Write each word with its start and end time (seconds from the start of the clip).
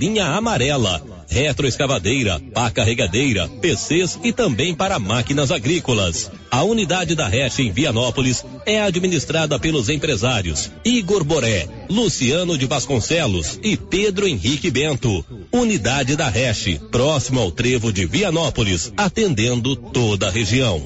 linha 0.00 0.24
amarela, 0.28 1.02
retroescavadeira, 1.28 2.40
pá 2.54 2.70
carregadeira, 2.70 3.46
PCs 3.60 4.18
e 4.24 4.32
também 4.32 4.74
para 4.74 4.98
máquinas 4.98 5.52
agrícolas. 5.52 6.32
A 6.50 6.62
unidade 6.62 7.14
da 7.14 7.28
RESC 7.28 7.60
em 7.60 7.70
Vianópolis 7.70 8.42
é 8.64 8.80
administrada 8.80 9.58
pelos 9.58 9.90
empresários 9.90 10.72
Igor 10.82 11.22
Boré, 11.22 11.68
Luciano 11.90 12.56
de 12.56 12.64
Vasconcelos 12.64 13.60
e 13.62 13.76
Pedro 13.76 14.26
Henrique 14.26 14.70
Bento. 14.70 15.22
Unidade 15.52 16.16
da 16.16 16.30
RESC, 16.30 16.80
próximo 16.90 17.38
ao 17.38 17.50
trevo 17.50 17.92
de 17.92 18.06
Vianópolis, 18.06 18.90
atendendo 18.96 19.76
toda 19.76 20.28
a 20.28 20.30
região. 20.30 20.82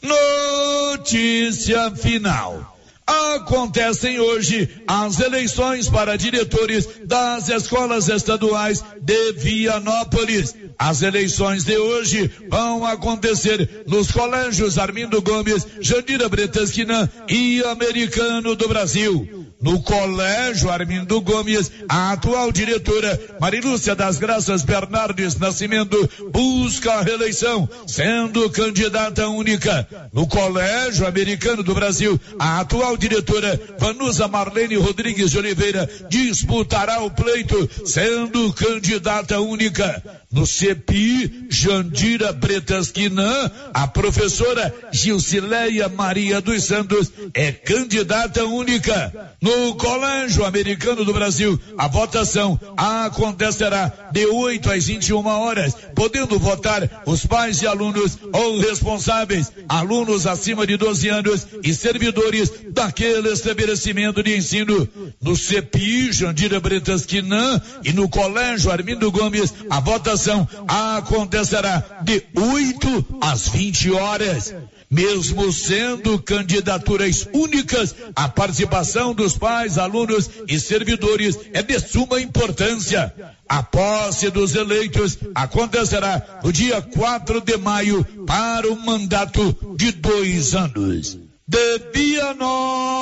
Notícia 0.00 1.90
final. 1.96 2.71
Acontecem 3.06 4.20
hoje 4.20 4.68
as 4.86 5.18
eleições 5.18 5.88
para 5.88 6.16
diretores 6.16 6.88
das 7.04 7.48
escolas 7.48 8.08
estaduais 8.08 8.84
de 9.00 9.32
Vianópolis. 9.32 10.54
As 10.78 11.02
eleições 11.02 11.64
de 11.64 11.76
hoje 11.76 12.30
vão 12.48 12.86
acontecer 12.86 13.84
nos 13.86 14.10
colégios 14.10 14.78
Armindo 14.78 15.20
Gomes, 15.20 15.66
Jandira 15.80 16.28
Bretasquina 16.28 17.10
e 17.28 17.62
Americano 17.64 18.54
do 18.54 18.68
Brasil. 18.68 19.41
No 19.62 19.80
colégio 19.80 20.70
Armindo 20.70 21.20
Gomes, 21.20 21.70
a 21.88 22.12
atual 22.12 22.50
diretora 22.50 23.18
Marilúcia 23.40 23.94
das 23.94 24.18
Graças 24.18 24.62
Bernardes 24.62 25.38
Nascimento 25.38 26.10
busca 26.32 26.94
a 26.94 27.02
reeleição, 27.02 27.68
sendo 27.86 28.50
candidata 28.50 29.28
única. 29.28 29.86
No 30.12 30.26
colégio 30.26 31.06
americano 31.06 31.62
do 31.62 31.74
Brasil, 31.74 32.20
a 32.40 32.58
atual 32.60 32.96
diretora 32.96 33.58
Vanusa 33.78 34.26
Marlene 34.26 34.74
Rodrigues 34.74 35.30
de 35.30 35.38
Oliveira 35.38 35.88
disputará 36.08 37.00
o 37.00 37.10
pleito, 37.10 37.70
sendo 37.86 38.52
candidata 38.54 39.40
única. 39.40 40.21
No 40.32 40.46
CEPI, 40.46 41.46
Jandira 41.50 42.32
Bretasquinã, 42.32 43.50
a 43.74 43.86
professora 43.86 44.74
Gilcileia 44.90 45.90
Maria 45.90 46.40
dos 46.40 46.64
Santos 46.64 47.12
é 47.34 47.52
candidata 47.52 48.42
única. 48.46 49.36
No 49.42 49.74
Colégio 49.74 50.46
Americano 50.46 51.04
do 51.04 51.12
Brasil, 51.12 51.60
a 51.76 51.86
votação 51.86 52.58
acontecerá 52.78 54.10
de 54.10 54.24
8 54.24 54.70
às 54.70 54.86
21 54.86 55.26
horas, 55.26 55.76
podendo 55.94 56.38
votar 56.38 57.02
os 57.04 57.26
pais 57.26 57.60
e 57.60 57.66
alunos 57.66 58.18
ou 58.32 58.58
responsáveis, 58.58 59.52
alunos 59.68 60.26
acima 60.26 60.66
de 60.66 60.78
12 60.78 61.08
anos 61.10 61.46
e 61.62 61.74
servidores 61.74 62.50
daquele 62.70 63.28
estabelecimento 63.30 64.22
de 64.22 64.34
ensino. 64.34 64.88
No 65.20 65.36
CEPI, 65.36 66.10
Jandira 66.10 66.58
Bretasquinã 66.58 67.60
e 67.84 67.92
no 67.92 68.08
Colégio 68.08 68.70
Armindo 68.70 69.12
Gomes, 69.12 69.52
a 69.68 69.78
votação 69.78 70.21
votação 70.22 70.48
acontecerá 70.68 72.00
de 72.04 72.22
8 72.34 73.18
às 73.20 73.48
20 73.48 73.90
horas. 73.92 74.54
Mesmo 74.88 75.50
sendo 75.50 76.18
candidaturas 76.18 77.26
únicas, 77.32 77.94
a 78.14 78.28
participação 78.28 79.14
dos 79.14 79.38
pais, 79.38 79.78
alunos 79.78 80.28
e 80.46 80.60
servidores 80.60 81.38
é 81.54 81.62
de 81.62 81.80
suma 81.80 82.20
importância. 82.20 83.10
A 83.48 83.62
posse 83.62 84.28
dos 84.30 84.54
eleitos 84.54 85.16
acontecerá 85.34 86.40
no 86.44 86.52
dia 86.52 86.82
4 86.82 87.40
de 87.40 87.56
maio 87.56 88.04
para 88.26 88.70
um 88.70 88.76
mandato 88.84 89.74
de 89.76 89.92
dois 89.92 90.54
anos. 90.54 91.18
De 91.48 91.78
Vianópolis, 91.94 93.00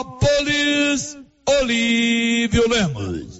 Olívio 1.61 2.69
Lemos. 2.69 3.40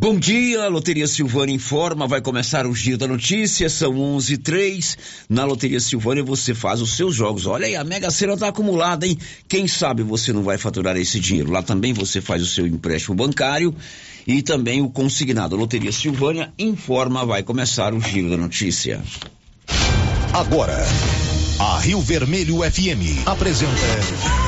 Bom 0.00 0.16
dia, 0.16 0.68
Loteria 0.68 1.08
Silvânia 1.08 1.52
informa, 1.52 2.06
vai 2.06 2.20
começar 2.20 2.68
o 2.68 2.72
Giro 2.72 2.98
da 2.98 3.08
Notícia, 3.08 3.68
são 3.68 3.98
11 3.98 4.34
e 4.34 4.38
3 4.38 4.98
Na 5.28 5.44
Loteria 5.44 5.80
Silvânia 5.80 6.22
você 6.22 6.54
faz 6.54 6.80
os 6.80 6.96
seus 6.96 7.16
jogos. 7.16 7.46
Olha 7.46 7.66
aí, 7.66 7.74
a 7.74 7.82
Mega 7.82 8.08
Sena 8.08 8.36
tá 8.36 8.46
acumulada, 8.46 9.04
hein? 9.04 9.18
Quem 9.48 9.66
sabe 9.66 10.04
você 10.04 10.32
não 10.32 10.44
vai 10.44 10.56
faturar 10.56 10.96
esse 10.96 11.18
dinheiro. 11.18 11.50
Lá 11.50 11.64
também 11.64 11.92
você 11.92 12.20
faz 12.20 12.40
o 12.44 12.46
seu 12.46 12.64
empréstimo 12.64 13.16
bancário 13.16 13.74
e 14.24 14.40
também 14.40 14.80
o 14.80 14.88
consignado. 14.88 15.56
A 15.56 15.58
Loteria 15.58 15.90
Silvânia 15.90 16.52
informa, 16.56 17.26
vai 17.26 17.42
começar 17.42 17.92
o 17.92 18.00
Giro 18.00 18.30
da 18.30 18.36
Notícia. 18.36 19.02
Agora, 20.32 20.78
a 21.58 21.80
Rio 21.80 22.00
Vermelho 22.00 22.58
FM 22.58 23.26
apresenta 23.26 24.47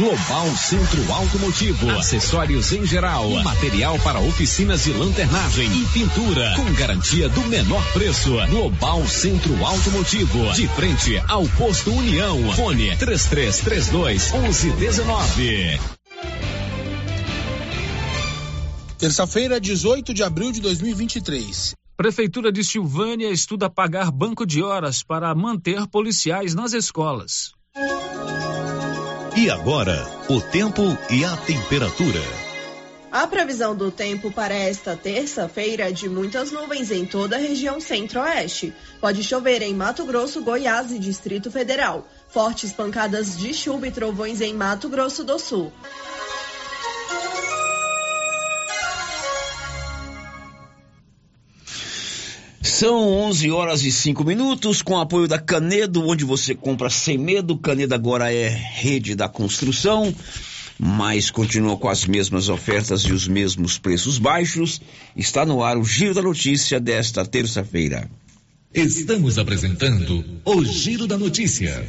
Global 0.00 0.46
Centro 0.56 1.12
Automotivo, 1.12 1.90
acessórios 1.90 2.72
em 2.72 2.86
geral, 2.86 3.28
material 3.42 3.98
para 3.98 4.20
oficinas 4.20 4.84
de 4.84 4.92
lanternagem 4.92 5.66
e 5.66 5.84
pintura, 5.86 6.54
com 6.54 6.72
garantia 6.74 7.28
do 7.28 7.40
menor 7.42 7.84
preço. 7.92 8.30
Global 8.48 9.04
Centro 9.08 9.52
Automotivo, 9.64 10.52
de 10.54 10.68
frente 10.68 11.20
ao 11.28 11.46
posto 11.48 11.92
União. 11.92 12.52
Fone 12.52 12.96
3332 12.96 14.32
1119. 14.32 15.80
Terça-feira, 18.96 19.60
18 19.60 20.14
de 20.14 20.22
abril 20.22 20.52
de 20.52 20.60
2023. 20.60 21.74
Prefeitura 21.96 22.52
de 22.52 22.62
Silvânia 22.62 23.28
estuda 23.28 23.68
pagar 23.68 24.12
banco 24.12 24.46
de 24.46 24.62
horas 24.62 25.02
para 25.02 25.34
manter 25.34 25.86
policiais 25.88 26.54
nas 26.54 26.72
escolas. 26.72 27.52
E 29.40 29.48
agora, 29.48 30.06
o 30.28 30.38
tempo 30.38 30.82
e 31.08 31.24
a 31.24 31.34
temperatura. 31.34 32.20
A 33.10 33.26
previsão 33.26 33.74
do 33.74 33.90
tempo 33.90 34.30
para 34.30 34.52
esta 34.52 34.94
terça-feira 34.94 35.88
é 35.88 35.92
de 35.92 36.10
muitas 36.10 36.52
nuvens 36.52 36.90
em 36.90 37.06
toda 37.06 37.36
a 37.36 37.38
região 37.38 37.80
centro-oeste. 37.80 38.74
Pode 39.00 39.22
chover 39.22 39.62
em 39.62 39.72
Mato 39.72 40.04
Grosso, 40.04 40.42
Goiás 40.42 40.92
e 40.92 40.98
Distrito 40.98 41.50
Federal. 41.50 42.06
Fortes 42.28 42.70
pancadas 42.70 43.34
de 43.34 43.54
chuva 43.54 43.88
e 43.88 43.90
trovões 43.90 44.42
em 44.42 44.52
Mato 44.52 44.90
Grosso 44.90 45.24
do 45.24 45.38
Sul. 45.38 45.72
São 52.62 53.08
11 53.08 53.50
horas 53.50 53.84
e 53.84 53.90
5 53.90 54.22
minutos, 54.22 54.82
com 54.82 54.98
apoio 54.98 55.26
da 55.26 55.38
Canedo, 55.38 56.06
onde 56.06 56.24
você 56.24 56.54
compra 56.54 56.90
sem 56.90 57.16
medo. 57.16 57.56
Canedo 57.56 57.94
agora 57.94 58.32
é 58.32 58.48
rede 58.48 59.14
da 59.14 59.28
construção, 59.28 60.14
mas 60.78 61.30
continua 61.30 61.78
com 61.78 61.88
as 61.88 62.04
mesmas 62.04 62.50
ofertas 62.50 63.00
e 63.02 63.12
os 63.12 63.26
mesmos 63.26 63.78
preços 63.78 64.18
baixos. 64.18 64.80
Está 65.16 65.46
no 65.46 65.62
ar 65.62 65.78
o 65.78 65.84
Giro 65.84 66.12
da 66.12 66.20
Notícia 66.20 66.78
desta 66.78 67.24
terça-feira. 67.24 68.10
Estamos 68.74 69.38
apresentando 69.38 70.22
o 70.44 70.62
Giro 70.62 71.06
da 71.06 71.16
Notícia. 71.16 71.88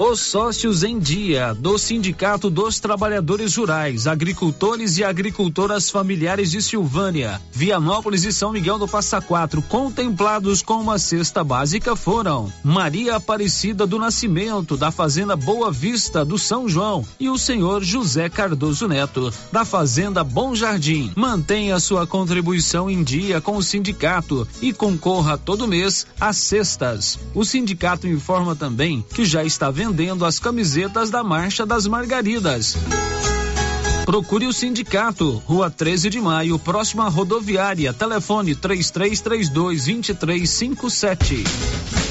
Os 0.00 0.20
sócios 0.20 0.84
em 0.84 0.96
dia 0.96 1.52
do 1.52 1.76
Sindicato 1.76 2.48
dos 2.48 2.78
Trabalhadores 2.78 3.56
Rurais, 3.56 4.06
Agricultores 4.06 4.96
e 4.96 5.02
Agricultoras 5.02 5.90
Familiares 5.90 6.52
de 6.52 6.62
Silvânia, 6.62 7.42
Vianópolis 7.50 8.22
e 8.22 8.32
São 8.32 8.52
Miguel 8.52 8.78
do 8.78 8.86
Passa 8.86 9.20
Quatro, 9.20 9.60
contemplados 9.60 10.62
com 10.62 10.74
uma 10.74 11.00
cesta 11.00 11.42
básica 11.42 11.96
foram 11.96 12.50
Maria 12.62 13.16
Aparecida 13.16 13.88
do 13.88 13.98
Nascimento, 13.98 14.76
da 14.76 14.92
Fazenda 14.92 15.34
Boa 15.34 15.72
Vista 15.72 16.24
do 16.24 16.38
São 16.38 16.68
João, 16.68 17.04
e 17.18 17.28
o 17.28 17.36
senhor 17.36 17.82
José 17.82 18.28
Cardoso 18.28 18.86
Neto, 18.86 19.32
da 19.50 19.64
Fazenda 19.64 20.22
Bom 20.22 20.54
Jardim. 20.54 21.10
Mantenha 21.16 21.80
sua 21.80 22.06
contribuição 22.06 22.88
em 22.88 23.02
dia 23.02 23.40
com 23.40 23.56
o 23.56 23.62
sindicato 23.64 24.46
e 24.62 24.72
concorra 24.72 25.36
todo 25.36 25.66
mês 25.66 26.06
às 26.20 26.36
cestas. 26.36 27.18
O 27.34 27.44
sindicato 27.44 28.06
informa 28.06 28.54
também 28.54 29.04
que 29.12 29.24
já 29.24 29.42
está 29.42 29.72
vendendo 29.72 29.87
vendendo 29.88 30.26
as 30.26 30.38
camisetas 30.38 31.08
da 31.08 31.24
Marcha 31.24 31.64
das 31.64 31.86
Margaridas. 31.86 32.76
Procure 34.08 34.46
o 34.46 34.54
sindicato, 34.54 35.42
Rua 35.44 35.70
13 35.70 36.08
de 36.08 36.18
Maio, 36.18 36.58
próxima 36.58 37.10
rodoviária. 37.10 37.92
Telefone 37.92 38.54
3332 38.54 39.84
2357. 39.84 41.44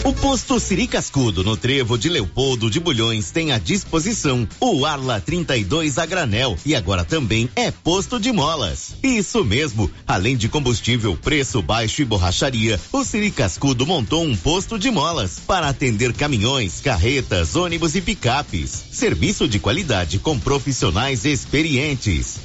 O 0.03 0.13
posto 0.13 0.59
Siri 0.59 0.87
Cascudo, 0.87 1.43
no 1.43 1.57
trevo 1.57 1.97
de 1.97 2.07
Leopoldo 2.07 2.69
de 2.69 2.79
Bulhões, 2.79 3.31
tem 3.31 3.51
à 3.51 3.57
disposição 3.57 4.47
o 4.59 4.85
Arla 4.85 5.19
32 5.19 5.97
a 5.97 6.05
granel 6.05 6.55
e 6.65 6.75
agora 6.75 7.03
também 7.03 7.49
é 7.55 7.71
posto 7.71 8.19
de 8.19 8.31
molas. 8.31 8.95
Isso 9.03 9.43
mesmo, 9.43 9.91
além 10.07 10.37
de 10.37 10.47
combustível, 10.47 11.17
preço 11.17 11.61
baixo 11.63 12.03
e 12.03 12.05
borracharia, 12.05 12.79
o 12.93 13.03
Siri 13.03 13.31
Cascudo 13.31 13.85
montou 13.87 14.23
um 14.23 14.35
posto 14.35 14.77
de 14.77 14.91
molas 14.91 15.39
para 15.45 15.67
atender 15.67 16.13
caminhões, 16.13 16.79
carretas, 16.79 17.55
ônibus 17.55 17.95
e 17.95 18.01
picapes. 18.01 18.85
Serviço 18.91 19.47
de 19.47 19.59
qualidade 19.59 20.19
com 20.19 20.39
profissionais 20.39 21.25
experientes. 21.25 21.86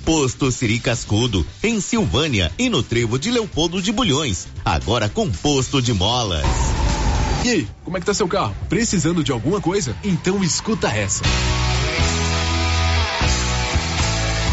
Posto 0.04 0.52
Siri 0.52 0.78
Cascudo, 0.78 1.44
em 1.62 1.80
Silvânia 1.80 2.52
e 2.58 2.68
no 2.68 2.82
trevo 2.82 3.18
de 3.18 3.30
Leopoldo 3.30 3.82
de 3.82 3.90
Bulhões, 3.90 4.46
agora 4.64 5.08
com 5.08 5.30
posto 5.30 5.82
de 5.82 5.92
molas. 5.92 6.46
E 7.44 7.50
aí, 7.50 7.68
como 7.84 7.96
é 7.96 8.00
que 8.00 8.06
tá 8.06 8.14
seu 8.14 8.28
carro? 8.28 8.54
Precisando 8.68 9.24
de 9.24 9.32
alguma 9.32 9.60
coisa? 9.60 9.96
Então 10.04 10.44
escuta 10.44 10.88
essa. 10.88 11.24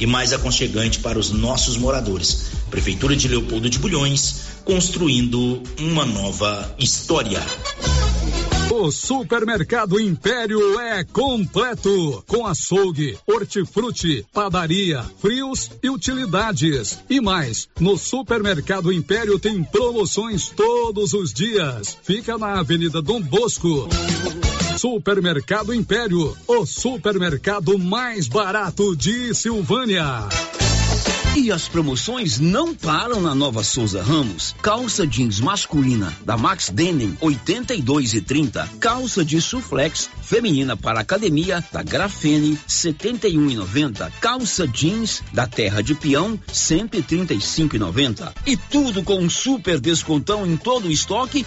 e 0.00 0.06
mais 0.06 0.32
aconchegante 0.32 1.00
para 1.00 1.18
os 1.18 1.30
nossos 1.30 1.76
moradores. 1.76 2.46
Prefeitura 2.70 3.16
de 3.16 3.28
Leopoldo 3.28 3.70
de 3.70 3.78
Bulhões, 3.78 4.36
construindo 4.64 5.62
uma 5.78 6.04
nova 6.04 6.74
história. 6.78 7.40
O 8.70 8.90
Supermercado 8.90 9.98
Império 9.98 10.78
é 10.80 11.02
completo, 11.04 12.22
com 12.26 12.44
açougue, 12.46 13.16
hortifruti, 13.26 14.26
padaria, 14.32 15.02
frios 15.18 15.70
e 15.82 15.88
utilidades. 15.88 16.98
E 17.08 17.20
mais, 17.20 17.68
no 17.80 17.96
Supermercado 17.96 18.92
Império 18.92 19.38
tem 19.38 19.62
promoções 19.64 20.48
todos 20.48 21.14
os 21.14 21.32
dias. 21.32 21.96
Fica 22.02 22.36
na 22.36 22.58
Avenida 22.58 23.00
Dom 23.00 23.22
Bosco. 23.22 23.88
Supermercado 24.76 25.72
Império, 25.72 26.36
o 26.46 26.66
supermercado 26.66 27.78
mais 27.78 28.28
barato 28.28 28.94
de 28.94 29.34
Silvânia. 29.34 30.28
E 31.34 31.50
as 31.50 31.66
promoções 31.66 32.38
não 32.38 32.74
param 32.74 33.20
na 33.20 33.34
Nova 33.34 33.64
Souza 33.64 34.02
Ramos. 34.02 34.54
Calça 34.60 35.06
jeans 35.06 35.40
masculina 35.40 36.14
da 36.24 36.36
Max 36.36 36.68
Denim 36.68 37.16
82 37.22 38.14
e 38.14 38.20
30. 38.20 38.68
Calça 38.78 39.24
de 39.24 39.40
suflex 39.40 40.10
feminina 40.22 40.76
para 40.76 41.00
academia 41.00 41.64
da 41.72 41.82
Grafene 41.82 42.58
71 42.66 43.50
e 43.50 43.56
90. 43.56 44.12
Calça 44.20 44.68
jeans 44.68 45.22
da 45.32 45.46
Terra 45.46 45.82
de 45.82 45.94
Peão 45.94 46.38
135 46.52 47.76
e 47.76 47.78
90. 47.78 48.34
E 48.46 48.56
tudo 48.56 49.02
com 49.02 49.18
um 49.18 49.30
super 49.30 49.80
descontão 49.80 50.46
em 50.46 50.56
todo 50.56 50.88
o 50.88 50.92
estoque 50.92 51.46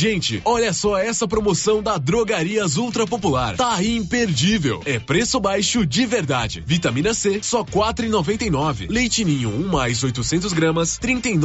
Gente, 0.00 0.40
olha 0.46 0.72
só 0.72 0.96
essa 0.96 1.28
promoção 1.28 1.82
da 1.82 1.98
Drogarias 1.98 2.78
Ultra 2.78 3.06
Popular. 3.06 3.54
Tá 3.54 3.84
imperdível. 3.84 4.80
É 4.86 4.98
preço 4.98 5.38
baixo 5.38 5.84
de 5.84 6.06
verdade. 6.06 6.64
Vitamina 6.66 7.12
C, 7.12 7.40
só 7.42 7.62
quatro 7.62 8.06
e 8.06 8.08
noventa 8.08 8.46
nove. 8.48 8.86
Leite 8.86 9.22
Ninho, 9.26 9.50
um 9.50 9.68
mais 9.68 10.02
800 10.02 10.54
gramas, 10.54 10.96
trinta 10.96 11.28
e. 11.28 11.36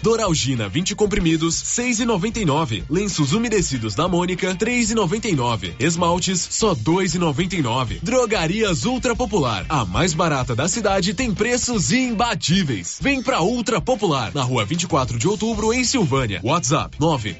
Doralgina, 0.00 0.68
20 0.68 0.94
comprimidos, 0.94 1.56
seis 1.56 1.98
e 1.98 2.04
noventa 2.04 2.38
e 2.38 2.44
nove. 2.44 2.84
Lenços 2.88 3.32
umedecidos 3.32 3.96
da 3.96 4.06
Mônica, 4.06 4.54
três 4.54 4.92
e 4.92 4.94
noventa 4.94 5.26
e 5.26 5.34
nove. 5.34 5.74
Esmaltes, 5.80 6.46
só 6.52 6.72
dois 6.72 7.16
e 7.16 7.18
noventa 7.18 7.56
e 7.56 7.62
nove. 7.62 7.98
Drogarias 8.00 8.84
Ultra 8.84 9.16
Popular, 9.16 9.66
a 9.68 9.84
mais 9.84 10.14
barata 10.14 10.54
da 10.54 10.68
cidade, 10.68 11.14
tem 11.14 11.34
preços 11.34 11.90
imbatíveis. 11.90 13.00
Vem 13.02 13.20
pra 13.20 13.42
Ultra 13.42 13.80
Popular, 13.80 14.30
na 14.32 14.44
rua 14.44 14.64
24 14.64 15.18
de 15.18 15.26
outubro, 15.26 15.72
em 15.72 15.82
Silvânia. 15.82 16.40
WhatsApp, 16.44 16.96
nove 17.00 17.39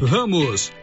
Ramos, 0.00 0.72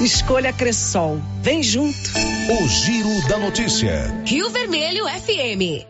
Escolha 0.00 0.52
Cressol. 0.52 1.20
Vem 1.42 1.62
junto. 1.62 2.10
O 2.48 2.68
Giro 2.68 3.28
da 3.28 3.38
Notícia. 3.38 4.22
Rio 4.24 4.48
Vermelho 4.50 5.04
FM. 5.06 5.86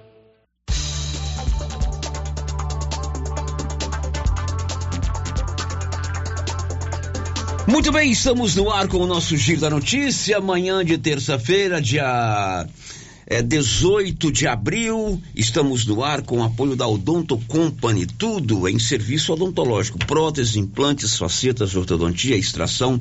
Muito 7.67 7.93
bem, 7.93 8.11
estamos 8.11 8.57
no 8.57 8.71
ar 8.71 8.89
com 8.89 8.99
o 8.99 9.07
nosso 9.07 9.37
Giro 9.37 9.61
da 9.61 9.71
Notícia. 9.71 10.39
Amanhã 10.39 10.85
de 10.85 10.99
terça-feira, 10.99 11.81
dia 11.81 12.67
é 13.31 13.41
18 13.41 14.33
de 14.33 14.49
abril, 14.49 15.23
estamos 15.37 15.87
no 15.87 16.03
ar 16.03 16.21
com 16.23 16.39
o 16.39 16.43
apoio 16.43 16.75
da 16.75 16.89
Odonto 16.89 17.39
Company, 17.47 18.05
tudo 18.05 18.69
em 18.69 18.77
serviço 18.77 19.33
odontológico, 19.33 20.01
próteses, 20.01 20.57
implantes, 20.57 21.17
facetas, 21.17 21.77
ortodontia, 21.77 22.37
extração, 22.37 23.01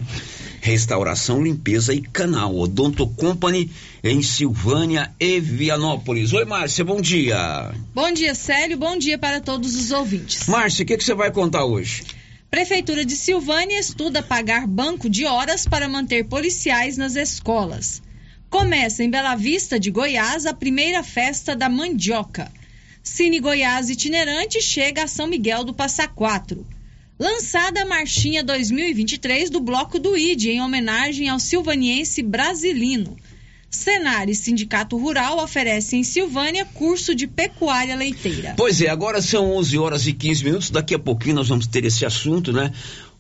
restauração, 0.62 1.42
limpeza 1.42 1.94
e 1.94 2.02
canal. 2.02 2.56
Odonto 2.56 3.08
Company 3.08 3.72
em 4.04 4.22
Silvânia 4.22 5.12
e 5.20 5.40
Vianópolis. 5.40 6.34
Oi, 6.34 6.46
Márcia, 6.46 6.84
bom 6.86 7.02
dia. 7.02 7.72
Bom 7.94 8.12
dia, 8.12 8.36
Célio, 8.36 8.78
bom 8.78 8.98
dia 8.98 9.18
para 9.18 9.42
todos 9.42 9.76
os 9.76 9.92
ouvintes. 9.92 10.48
Márcia, 10.48 10.84
o 10.84 10.86
que, 10.86 10.98
que 10.98 11.04
você 11.04 11.14
vai 11.14 11.32
contar 11.32 11.66
hoje? 11.66 12.04
Prefeitura 12.50 13.06
de 13.06 13.16
Silvânia 13.16 13.80
estuda 13.80 14.24
pagar 14.24 14.66
banco 14.66 15.10
de 15.10 15.26
horas 15.26 15.68
para 15.68 15.88
manter 15.88 16.26
policiais 16.26 16.98
nas 16.98 17.16
escolas. 17.16 18.02
Começa 18.50 19.04
em 19.04 19.10
Bela 19.10 19.36
Vista 19.36 19.80
de 19.80 19.92
Goiás 19.92 20.48
a 20.48 20.54
primeira 20.54 21.04
festa 21.04 21.56
da 21.56 21.70
mandioca. 21.70 22.52
Cine 23.04 23.40
Goiás 23.40 23.90
itinerante 23.90 24.60
chega 24.62 25.04
a 25.04 25.08
São 25.08 25.28
Miguel 25.28 25.64
do 25.64 25.74
Passa 25.74 26.08
Quatro. 26.08 26.66
Lançada 27.20 27.82
a 27.82 27.86
marchinha 27.86 28.42
2023 28.42 29.50
do 29.50 29.60
Bloco 29.60 30.00
do 30.00 30.18
ID 30.18 30.46
em 30.46 30.62
homenagem 30.62 31.28
ao 31.28 31.38
silvaniense 31.38 32.24
brasilino. 32.24 33.18
Senar 33.70 34.30
e 34.30 34.34
Sindicato 34.34 34.98
Rural 34.98 35.38
oferecem 35.44 36.00
em 36.00 36.04
Silvânia 36.04 36.64
curso 36.64 37.14
de 37.14 37.28
pecuária 37.28 37.94
leiteira. 37.94 38.54
Pois 38.56 38.82
é, 38.82 38.88
agora 38.88 39.22
são 39.22 39.52
11 39.52 39.78
horas 39.78 40.08
e 40.08 40.14
15 40.14 40.44
minutos. 40.46 40.70
Daqui 40.70 40.96
a 40.96 41.00
pouquinho 41.00 41.36
nós 41.36 41.50
vamos 41.50 41.68
ter 41.68 41.84
esse 41.84 42.06
assunto, 42.06 42.54
né? 42.54 42.72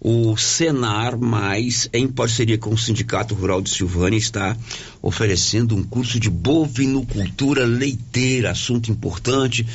o 0.01 0.37
Senar 0.37 1.17
Mais, 1.17 1.89
em 1.91 2.07
parceria 2.07 2.57
com 2.57 2.69
o 2.69 2.77
Sindicato 2.77 3.35
Rural 3.35 3.61
de 3.61 3.69
Silvânia, 3.69 4.17
está 4.17 4.55
oferecendo 5.01 5.75
um 5.75 5.83
curso 5.83 6.19
de 6.19 6.29
bovinocultura 6.29 7.65
leiteira, 7.65 8.51
assunto 8.51 8.89
importante. 8.89 9.67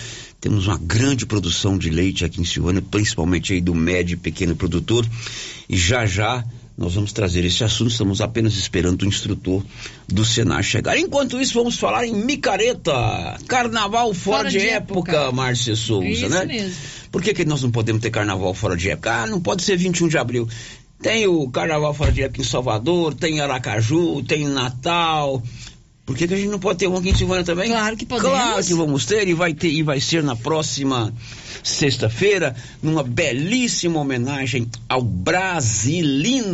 Temos 0.45 0.67
uma 0.67 0.77
grande 0.77 1.25
produção 1.25 1.79
de 1.79 1.89
leite 1.89 2.23
aqui 2.23 2.39
em 2.39 2.45
Silvânia, 2.45 2.83
principalmente 2.83 3.55
aí 3.55 3.63
do 3.63 3.75
médio 3.75 4.13
e 4.13 4.17
pequeno 4.19 4.55
produtor. 4.55 5.09
E 5.67 5.75
já 5.75 6.05
já 6.05 6.45
nós 6.77 6.97
vamos 6.97 7.15
trazer 7.15 7.47
esse 7.47 7.65
assunto, 7.65 7.93
estamos 7.93 8.21
apenas 8.21 8.53
esperando 8.53 9.01
o 9.01 9.07
instrutor 9.07 9.65
do 10.07 10.23
Senar 10.23 10.63
chegar. 10.63 10.99
Enquanto 10.99 11.41
isso, 11.41 11.55
vamos 11.55 11.79
falar 11.79 12.07
em 12.07 12.13
micareta, 12.13 12.93
carnaval 13.49 14.13
fora, 14.13 14.37
fora 14.41 14.51
de, 14.51 14.59
de, 14.59 14.67
época, 14.67 15.13
época. 15.13 15.33
Márcia 15.33 15.75
Souza, 15.75 16.07
isso 16.09 16.29
né? 16.29 16.45
Mesmo. 16.45 16.77
Por 17.11 17.23
que, 17.23 17.33
que 17.33 17.47
nós 17.47 17.63
não 17.63 17.71
podemos 17.71 18.03
ter 18.03 18.11
carnaval 18.11 18.53
fora 18.53 18.77
de 18.77 18.91
época? 18.91 19.23
Ah, 19.23 19.27
não 19.27 19.41
pode 19.41 19.63
ser 19.63 19.79
21 19.79 20.09
de 20.09 20.19
abril. 20.19 20.47
Tem 21.01 21.27
o 21.27 21.49
carnaval 21.49 21.95
fora 21.95 22.13
de 22.13 22.23
época 22.23 22.43
em 22.43 22.45
Salvador, 22.45 23.15
tem 23.15 23.41
Aracaju, 23.41 24.23
tem 24.23 24.47
Natal. 24.47 25.43
Por 26.07 26.17
que, 26.17 26.29
que 26.29 26.35
a 26.35 26.37
gente 26.37 26.51
não 26.51 26.59
pode 26.59 26.79
ter 26.79 26.87
um 26.87 26.97
aqui 26.97 27.11
em 27.11 27.15
Silvânia 27.15 27.45
também? 27.45 27.71
Claro 27.71 27.97
que 27.97 28.05
podemos. 28.05 28.37
Claro 28.37 28.65
que 28.65 28.75
vamos 28.75 29.07
ter 29.07 29.27
e 29.27 29.33
vai 29.33 29.55
ter 29.55 29.71
e 29.71 29.83
vai 29.83 30.01
ser 30.01 30.23
na 30.23 30.37
próxima 30.37 31.13
sexta-feira, 31.63 32.55
numa 32.83 33.03
belíssima 33.03 33.99
homenagem 33.99 34.69
ao 34.87 35.01
Brasilino. 35.01 36.45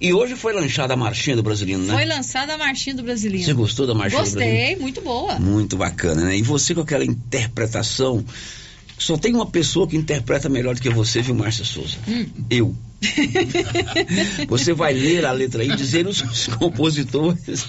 E 0.00 0.12
hoje 0.12 0.36
foi 0.36 0.52
lançada 0.52 0.94
a 0.94 0.96
marchinha 0.96 1.34
do 1.34 1.42
Brasilino, 1.42 1.84
né? 1.84 1.94
Foi 1.94 2.04
lançada 2.04 2.54
a 2.54 2.58
marchinha 2.58 2.94
do 2.94 3.02
Brasilino. 3.02 3.44
Você 3.44 3.52
gostou 3.52 3.88
da 3.88 3.94
marchinha 3.94 4.20
Gostei, 4.20 4.34
do 4.34 4.44
Brasilino? 4.44 4.68
Gostei, 4.68 4.82
muito 4.82 5.00
boa. 5.00 5.40
Muito 5.40 5.76
bacana, 5.76 6.26
né? 6.26 6.36
E 6.36 6.42
você 6.42 6.76
com 6.76 6.82
aquela 6.82 7.04
interpretação 7.04 8.24
só 8.96 9.16
tem 9.16 9.34
uma 9.34 9.46
pessoa 9.46 9.88
que 9.88 9.96
interpreta 9.96 10.48
melhor 10.48 10.74
do 10.74 10.80
que 10.80 10.88
você, 10.88 11.20
viu, 11.20 11.34
Márcia 11.34 11.64
Souza? 11.64 11.96
Hum. 12.06 12.26
Eu. 12.48 12.74
você 14.48 14.72
vai 14.72 14.94
ler 14.94 15.26
a 15.26 15.32
letra 15.32 15.62
aí, 15.62 15.74
dizer 15.74 16.06
os, 16.06 16.22
os 16.22 16.46
compositores. 16.56 17.66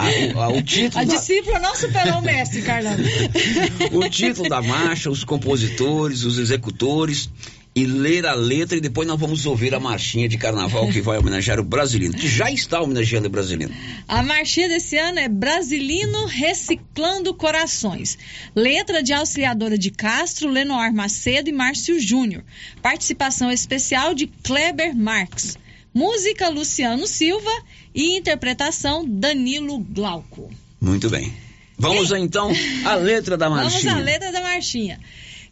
A, 0.00 0.44
a, 0.44 0.48
o 0.48 0.62
título 0.62 1.02
a 1.02 1.04
da... 1.04 1.14
discípula 1.14 1.58
não 1.58 1.74
superou 1.74 2.18
o 2.18 2.22
mestre, 2.22 2.62
Carlão. 2.62 2.96
o 3.92 4.08
título 4.08 4.48
da 4.48 4.62
marcha, 4.62 5.10
os 5.10 5.24
compositores, 5.24 6.24
os 6.24 6.38
executores 6.38 7.30
e 7.74 7.86
ler 7.86 8.26
a 8.26 8.34
letra 8.34 8.76
e 8.76 8.80
depois 8.80 9.06
nós 9.06 9.18
vamos 9.18 9.46
ouvir 9.46 9.74
a 9.74 9.80
marchinha 9.80 10.28
de 10.28 10.36
carnaval 10.36 10.88
que 10.88 11.00
vai 11.00 11.18
homenagear 11.18 11.60
o 11.60 11.64
brasileiro, 11.64 12.14
que 12.14 12.26
já 12.26 12.50
está 12.50 12.80
homenageando 12.80 13.28
o 13.28 13.30
brasileiro. 13.30 13.72
A 14.08 14.22
marchinha 14.22 14.68
desse 14.68 14.96
ano 14.96 15.20
é 15.20 15.28
Brasilino 15.28 16.26
Reciclando 16.26 17.32
Corações. 17.32 18.18
Letra 18.56 19.02
de 19.02 19.12
auxiliadora 19.12 19.78
de 19.78 19.90
Castro, 19.90 20.50
Lenoir 20.50 20.92
Macedo 20.92 21.48
e 21.48 21.52
Márcio 21.52 22.00
Júnior. 22.00 22.42
Participação 22.82 23.52
especial 23.52 24.14
de 24.14 24.26
Kleber 24.26 24.96
Marx. 24.96 25.56
Música 25.92 26.48
Luciano 26.48 27.06
Silva 27.06 27.50
e 27.94 28.16
interpretação 28.16 29.04
Danilo 29.06 29.78
Glauco. 29.78 30.50
Muito 30.80 31.10
bem. 31.10 31.32
Vamos 31.76 32.12
então 32.12 32.50
à 32.84 32.94
letra 32.94 33.36
da 33.36 33.50
marchinha. 33.50 33.94
Vamos 33.94 34.02
à 34.02 34.04
letra 34.04 34.32
da 34.32 34.40
marchinha. 34.40 35.00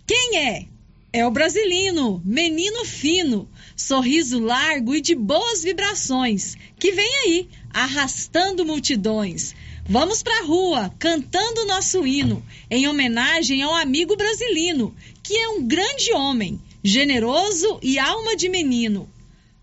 Quem 0.06 0.38
é 0.38 0.66
é 1.12 1.26
o 1.26 1.30
brasilino, 1.30 2.20
menino 2.24 2.84
fino, 2.84 3.48
sorriso 3.74 4.38
largo 4.38 4.94
e 4.94 5.00
de 5.00 5.14
boas 5.14 5.62
vibrações, 5.62 6.54
que 6.78 6.92
vem 6.92 7.14
aí, 7.24 7.48
arrastando 7.72 8.64
multidões. 8.64 9.54
Vamos 9.88 10.22
pra 10.22 10.42
rua, 10.42 10.94
cantando 10.98 11.64
nosso 11.64 12.06
hino, 12.06 12.44
em 12.70 12.86
homenagem 12.86 13.62
ao 13.62 13.74
amigo 13.74 14.16
brasilino, 14.16 14.94
que 15.22 15.34
é 15.34 15.48
um 15.48 15.66
grande 15.66 16.12
homem, 16.12 16.60
generoso 16.84 17.78
e 17.82 17.98
alma 17.98 18.36
de 18.36 18.50
menino. 18.50 19.08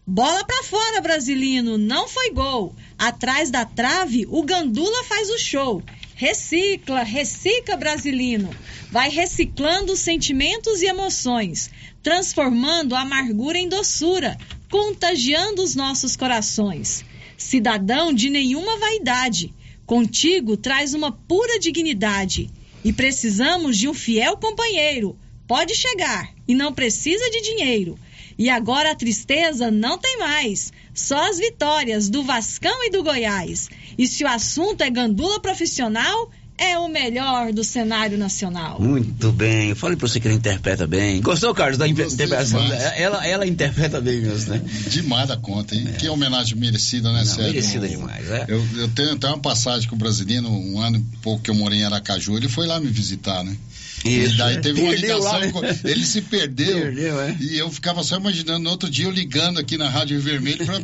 Bola 0.07 0.43
pra 0.45 0.61
fora, 0.61 1.01
brasilino, 1.01 1.79
não 1.79 2.07
foi 2.07 2.29
gol. 2.29 2.75
Atrás 2.95 3.49
da 3.49 3.65
trave, 3.65 4.27
o 4.29 4.43
Gandula 4.43 5.03
faz 5.05 5.31
o 5.31 5.39
show. 5.39 5.81
Recicla, 6.13 7.01
recicla, 7.01 7.75
brasilino. 7.75 8.51
Vai 8.91 9.09
reciclando 9.09 9.95
sentimentos 9.95 10.83
e 10.83 10.85
emoções, 10.85 11.71
transformando 12.03 12.93
a 12.93 13.01
amargura 13.01 13.57
em 13.57 13.67
doçura, 13.67 14.37
contagiando 14.69 15.63
os 15.63 15.73
nossos 15.73 16.15
corações. 16.15 17.03
Cidadão 17.35 18.13
de 18.13 18.29
nenhuma 18.29 18.77
vaidade, 18.77 19.51
contigo 19.87 20.55
traz 20.55 20.93
uma 20.93 21.11
pura 21.11 21.57
dignidade. 21.57 22.51
E 22.83 22.93
precisamos 22.93 23.75
de 23.75 23.89
um 23.89 23.93
fiel 23.95 24.37
companheiro. 24.37 25.17
Pode 25.47 25.73
chegar 25.73 26.31
e 26.47 26.53
não 26.53 26.71
precisa 26.71 27.27
de 27.31 27.41
dinheiro. 27.41 27.97
E 28.37 28.49
agora 28.49 28.91
a 28.91 28.95
tristeza 28.95 29.71
não 29.71 29.97
tem 29.97 30.19
mais, 30.19 30.73
só 30.93 31.29
as 31.29 31.37
vitórias 31.37 32.09
do 32.09 32.23
Vascão 32.23 32.83
e 32.85 32.89
do 32.89 33.03
Goiás. 33.03 33.69
E 33.97 34.07
se 34.07 34.23
o 34.23 34.27
assunto 34.27 34.81
é 34.81 34.89
gandula 34.89 35.39
profissional, 35.39 36.29
é 36.57 36.77
o 36.77 36.87
melhor 36.87 37.51
do 37.51 37.63
cenário 37.63 38.17
nacional. 38.17 38.79
Muito 38.79 39.31
bem. 39.31 39.69
Eu 39.69 39.75
falei 39.75 39.97
pra 39.97 40.07
você 40.07 40.19
que 40.19 40.27
ele 40.27 40.35
interpreta 40.35 40.87
bem. 40.87 41.21
Gostou, 41.21 41.53
Carlos, 41.53 41.77
da 41.77 41.87
interpretação? 41.87 42.61
Ela, 42.95 43.27
ela 43.27 43.45
interpreta 43.45 43.99
bem 43.99 44.21
mesmo, 44.21 44.53
né? 44.53 44.61
Demais 44.87 45.27
da 45.27 45.37
conta, 45.37 45.75
hein? 45.75 45.85
É. 45.89 45.97
Que 45.97 46.07
homenagem 46.07 46.57
merecida, 46.57 47.11
né, 47.11 47.25
Sérgio? 47.25 47.53
Merecida 47.53 47.87
demais, 47.87 48.29
é. 48.29 48.45
Eu, 48.47 48.65
eu 48.77 48.87
tenho 48.89 49.13
até 49.13 49.27
uma 49.27 49.39
passagem 49.39 49.89
com 49.89 49.95
o 49.95 49.99
brasileiro, 49.99 50.47
um 50.47 50.79
ano 50.79 50.97
e 50.97 51.17
pouco 51.17 51.43
que 51.43 51.49
eu 51.49 51.55
morei 51.55 51.79
em 51.79 51.83
Aracaju, 51.83 52.37
ele 52.37 52.47
foi 52.47 52.65
lá 52.67 52.79
me 52.79 52.87
visitar, 52.87 53.43
né? 53.43 53.55
Isso, 54.05 54.35
e 54.35 54.37
daí 54.37 54.55
é. 54.55 54.59
teve 54.59 54.81
uma 54.81 54.93
ligação, 54.93 55.23
lá, 55.23 55.39
né? 55.39 55.79
ele 55.83 56.05
se 56.05 56.21
perdeu. 56.21 56.79
perdeu 56.79 57.19
é. 57.19 57.35
E 57.41 57.57
eu 57.57 57.71
ficava 57.71 58.03
só 58.03 58.17
imaginando, 58.17 58.59
no 58.59 58.69
outro 58.69 58.87
dia 58.87 59.05
eu 59.05 59.11
ligando 59.11 59.59
aqui 59.59 59.77
na 59.77 59.89
Rádio 59.89 60.21
Vermelho 60.21 60.63
para 60.63 60.79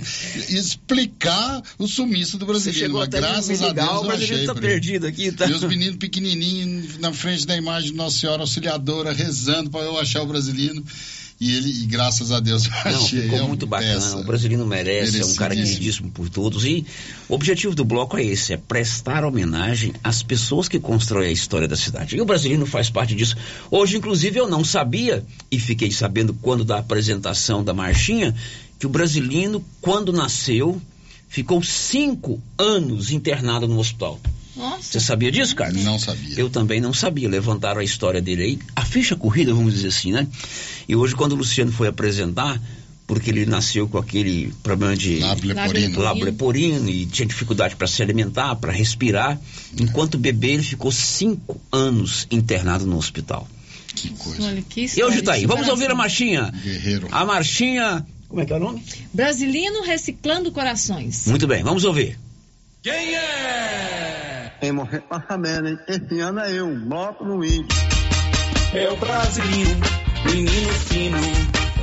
explicar 0.50 1.62
o 1.78 1.88
sumiço 1.88 2.40
do 2.40 2.48
brasileiro. 2.48 2.94
Mas 2.94 3.10
graças 3.10 3.62
a 3.62 3.72
Deus 3.72 4.04
eu 4.04 4.12
achei. 4.12 4.46
Tá 4.46 4.56
perdido 4.56 5.06
aqui, 5.06 5.32
tá? 5.32 5.46
Os 5.46 5.64
meninos 5.64 5.98
pequenininhos 5.98 6.98
na 6.98 7.14
frente 7.14 7.46
da 7.46 7.56
imagem 7.56 7.92
de 7.92 7.98
Nossa 7.98 8.18
Senhora 8.18 8.42
Auxiliadora 8.42 9.14
rezando 9.14 9.70
para 9.70 9.82
eu 9.82 10.00
achar 10.00 10.24
o 10.24 10.26
brasileiro. 10.26 10.84
E 11.42 11.56
ele, 11.56 11.70
e 11.72 11.86
graças 11.88 12.32
a 12.32 12.40
Deus, 12.40 12.66
eu 12.86 12.92
Não, 12.92 13.04
achei. 13.04 13.24
Ficou 13.24 13.40
é 13.40 13.42
muito 13.42 13.66
bacana. 13.66 13.96
Peça. 13.96 14.18
O 14.18 14.24
brasileiro 14.24 14.64
merece, 14.64 15.20
é 15.20 15.26
um 15.26 15.34
cara 15.34 15.56
queridíssimo 15.56 16.12
por 16.12 16.30
todos. 16.30 16.64
E 16.66 16.86
o 17.28 17.34
objetivo 17.34 17.74
do 17.74 17.84
bloco 17.84 18.16
é 18.16 18.24
esse: 18.24 18.54
é 18.54 18.58
prestar 18.58 19.26
homenagem 19.26 19.92
às 20.04 20.22
pessoas 20.22 20.68
que 20.68 20.80
constroem 20.80 21.30
a 21.30 21.32
história 21.32 21.68
da 21.68 21.76
cidade. 21.76 22.16
E 22.16 22.22
o 22.22 22.26
brasileiro 22.26 22.64
faz 22.68 22.92
parte 22.92 23.16
disso. 23.16 23.36
Hoje, 23.72 23.98
inclusive, 23.98 24.40
eu 24.40 24.48
não 24.48 24.64
sabia, 24.64 25.26
e 25.50 25.60
fiquei 25.60 25.90
sabendo 25.90 26.32
quando 26.32 26.64
da 26.64 26.78
apresentação 26.78 27.64
da 27.64 27.74
marchinha, 27.74 28.36
que 28.78 28.86
o 28.86 28.90
brasileiro, 28.90 29.66
quando 29.82 30.14
nasceu, 30.14 30.80
ficou 31.28 31.64
cinco 31.64 32.40
anos 32.56 33.10
internado 33.10 33.68
no 33.68 33.80
hospital. 33.80 34.20
Nossa. 34.56 34.84
Você 34.84 35.00
sabia 35.00 35.32
disso, 35.32 35.56
Carlos? 35.56 35.84
Não 35.84 35.98
sabia. 35.98 36.36
Eu 36.38 36.50
também 36.50 36.82
não 36.82 36.94
sabia. 36.94 37.30
Levantaram 37.30 37.80
a 37.80 37.84
história 37.84 38.22
dele 38.22 38.44
aí. 38.44 38.60
A 38.76 38.84
ficha 38.84 39.16
corrida, 39.16 39.54
vamos 39.54 39.74
dizer 39.74 39.88
assim, 39.88 40.12
né? 40.12 40.28
E 40.88 40.96
hoje, 40.96 41.16
quando 41.16 41.34
o 41.34 41.36
Luciano 41.36 41.72
foi 41.72 41.88
apresentar, 41.88 42.62
porque 43.08 43.30
ele 43.30 43.46
nasceu 43.46 43.88
com 43.88 43.98
aquele 43.98 44.54
problema 44.64 44.96
de 44.96 45.20
lábio 45.20 46.24
leporino 46.24 46.90
e 46.90 47.06
tinha 47.06 47.26
dificuldade 47.26 47.76
para 47.76 47.88
se 47.88 48.02
alimentar, 48.02 48.56
para 48.56 48.72
respirar. 48.72 49.40
Enquanto 49.78 50.18
bebê, 50.18 50.52
ele 50.52 50.64
ficou 50.64 50.92
cinco 50.92 51.60
anos 51.72 52.28
internado 52.32 52.86
no 52.86 52.98
hospital. 52.98 53.48
Que 53.94 54.10
coisa. 54.12 54.44
Olha, 54.44 54.62
que 54.62 54.90
e 54.98 55.04
hoje 55.04 55.22
tá 55.22 55.34
aí. 55.34 55.46
Vamos 55.46 55.68
ouvir 55.68 55.92
a 55.92 55.96
marchinha. 55.96 56.54
Guerreiro. 56.64 57.10
A 57.12 57.26
marchinha. 57.26 58.06
Como 58.30 58.42
é 58.42 58.46
que 58.46 58.54
é 58.54 58.56
o 58.56 58.60
nome? 58.60 58.82
Brasilino 59.14 59.82
Reciclando 59.84 60.50
Corações. 60.52 61.28
Muito 61.28 61.46
bem, 61.46 61.64
vamos 61.64 61.84
ouvir. 61.84 62.18
Quem 62.82 63.16
é? 63.16 64.31
Em 64.62 64.72
morrer 64.72 65.02
passamento, 65.02 65.68
hein? 65.68 65.80
Esse 65.88 66.20
ano 66.20 66.40
é 66.40 66.52
eu, 66.52 66.76
bloco 66.76 67.26
no 67.26 67.44
índio. 67.44 67.68
É 68.74 68.90
o 68.90 68.96
brasileiro, 68.96 69.80
menino 70.26 70.74
fino, 70.88 71.18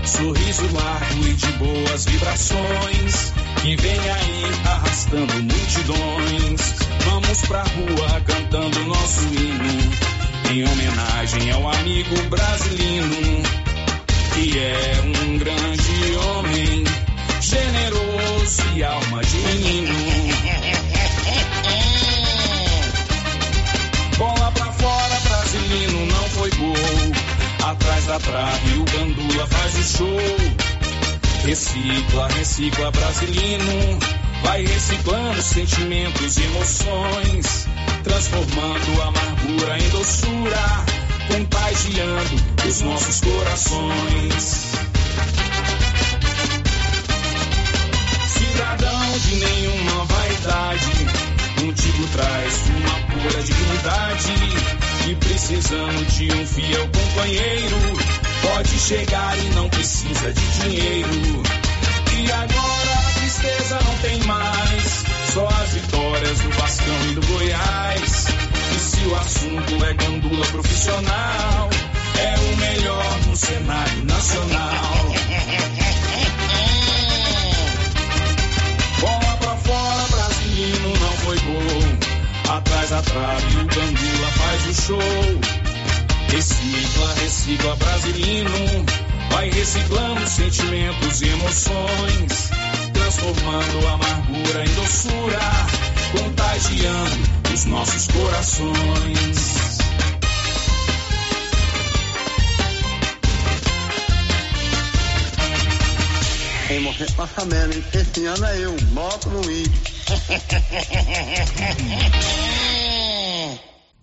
sorriso 0.04 0.62
largo 0.72 1.26
e 1.26 1.34
de 1.34 1.52
boas 1.52 2.04
vibrações. 2.04 3.32
Que 3.60 3.76
vem 3.76 3.98
aí 3.98 4.44
arrastando 4.64 5.34
multidões. 5.42 6.74
Vamos 7.04 7.42
pra 7.42 7.62
rua 7.62 8.20
cantando 8.24 8.84
nosso 8.84 9.26
hino, 9.34 9.92
em 10.52 10.64
homenagem 10.64 11.50
ao 11.50 11.68
amigo 11.72 12.22
brasileiro, 12.28 13.42
que 14.34 14.58
é 14.58 15.02
um 15.02 15.38
grande 15.38 16.16
homem, 16.16 16.84
generoso 17.40 18.62
e 18.76 18.84
alma 18.84 19.20
de 19.22 19.36
menino. 19.36 20.17
volta 28.08 28.20
pra 28.20 28.50
Rio 28.64 28.84
gandula 28.84 29.46
faz 29.46 29.74
o 29.76 29.96
show. 29.98 30.20
Recicla, 31.44 32.28
recicla 32.28 32.90
brasileiro. 32.90 33.98
Vai 34.42 34.64
reciclando 34.64 35.42
sentimentos 35.42 36.38
e 36.38 36.42
emoções, 36.44 37.66
transformando 38.04 39.02
amargura 39.02 39.78
em 39.78 39.88
doçura, 39.90 40.84
contagiando 41.28 42.36
os 42.66 42.80
nossos 42.80 43.20
corações. 43.20 44.72
Cidadão 48.26 49.18
de 49.18 49.34
nenhuma 49.36 50.04
vaidade, 50.04 50.90
contigo 51.60 52.08
traz 52.12 52.54
uma 52.68 53.20
pura 53.20 53.42
dignidade 53.42 54.77
Precisando 55.20 56.06
de 56.06 56.32
um 56.32 56.46
fiel 56.46 56.88
companheiro, 56.88 57.76
pode 58.42 58.78
chegar 58.78 59.38
e 59.38 59.54
não 59.54 59.68
precisa 59.68 60.32
de 60.32 60.46
dinheiro. 60.60 61.42
E 62.16 62.32
agora 62.32 62.92
a 62.98 63.12
tristeza 63.18 63.78
não 63.84 63.94
tem 63.98 64.18
mais, 64.24 65.04
só 65.32 65.46
as 65.46 65.70
vitórias 65.74 66.38
do 66.40 66.50
Vascão 66.50 67.10
e 67.10 67.14
do 67.14 67.26
Goiás. 67.26 68.26
E 68.74 68.78
se 68.78 69.00
o 69.06 69.16
assunto 69.16 69.84
é 69.84 69.94
gandula 69.94 70.46
profissional, 70.46 71.70
é 72.18 72.34
o 72.38 72.56
melhor 72.56 73.20
no 73.26 73.36
cenário 73.36 74.04
nacional. 74.04 75.12
Atrás 82.88 82.88
da 82.88 83.02
trave, 83.02 83.58
o 83.58 83.66
Gandula 83.66 84.28
faz 84.28 84.66
o 84.66 84.72
show. 84.82 84.98
Recicla, 86.28 87.14
recicla, 87.20 87.76
Brasilino. 87.76 88.86
Vai 89.30 89.50
reciclando 89.50 90.26
sentimentos 90.26 91.20
e 91.20 91.28
emoções. 91.28 92.48
Transformando 92.94 93.86
a 93.88 93.92
amargura 93.92 94.64
em 94.64 94.74
doçura. 94.74 95.38
Contagiando 96.12 97.28
os 97.52 97.66
nossos 97.66 98.06
corações. 98.06 99.58
Em 106.70 106.80
morrer 106.80 107.12
passamento, 107.12 107.84
esse 107.94 108.24
ano 108.24 108.46
é 108.46 108.60
eu, 108.60 108.74
moto 108.92 109.28
no 109.28 109.42
índio. 109.50 109.98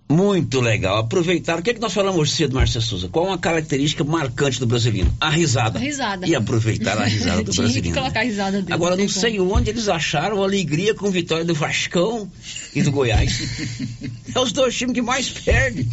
Muito 0.08 0.62
legal. 0.62 1.00
Aproveitar. 1.00 1.58
O 1.58 1.64
que, 1.64 1.72
é 1.72 1.74
que 1.74 1.82
nós 1.82 1.92
falamos 1.92 2.32
cedo, 2.32 2.54
Márcia 2.54 2.80
Souza? 2.80 3.10
Qual 3.10 3.26
uma 3.26 3.40
característica 3.40 4.04
marcante 4.04 4.60
do 4.60 4.68
brasileiro? 4.68 5.12
A 5.20 5.32
risada. 5.32 5.80
A 5.80 5.82
risada. 5.82 6.28
E 6.28 6.36
aproveitar 6.36 6.96
a 7.00 7.06
risada 7.06 7.44
do 7.44 7.50
Tinha 7.52 7.64
brasileiro. 7.64 7.96
que 7.96 8.00
colocar 8.00 8.20
a 8.20 8.24
risada 8.24 8.62
dele. 8.62 8.74
Agora, 8.74 8.96
não 8.96 9.10
sei 9.10 9.40
onde 9.40 9.72
eles 9.72 9.90
acharam 9.90 10.44
alegria 10.44 10.94
com 10.94 11.08
a 11.08 11.10
vitória 11.10 11.44
do 11.44 11.56
Vascão 11.56 12.30
e 12.76 12.84
do 12.84 12.92
Goiás. 12.92 13.42
é 14.34 14.40
os 14.40 14.52
dois 14.52 14.78
times 14.78 14.94
que 14.94 15.02
mais 15.02 15.28
perdem. 15.30 15.90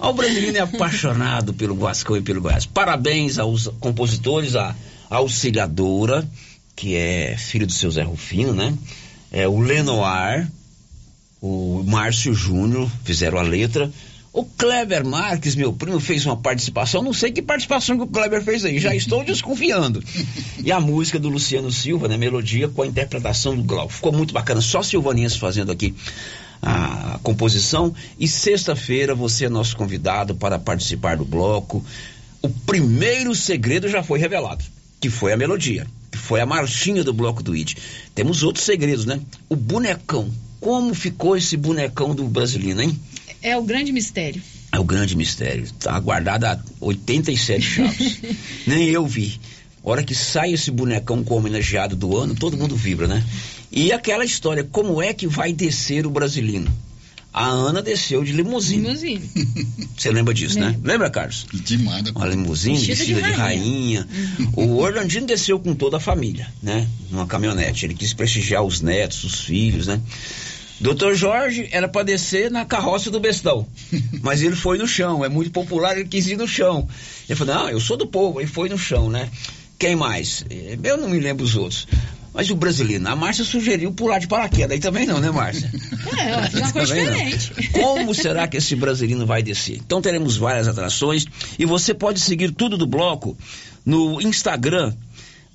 O 0.00 0.12
brasileiro 0.12 0.56
é 0.56 0.60
apaixonado 0.60 1.54
pelo 1.54 1.76
Vascão 1.76 2.16
e 2.16 2.22
pelo 2.22 2.40
Goiás. 2.40 2.66
Parabéns 2.66 3.38
aos 3.38 3.68
compositores, 3.78 4.56
a 4.56 4.74
Auxiliadora, 5.08 6.28
que 6.74 6.96
é 6.96 7.36
filho 7.38 7.64
do 7.66 7.72
seu 7.72 7.92
Zé 7.92 8.02
Rufino, 8.02 8.52
né? 8.52 8.74
É, 9.30 9.46
o 9.46 9.60
Lenoir, 9.60 10.50
o 11.40 11.82
Márcio 11.86 12.34
Júnior 12.34 12.90
fizeram 13.04 13.38
a 13.38 13.42
letra. 13.42 13.90
O 14.32 14.44
Kleber 14.44 15.02
Marques, 15.04 15.54
meu 15.54 15.72
primo, 15.72 15.98
fez 15.98 16.26
uma 16.26 16.36
participação. 16.36 17.02
Não 17.02 17.14
sei 17.14 17.32
que 17.32 17.40
participação 17.40 17.96
que 17.96 18.02
o 18.02 18.06
Kleber 18.06 18.42
fez 18.42 18.64
aí, 18.66 18.78
já 18.78 18.94
estou 18.94 19.24
desconfiando. 19.24 20.04
E 20.62 20.70
a 20.70 20.78
música 20.78 21.18
do 21.18 21.30
Luciano 21.30 21.72
Silva, 21.72 22.06
né? 22.06 22.18
Melodia 22.18 22.68
com 22.68 22.82
a 22.82 22.86
interpretação 22.86 23.56
do 23.56 23.62
Glau. 23.62 23.88
Ficou 23.88 24.12
muito 24.12 24.34
bacana, 24.34 24.60
só 24.60 24.82
Silvaninhas 24.82 25.36
fazendo 25.36 25.72
aqui 25.72 25.94
a 26.60 27.18
composição. 27.22 27.94
E 28.18 28.28
sexta-feira 28.28 29.14
você 29.14 29.46
é 29.46 29.48
nosso 29.48 29.76
convidado 29.76 30.34
para 30.34 30.58
participar 30.58 31.16
do 31.16 31.24
bloco. 31.24 31.84
O 32.42 32.48
primeiro 32.48 33.34
segredo 33.34 33.88
já 33.88 34.02
foi 34.02 34.18
revelado, 34.18 34.64
que 35.00 35.08
foi 35.08 35.32
a 35.32 35.36
melodia, 35.36 35.86
que 36.10 36.18
foi 36.18 36.40
a 36.40 36.46
marchinha 36.46 37.02
do 37.02 37.12
bloco 37.12 37.42
do 37.42 37.56
ID. 37.56 37.74
Temos 38.14 38.42
outros 38.42 38.64
segredos, 38.64 39.06
né? 39.06 39.20
O 39.48 39.56
bonecão. 39.56 40.30
Como 40.66 40.92
ficou 40.94 41.36
esse 41.36 41.56
bonecão 41.56 42.12
do 42.12 42.24
brasileiro, 42.24 42.82
hein? 42.82 42.98
É 43.40 43.56
o 43.56 43.62
grande 43.62 43.92
mistério. 43.92 44.42
É 44.72 44.80
o 44.80 44.82
grande 44.82 45.16
mistério. 45.16 45.64
Tá 45.78 45.96
guardado 46.00 46.42
há 46.42 46.58
87 46.80 47.62
chaves. 47.62 48.18
Nem 48.66 48.88
eu 48.88 49.06
vi. 49.06 49.40
Hora 49.80 50.02
que 50.02 50.12
sai 50.12 50.52
esse 50.54 50.72
bonecão 50.72 51.22
com 51.22 51.36
homenageado 51.36 51.94
do 51.94 52.16
ano, 52.16 52.34
todo 52.34 52.56
mundo 52.56 52.74
vibra, 52.74 53.06
né? 53.06 53.24
E 53.70 53.92
aquela 53.92 54.24
história, 54.24 54.64
como 54.64 55.00
é 55.00 55.14
que 55.14 55.28
vai 55.28 55.52
descer 55.52 56.04
o 56.04 56.10
brasileiro? 56.10 56.66
A 57.32 57.46
Ana 57.46 57.80
desceu 57.80 58.24
de 58.24 58.32
limusine. 58.32 58.88
Limusine. 58.88 59.30
Você 59.96 60.10
lembra 60.10 60.34
disso, 60.34 60.58
né? 60.58 60.76
Lembra, 60.82 61.08
Carlos? 61.10 61.46
Demais. 61.52 62.08
Uma 62.10 62.26
limusine 62.26 62.76
Vestida 62.78 63.04
de 63.04 63.14
vestida 63.14 63.30
de 63.30 63.38
rainha. 63.38 64.00
rainha. 64.00 64.50
O 64.56 64.78
Orlandino 64.78 65.28
desceu 65.28 65.60
com 65.60 65.76
toda 65.76 65.98
a 65.98 66.00
família, 66.00 66.52
né? 66.60 66.88
Numa 67.08 67.26
caminhonete. 67.26 67.86
Ele 67.86 67.94
quis 67.94 68.12
prestigiar 68.12 68.64
os 68.64 68.80
netos, 68.80 69.22
os 69.22 69.42
filhos, 69.42 69.86
né? 69.86 70.00
Doutor 70.80 71.14
Jorge 71.14 71.68
era 71.72 71.88
para 71.88 72.02
descer 72.02 72.50
na 72.50 72.64
carroça 72.64 73.10
do 73.10 73.18
Bestão, 73.18 73.66
mas 74.22 74.42
ele 74.42 74.54
foi 74.56 74.76
no 74.78 74.86
chão, 74.86 75.24
é 75.24 75.28
muito 75.28 75.50
popular, 75.50 75.96
ele 75.98 76.08
quis 76.08 76.26
ir 76.26 76.36
no 76.36 76.46
chão. 76.46 76.86
Ele 77.28 77.36
falou, 77.36 77.54
não, 77.54 77.70
eu 77.70 77.80
sou 77.80 77.96
do 77.96 78.06
povo, 78.06 78.40
ele 78.40 78.48
foi 78.48 78.68
no 78.68 78.76
chão, 78.78 79.08
né? 79.10 79.28
Quem 79.78 79.96
mais? 79.96 80.44
Eh, 80.50 80.78
Eu 80.82 80.96
não 80.96 81.08
me 81.08 81.18
lembro 81.18 81.44
os 81.44 81.56
outros. 81.56 81.86
Mas 82.32 82.50
o 82.50 82.54
brasileiro, 82.54 83.08
a 83.08 83.16
Márcia 83.16 83.44
sugeriu 83.44 83.90
pular 83.92 84.18
de 84.18 84.26
paraquedas, 84.28 84.72
aí 84.72 84.78
também 84.78 85.06
não, 85.06 85.18
né, 85.20 85.30
Márcia? 85.30 85.70
É, 86.18 86.30
eu 86.32 86.38
acho 86.38 86.56
uma 86.58 86.72
coisa 86.72 86.94
Também 86.94 87.04
não. 87.10 87.12
diferente. 87.36 87.68
Como 87.72 88.14
será 88.14 88.46
que 88.46 88.56
esse 88.58 88.76
brasileiro 88.76 89.26
vai 89.26 89.42
descer? 89.42 89.76
Então 89.84 90.00
teremos 90.00 90.36
várias 90.36 90.68
atrações 90.68 91.26
e 91.58 91.64
você 91.66 91.92
pode 91.92 92.20
seguir 92.20 92.52
tudo 92.52 92.78
do 92.78 92.86
bloco 92.86 93.36
no 93.84 94.20
Instagram. 94.22 94.94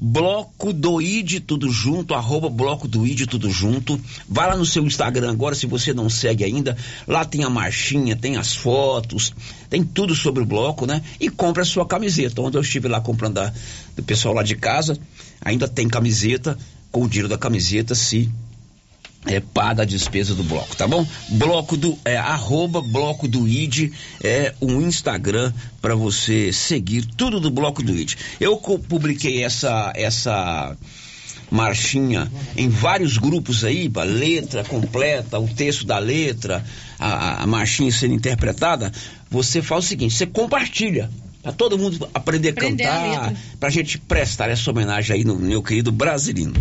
Bloco 0.04 0.74
do 0.74 1.00
ID 1.00 1.42
tudo 1.46 1.70
junto, 1.70 2.16
arroba 2.16 2.50
Bloco 2.50 2.88
do 2.88 3.06
ID 3.06 3.28
tudo 3.28 3.52
junto. 3.52 4.02
Vai 4.28 4.48
lá 4.48 4.58
no 4.58 4.66
seu 4.66 4.84
Instagram 4.84 5.30
agora, 5.30 5.54
se 5.54 5.68
você 5.68 5.94
não 5.94 6.10
segue 6.10 6.44
ainda. 6.44 6.76
Lá 7.08 7.24
tem 7.24 7.44
a 7.44 7.50
marchinha, 7.52 8.16
tem 8.16 8.36
as 8.36 8.56
fotos, 8.56 9.32
tem 9.70 9.84
tudo 9.84 10.16
sobre 10.16 10.42
o 10.42 10.46
bloco, 10.46 10.88
né? 10.88 11.04
E 11.20 11.30
compra 11.30 11.62
a 11.62 11.66
sua 11.66 11.86
camiseta. 11.86 12.42
Ontem 12.42 12.58
eu 12.58 12.64
estive 12.64 12.88
lá 12.88 13.00
comprando 13.00 13.36
da, 13.36 13.54
do 13.96 14.02
pessoal 14.02 14.34
lá 14.34 14.42
de 14.42 14.56
casa. 14.56 14.98
Ainda 15.40 15.68
tem 15.68 15.88
camiseta, 15.88 16.58
com 16.92 17.04
o 17.04 17.08
dinheiro 17.08 17.30
da 17.30 17.38
camiseta, 17.38 17.94
se 17.94 18.28
é, 19.26 19.40
paga 19.40 19.84
a 19.84 19.86
despesa 19.86 20.34
do 20.34 20.44
bloco, 20.44 20.76
tá 20.76 20.88
bom? 20.88 21.06
Bloco 21.30 21.78
do 21.78 21.98
é, 22.04 22.18
arroba 22.18 22.82
bloco 22.82 23.28
do 23.28 23.48
ID 23.48 23.92
é 24.24 24.54
um 24.62 24.82
Instagram 24.82 25.54
para 25.82 25.94
você 25.96 26.52
seguir 26.52 27.06
tudo 27.06 27.40
do 27.40 27.52
bloco 27.52 27.84
do 27.84 27.96
ID. 27.96 28.14
Eu 28.40 28.58
publiquei 28.58 29.44
essa 29.44 29.92
essa 29.96 30.76
marchinha 31.50 32.32
em 32.56 32.70
vários 32.70 33.18
grupos 33.18 33.64
aí, 33.64 33.92
a 33.96 34.04
letra 34.04 34.64
completa, 34.64 35.38
o 35.40 35.48
texto 35.48 35.86
da 35.86 36.00
letra, 36.00 36.64
a, 36.98 37.08
a- 37.08 37.44
a 37.44 37.48
marchinha 37.48 37.92
sendo 37.92 38.14
interpretada. 38.14 38.92
Você 39.30 39.62
faz 39.62 39.86
o 39.86 39.88
seguinte, 39.88 40.14
você 40.16 40.26
compartilha. 40.26 41.10
Pra 41.44 41.52
todo 41.52 41.76
mundo 41.78 42.08
aprender 42.14 42.50
a 42.50 42.52
Aprender 42.52 42.84
a 42.84 42.92
cantar, 42.92 43.10
letra. 43.30 43.36
pra 43.60 43.70
gente 43.72 43.98
prestar 43.98 44.50
essa 44.50 44.70
homenagem 44.70 45.16
aí 45.16 45.24
no 45.24 45.36
meu 45.40 45.64
querido 45.64 45.92
Brasilino. 45.92 46.54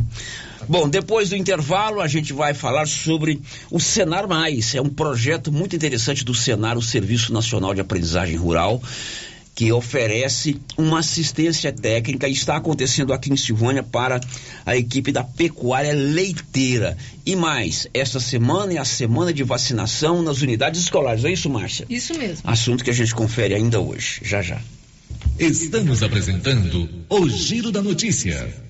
Bom, 0.70 0.88
depois 0.88 1.30
do 1.30 1.36
intervalo, 1.36 2.00
a 2.00 2.06
gente 2.06 2.32
vai 2.32 2.54
falar 2.54 2.86
sobre 2.86 3.40
o 3.72 3.80
Senar 3.80 4.28
Mais. 4.28 4.72
É 4.72 4.80
um 4.80 4.88
projeto 4.88 5.50
muito 5.50 5.74
interessante 5.74 6.24
do 6.24 6.32
Senar, 6.32 6.78
o 6.78 6.82
Serviço 6.82 7.32
Nacional 7.32 7.74
de 7.74 7.80
Aprendizagem 7.80 8.36
Rural, 8.36 8.80
que 9.52 9.72
oferece 9.72 10.60
uma 10.78 11.00
assistência 11.00 11.72
técnica 11.72 12.28
e 12.28 12.32
está 12.32 12.54
acontecendo 12.54 13.12
aqui 13.12 13.32
em 13.32 13.36
Silvânia 13.36 13.82
para 13.82 14.20
a 14.64 14.76
equipe 14.76 15.10
da 15.10 15.24
pecuária 15.24 15.92
leiteira. 15.92 16.96
E 17.26 17.34
mais, 17.34 17.88
esta 17.92 18.20
semana 18.20 18.74
é 18.74 18.78
a 18.78 18.84
semana 18.84 19.32
de 19.32 19.42
vacinação 19.42 20.22
nas 20.22 20.40
unidades 20.40 20.82
escolares. 20.82 21.24
É 21.24 21.32
isso, 21.32 21.50
Márcia? 21.50 21.84
Isso 21.90 22.16
mesmo. 22.16 22.48
Assunto 22.48 22.84
que 22.84 22.90
a 22.90 22.94
gente 22.94 23.12
confere 23.12 23.54
ainda 23.54 23.80
hoje. 23.80 24.20
Já 24.22 24.40
já. 24.40 24.60
Estamos 25.36 26.00
apresentando 26.04 26.88
o 27.08 27.28
Giro 27.28 27.72
da 27.72 27.82
Notícia. 27.82 28.69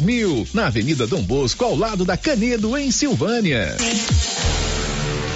mil, 0.00 0.46
na 0.52 0.66
Avenida 0.66 1.06
Dom 1.06 1.22
Bosco, 1.22 1.64
ao 1.64 1.76
lado 1.76 2.04
da 2.04 2.16
Canedo, 2.16 2.76
em 2.76 2.90
Silvânia. 2.90 3.76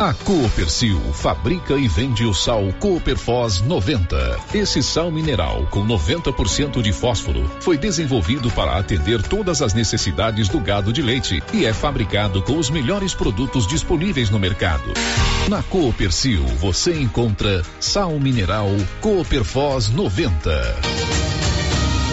A 0.00 0.14
Coopercil 0.14 1.00
fabrica 1.12 1.74
e 1.74 1.88
vende 1.88 2.24
o 2.24 2.32
sal 2.32 2.72
Cooperfós 2.78 3.60
90. 3.60 4.38
Esse 4.54 4.80
sal 4.84 5.10
mineral 5.10 5.66
com 5.66 5.84
90% 5.84 6.80
de 6.80 6.92
fósforo 6.92 7.50
foi 7.58 7.76
desenvolvido 7.76 8.52
para 8.52 8.78
atender 8.78 9.20
todas 9.20 9.60
as 9.62 9.74
necessidades 9.74 10.48
do 10.48 10.60
gado 10.60 10.92
de 10.92 11.02
leite 11.02 11.42
e 11.52 11.66
é 11.66 11.72
fabricado 11.72 12.40
com 12.40 12.56
os 12.56 12.70
melhores 12.70 13.14
produtos 13.14 13.66
disponíveis 13.66 14.30
no 14.30 14.38
mercado. 14.38 14.92
Na 15.48 15.64
Coopercil 15.64 16.46
você 16.46 17.00
encontra 17.00 17.64
sal 17.80 18.12
mineral 18.20 18.68
Cooperfós 19.00 19.88
90. 19.88 21.27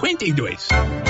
0952. 0.00 1.09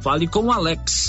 Fale 0.00 0.26
com 0.26 0.44
o 0.44 0.52
Alex. 0.52 1.08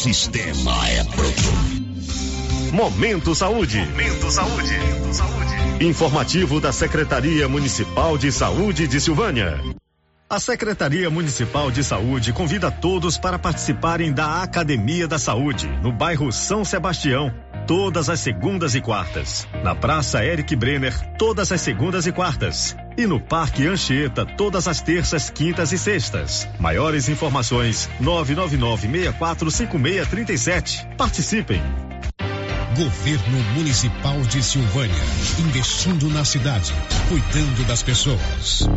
Sistema 0.00 0.88
é 0.88 1.04
pronto. 1.04 2.72
Momento 2.72 3.34
Saúde. 3.34 3.80
Momento 3.80 4.30
Saúde. 4.30 4.74
Informativo 5.78 6.58
da 6.58 6.72
Secretaria 6.72 7.46
Municipal 7.46 8.16
de 8.16 8.32
Saúde 8.32 8.88
de 8.88 8.98
Silvânia. 8.98 9.60
A 10.28 10.40
Secretaria 10.40 11.10
Municipal 11.10 11.70
de 11.70 11.84
Saúde 11.84 12.32
convida 12.32 12.70
todos 12.70 13.18
para 13.18 13.38
participarem 13.38 14.10
da 14.10 14.42
Academia 14.42 15.06
da 15.06 15.18
Saúde, 15.18 15.68
no 15.82 15.92
bairro 15.92 16.32
São 16.32 16.64
Sebastião, 16.64 17.34
todas 17.70 18.10
as 18.10 18.18
segundas 18.18 18.74
e 18.74 18.80
quartas. 18.80 19.46
Na 19.62 19.76
Praça 19.76 20.24
Eric 20.24 20.56
Brenner, 20.56 20.92
todas 21.16 21.52
as 21.52 21.60
segundas 21.60 22.04
e 22.04 22.10
quartas. 22.10 22.74
E 22.98 23.06
no 23.06 23.20
Parque 23.20 23.64
Anchieta, 23.64 24.26
todas 24.26 24.66
as 24.66 24.82
terças, 24.82 25.30
quintas 25.30 25.70
e 25.70 25.78
sextas. 25.78 26.48
Maiores 26.58 27.08
informações: 27.08 27.88
999-645637. 28.02 30.96
Participem! 30.96 31.62
Governo 32.76 33.38
Municipal 33.54 34.20
de 34.22 34.42
Silvânia. 34.42 35.04
Investindo 35.38 36.08
na 36.08 36.24
cidade, 36.24 36.74
cuidando 37.08 37.64
das 37.68 37.84
pessoas. 37.84 38.68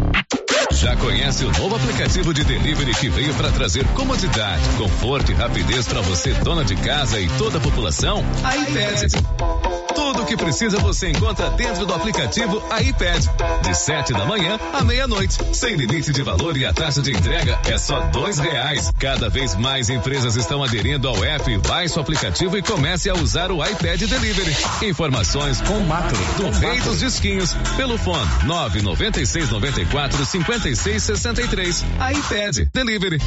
Já 0.83 0.97
conhece 0.97 1.45
o 1.45 1.51
novo 1.53 1.77
aplicativo 1.77 2.33
de 2.33 2.43
delivery 2.43 2.93
que 2.93 3.07
veio 3.07 3.33
para 3.35 3.49
trazer 3.53 3.87
comodidade, 3.93 4.61
conforto 4.77 5.31
e 5.31 5.33
rapidez 5.33 5.87
para 5.87 6.01
você, 6.01 6.33
dona 6.33 6.65
de 6.65 6.75
casa 6.75 7.21
e 7.21 7.29
toda 7.37 7.57
a 7.57 7.61
população? 7.61 8.21
A 8.43 8.57
iPad. 8.57 9.72
Tudo 9.95 10.23
o 10.23 10.25
que 10.25 10.35
precisa 10.35 10.79
você 10.79 11.09
encontra 11.09 11.49
dentro 11.51 11.85
do 11.85 11.93
aplicativo 11.93 12.61
iPad. 12.79 13.25
De 13.61 13.75
7 13.75 14.13
da 14.13 14.25
manhã 14.25 14.59
à 14.73 14.83
meia-noite. 14.83 15.37
Sem 15.53 15.75
limite 15.75 16.11
de 16.11 16.21
valor 16.21 16.57
e 16.57 16.65
a 16.65 16.73
taxa 16.73 17.01
de 17.01 17.11
entrega 17.11 17.59
é 17.65 17.77
só 17.77 17.99
dois 18.07 18.39
reais. 18.39 18.91
Cada 18.99 19.29
vez 19.29 19.55
mais 19.55 19.89
empresas 19.89 20.35
estão 20.35 20.63
aderindo 20.63 21.07
ao 21.07 21.23
app. 21.23 21.57
Baixe 21.59 21.97
o 21.97 22.01
aplicativo 22.01 22.57
e 22.57 22.61
comece 22.61 23.09
a 23.09 23.13
usar 23.13 23.51
o 23.51 23.63
iPad 23.63 24.01
Delivery. 24.01 24.55
Informações 24.81 25.61
com 25.61 25.79
Macro, 25.81 26.17
do 26.37 26.49
Rei 26.59 26.79
dos 26.81 26.99
Disquinhos, 26.99 27.53
pelo 27.75 27.97
fone 27.97 28.29
996 28.45 29.49
94 29.49 30.25
56 30.25 31.03
63. 31.03 31.85
iPad 32.15 32.67
Delivery. 32.73 33.21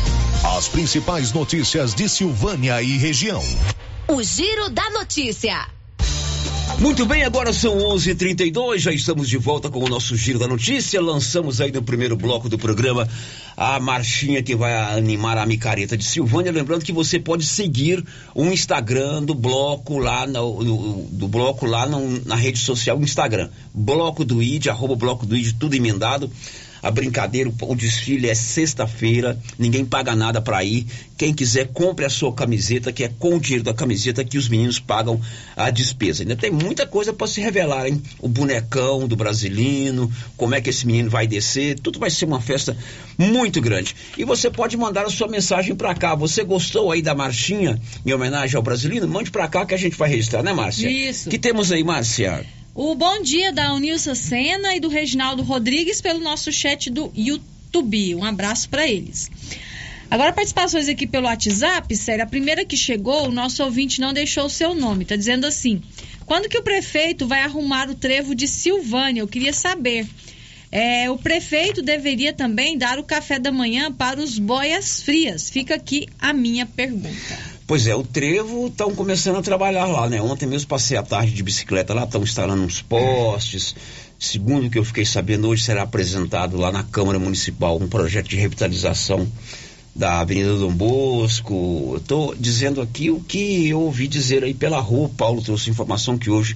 As 0.56 0.68
principais 0.68 1.32
notícias 1.32 1.94
de 1.94 2.08
Silvânia 2.08 2.82
e 2.82 2.96
região. 2.98 3.42
O 4.08 4.22
Giro 4.22 4.70
da 4.70 4.88
Notícia. 4.90 5.75
Muito 6.78 7.06
bem, 7.06 7.24
agora 7.24 7.54
são 7.54 7.74
11:32. 7.78 8.10
h 8.10 8.14
32 8.16 8.82
já 8.82 8.92
estamos 8.92 9.30
de 9.30 9.38
volta 9.38 9.70
com 9.70 9.82
o 9.82 9.88
nosso 9.88 10.14
Giro 10.14 10.38
da 10.38 10.46
Notícia. 10.46 11.00
Lançamos 11.00 11.58
aí 11.58 11.72
no 11.72 11.82
primeiro 11.82 12.16
bloco 12.16 12.50
do 12.50 12.58
programa 12.58 13.08
a 13.56 13.80
marchinha 13.80 14.42
que 14.42 14.54
vai 14.54 14.74
animar 14.94 15.38
a 15.38 15.46
micareta 15.46 15.96
de 15.96 16.04
Silvânia. 16.04 16.52
Lembrando 16.52 16.84
que 16.84 16.92
você 16.92 17.18
pode 17.18 17.46
seguir 17.46 18.04
o 18.34 18.44
Instagram 18.44 19.22
do 19.22 19.34
bloco 19.34 19.98
lá, 19.98 20.26
no, 20.26 20.62
no, 20.62 21.02
do 21.10 21.26
bloco 21.26 21.64
lá 21.64 21.86
no, 21.86 22.22
na 22.26 22.36
rede 22.36 22.58
social 22.58 23.00
Instagram. 23.00 23.48
Bloco 23.72 24.22
do 24.22 24.42
ID, 24.42 24.66
arroba 24.66 24.94
bloco 24.94 25.24
do 25.24 25.34
ID, 25.34 25.56
tudo 25.58 25.74
emendado 25.74 26.30
a 26.86 26.90
brincadeira, 26.90 27.52
o 27.62 27.74
desfile 27.74 28.28
é 28.28 28.34
sexta-feira, 28.34 29.36
ninguém 29.58 29.84
paga 29.84 30.14
nada 30.14 30.40
para 30.40 30.62
ir. 30.62 30.86
Quem 31.18 31.34
quiser, 31.34 31.68
compre 31.68 32.04
a 32.04 32.10
sua 32.10 32.32
camiseta, 32.32 32.92
que 32.92 33.02
é 33.02 33.08
com 33.08 33.34
o 33.34 33.40
dinheiro 33.40 33.64
da 33.64 33.74
camiseta 33.74 34.24
que 34.24 34.38
os 34.38 34.48
meninos 34.48 34.78
pagam 34.78 35.20
a 35.56 35.68
despesa. 35.68 36.22
Ainda 36.22 36.36
tem 36.36 36.50
muita 36.50 36.86
coisa 36.86 37.12
para 37.12 37.26
se 37.26 37.40
revelar, 37.40 37.88
hein? 37.88 38.00
O 38.20 38.28
bonecão 38.28 39.08
do 39.08 39.16
brasilino, 39.16 40.12
como 40.36 40.54
é 40.54 40.60
que 40.60 40.70
esse 40.70 40.86
menino 40.86 41.10
vai 41.10 41.26
descer, 41.26 41.76
tudo 41.80 41.98
vai 41.98 42.10
ser 42.10 42.24
uma 42.24 42.40
festa 42.40 42.76
muito 43.18 43.60
grande. 43.60 43.96
E 44.16 44.24
você 44.24 44.48
pode 44.48 44.76
mandar 44.76 45.06
a 45.06 45.10
sua 45.10 45.26
mensagem 45.26 45.74
para 45.74 45.92
cá. 45.92 46.14
Você 46.14 46.44
gostou 46.44 46.92
aí 46.92 47.02
da 47.02 47.16
marchinha 47.16 47.80
em 48.04 48.12
homenagem 48.12 48.56
ao 48.56 48.62
brasilino? 48.62 49.08
Mande 49.08 49.32
para 49.32 49.48
cá 49.48 49.66
que 49.66 49.74
a 49.74 49.78
gente 49.78 49.96
vai 49.96 50.08
registrar, 50.08 50.42
né, 50.42 50.52
Márcia? 50.52 50.88
Isso. 50.88 51.28
que 51.28 51.38
temos 51.38 51.72
aí, 51.72 51.82
Márcia? 51.82 52.46
O 52.78 52.94
bom 52.94 53.22
dia 53.22 53.54
da 53.54 53.72
Unilsa 53.72 54.14
Sena 54.14 54.76
e 54.76 54.80
do 54.80 54.88
Reginaldo 54.88 55.42
Rodrigues 55.42 56.02
pelo 56.02 56.20
nosso 56.20 56.52
chat 56.52 56.90
do 56.90 57.10
YouTube. 57.16 58.14
Um 58.14 58.22
abraço 58.22 58.68
para 58.68 58.86
eles. 58.86 59.30
Agora, 60.10 60.30
participações 60.30 60.86
aqui 60.86 61.06
pelo 61.06 61.24
WhatsApp, 61.24 61.96
sério, 61.96 62.22
a 62.22 62.26
primeira 62.26 62.66
que 62.66 62.76
chegou, 62.76 63.28
o 63.28 63.32
nosso 63.32 63.64
ouvinte 63.64 63.98
não 63.98 64.12
deixou 64.12 64.44
o 64.44 64.50
seu 64.50 64.74
nome, 64.74 65.06
tá 65.06 65.16
dizendo 65.16 65.46
assim: 65.46 65.80
quando 66.26 66.50
que 66.50 66.58
o 66.58 66.62
prefeito 66.62 67.26
vai 67.26 67.40
arrumar 67.40 67.88
o 67.88 67.94
trevo 67.94 68.34
de 68.34 68.46
Silvânia? 68.46 69.22
Eu 69.22 69.28
queria 69.28 69.54
saber. 69.54 70.06
É, 70.70 71.10
o 71.10 71.16
prefeito 71.16 71.80
deveria 71.80 72.34
também 72.34 72.76
dar 72.76 72.98
o 72.98 73.04
café 73.04 73.38
da 73.38 73.50
manhã 73.50 73.90
para 73.90 74.20
os 74.20 74.38
boias 74.38 75.00
frias. 75.00 75.48
Fica 75.48 75.76
aqui 75.76 76.10
a 76.18 76.34
minha 76.34 76.66
pergunta. 76.66 77.55
Pois 77.66 77.86
é, 77.88 77.94
o 77.96 78.04
trevo 78.04 78.68
estão 78.68 78.94
começando 78.94 79.38
a 79.38 79.42
trabalhar 79.42 79.86
lá, 79.86 80.08
né? 80.08 80.22
Ontem 80.22 80.46
mesmo 80.46 80.68
passei 80.68 80.96
a 80.96 81.02
tarde 81.02 81.32
de 81.32 81.42
bicicleta 81.42 81.92
lá, 81.92 82.04
estão 82.04 82.22
instalando 82.22 82.62
uns 82.62 82.80
postes. 82.80 83.74
Segundo 84.18 84.66
o 84.66 84.70
que 84.70 84.78
eu 84.78 84.84
fiquei 84.84 85.04
sabendo, 85.04 85.48
hoje 85.48 85.64
será 85.64 85.82
apresentado 85.82 86.56
lá 86.56 86.70
na 86.70 86.84
Câmara 86.84 87.18
Municipal 87.18 87.76
um 87.76 87.88
projeto 87.88 88.28
de 88.28 88.36
revitalização 88.36 89.26
da 89.96 90.20
Avenida 90.20 90.54
Dom 90.56 90.72
Bosco. 90.72 91.94
Estou 91.96 92.34
dizendo 92.34 92.82
aqui 92.82 93.10
o 93.10 93.18
que 93.18 93.68
eu 93.68 93.80
ouvi 93.80 94.06
dizer 94.06 94.44
aí 94.44 94.52
pela 94.52 94.78
rua. 94.78 95.06
O 95.06 95.08
Paulo 95.08 95.40
trouxe 95.40 95.70
informação 95.70 96.18
que 96.18 96.28
hoje 96.28 96.54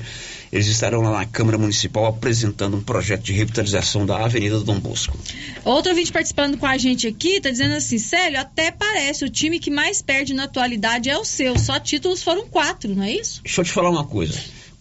eles 0.52 0.66
estarão 0.66 1.00
lá 1.00 1.12
na 1.12 1.24
Câmara 1.24 1.56
Municipal 1.56 2.04
apresentando 2.04 2.76
um 2.76 2.82
projeto 2.82 3.22
de 3.22 3.32
revitalização 3.32 4.04
da 4.04 4.22
Avenida 4.22 4.60
Dom 4.60 4.78
Bosco. 4.78 5.18
Outro 5.64 5.90
ouvinte 5.90 6.12
participando 6.12 6.58
com 6.58 6.66
a 6.66 6.76
gente 6.76 7.06
aqui 7.06 7.36
está 7.36 7.50
dizendo 7.50 7.74
assim: 7.74 7.98
Célio, 7.98 8.38
até 8.38 8.70
parece 8.70 9.24
o 9.24 9.30
time 9.30 9.58
que 9.58 9.70
mais 9.70 10.02
perde 10.02 10.34
na 10.34 10.44
atualidade 10.44 11.08
é 11.08 11.16
o 11.16 11.24
seu. 11.24 11.58
Só 11.58 11.80
títulos 11.80 12.22
foram 12.22 12.46
quatro, 12.46 12.94
não 12.94 13.04
é 13.04 13.12
isso? 13.12 13.40
Deixa 13.42 13.62
eu 13.62 13.64
te 13.64 13.72
falar 13.72 13.88
uma 13.88 14.04
coisa. 14.04 14.38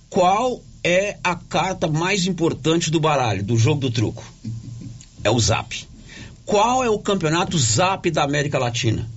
Qual 0.09 0.61
é 0.83 1.17
a 1.23 1.35
carta 1.35 1.87
mais 1.87 2.27
importante 2.27 2.91
do 2.91 2.99
baralho, 2.99 3.41
do 3.41 3.55
jogo 3.55 3.79
do 3.79 3.91
truco? 3.91 4.23
É 5.23 5.29
o 5.29 5.39
Zap. 5.39 5.88
Qual 6.49 6.83
é 6.83 6.89
o 6.89 6.97
campeonato 6.97 7.59
Zap 7.59 8.09
da 8.09 8.23
América 8.23 8.57
Latina? 8.57 9.07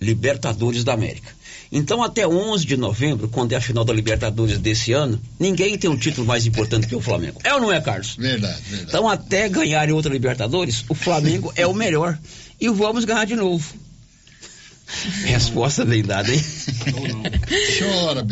Libertadores 0.00 0.84
da 0.84 0.92
América. 0.92 1.28
Então, 1.72 2.00
até 2.00 2.24
11 2.28 2.64
de 2.64 2.76
novembro, 2.76 3.28
quando 3.28 3.52
é 3.52 3.56
a 3.56 3.60
final 3.60 3.84
da 3.84 3.92
Libertadores 3.92 4.56
desse 4.56 4.92
ano, 4.92 5.20
ninguém 5.36 5.76
tem 5.76 5.90
um 5.90 5.96
título 5.96 6.24
mais 6.24 6.46
importante 6.46 6.86
que 6.86 6.94
o 6.94 7.00
Flamengo. 7.00 7.40
É 7.42 7.52
ou 7.52 7.60
não 7.60 7.72
é, 7.72 7.80
Carlos? 7.80 8.14
Verdade, 8.14 8.62
verdade. 8.62 8.88
Então, 8.88 9.08
até 9.08 9.48
ganharem 9.48 9.92
outra 9.92 10.12
Libertadores, 10.12 10.84
o 10.88 10.94
Flamengo 10.94 11.52
é 11.56 11.66
o 11.66 11.74
melhor. 11.74 12.16
E 12.60 12.68
vamos 12.68 13.04
ganhar 13.04 13.24
de 13.24 13.34
novo. 13.34 13.74
Resposta 15.24 15.84
bem 15.84 16.02
dada, 16.02 16.32
hein? 16.32 16.40
Chora. 17.78 18.26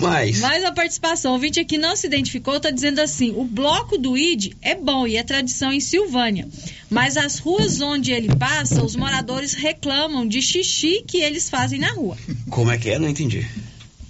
Mas. 0.00 0.40
Mais 0.40 0.64
a 0.64 0.72
participação. 0.72 1.32
O 1.32 1.34
ouvinte 1.34 1.60
aqui 1.60 1.78
não 1.78 1.94
se 1.96 2.06
identificou, 2.06 2.56
está 2.56 2.70
dizendo 2.70 3.00
assim: 3.00 3.32
o 3.36 3.44
bloco 3.44 3.98
do 3.98 4.16
ID 4.16 4.54
é 4.62 4.74
bom 4.74 5.06
e 5.06 5.16
é 5.16 5.22
tradição 5.22 5.72
em 5.72 5.80
Silvânia. 5.80 6.48
Mas 6.90 7.16
as 7.16 7.38
ruas 7.38 7.80
onde 7.80 8.12
ele 8.12 8.34
passa, 8.36 8.82
os 8.84 8.96
moradores 8.96 9.54
reclamam 9.54 10.26
de 10.26 10.40
xixi 10.40 11.02
que 11.06 11.18
eles 11.18 11.50
fazem 11.50 11.78
na 11.78 11.92
rua. 11.92 12.16
Como 12.50 12.70
é 12.70 12.78
que 12.78 12.90
é? 12.90 12.98
Não 12.98 13.08
entendi. 13.08 13.46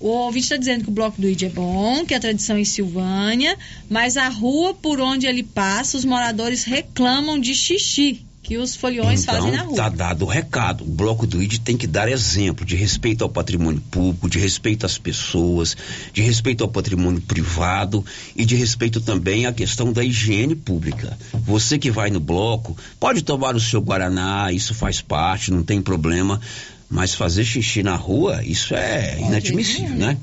O 0.00 0.08
ouvinte 0.08 0.44
está 0.44 0.56
dizendo 0.56 0.84
que 0.84 0.90
o 0.90 0.92
bloco 0.92 1.18
do 1.20 1.28
ID 1.28 1.44
é 1.44 1.48
bom, 1.48 2.04
que 2.04 2.12
é 2.12 2.18
tradição 2.18 2.58
em 2.58 2.64
Silvânia, 2.64 3.56
mas 3.88 4.18
a 4.18 4.28
rua 4.28 4.74
por 4.74 5.00
onde 5.00 5.26
ele 5.26 5.42
passa, 5.42 5.96
os 5.96 6.04
moradores 6.04 6.64
reclamam 6.64 7.40
de 7.40 7.54
xixi 7.54 8.24
que 8.44 8.58
os 8.58 8.76
foliões 8.76 9.22
então, 9.22 9.34
fazem 9.36 9.52
na 9.52 9.62
rua. 9.62 9.74
Tá 9.74 9.88
dado 9.88 10.26
o 10.26 10.28
recado. 10.28 10.84
O 10.84 10.86
bloco 10.86 11.26
do 11.26 11.42
ID 11.42 11.58
tem 11.58 11.78
que 11.78 11.86
dar 11.86 12.08
exemplo 12.10 12.64
de 12.64 12.76
respeito 12.76 13.24
ao 13.24 13.30
patrimônio 13.30 13.80
público, 13.90 14.28
de 14.28 14.38
respeito 14.38 14.84
às 14.84 14.98
pessoas, 14.98 15.74
de 16.12 16.20
respeito 16.20 16.62
ao 16.62 16.68
patrimônio 16.68 17.22
privado 17.22 18.04
e 18.36 18.44
de 18.44 18.54
respeito 18.54 19.00
também 19.00 19.46
à 19.46 19.52
questão 19.52 19.90
da 19.94 20.04
higiene 20.04 20.54
pública. 20.54 21.18
Você 21.32 21.78
que 21.78 21.90
vai 21.90 22.10
no 22.10 22.20
bloco, 22.20 22.76
pode 23.00 23.22
tomar 23.22 23.56
o 23.56 23.60
seu 23.60 23.80
guaraná, 23.80 24.52
isso 24.52 24.74
faz 24.74 25.00
parte, 25.00 25.50
não 25.50 25.62
tem 25.62 25.80
problema, 25.80 26.38
mas 26.90 27.14
fazer 27.14 27.46
xixi 27.46 27.82
na 27.82 27.96
rua, 27.96 28.44
isso 28.44 28.74
é 28.74 29.18
inadmissível, 29.20 29.96
né? 29.96 30.18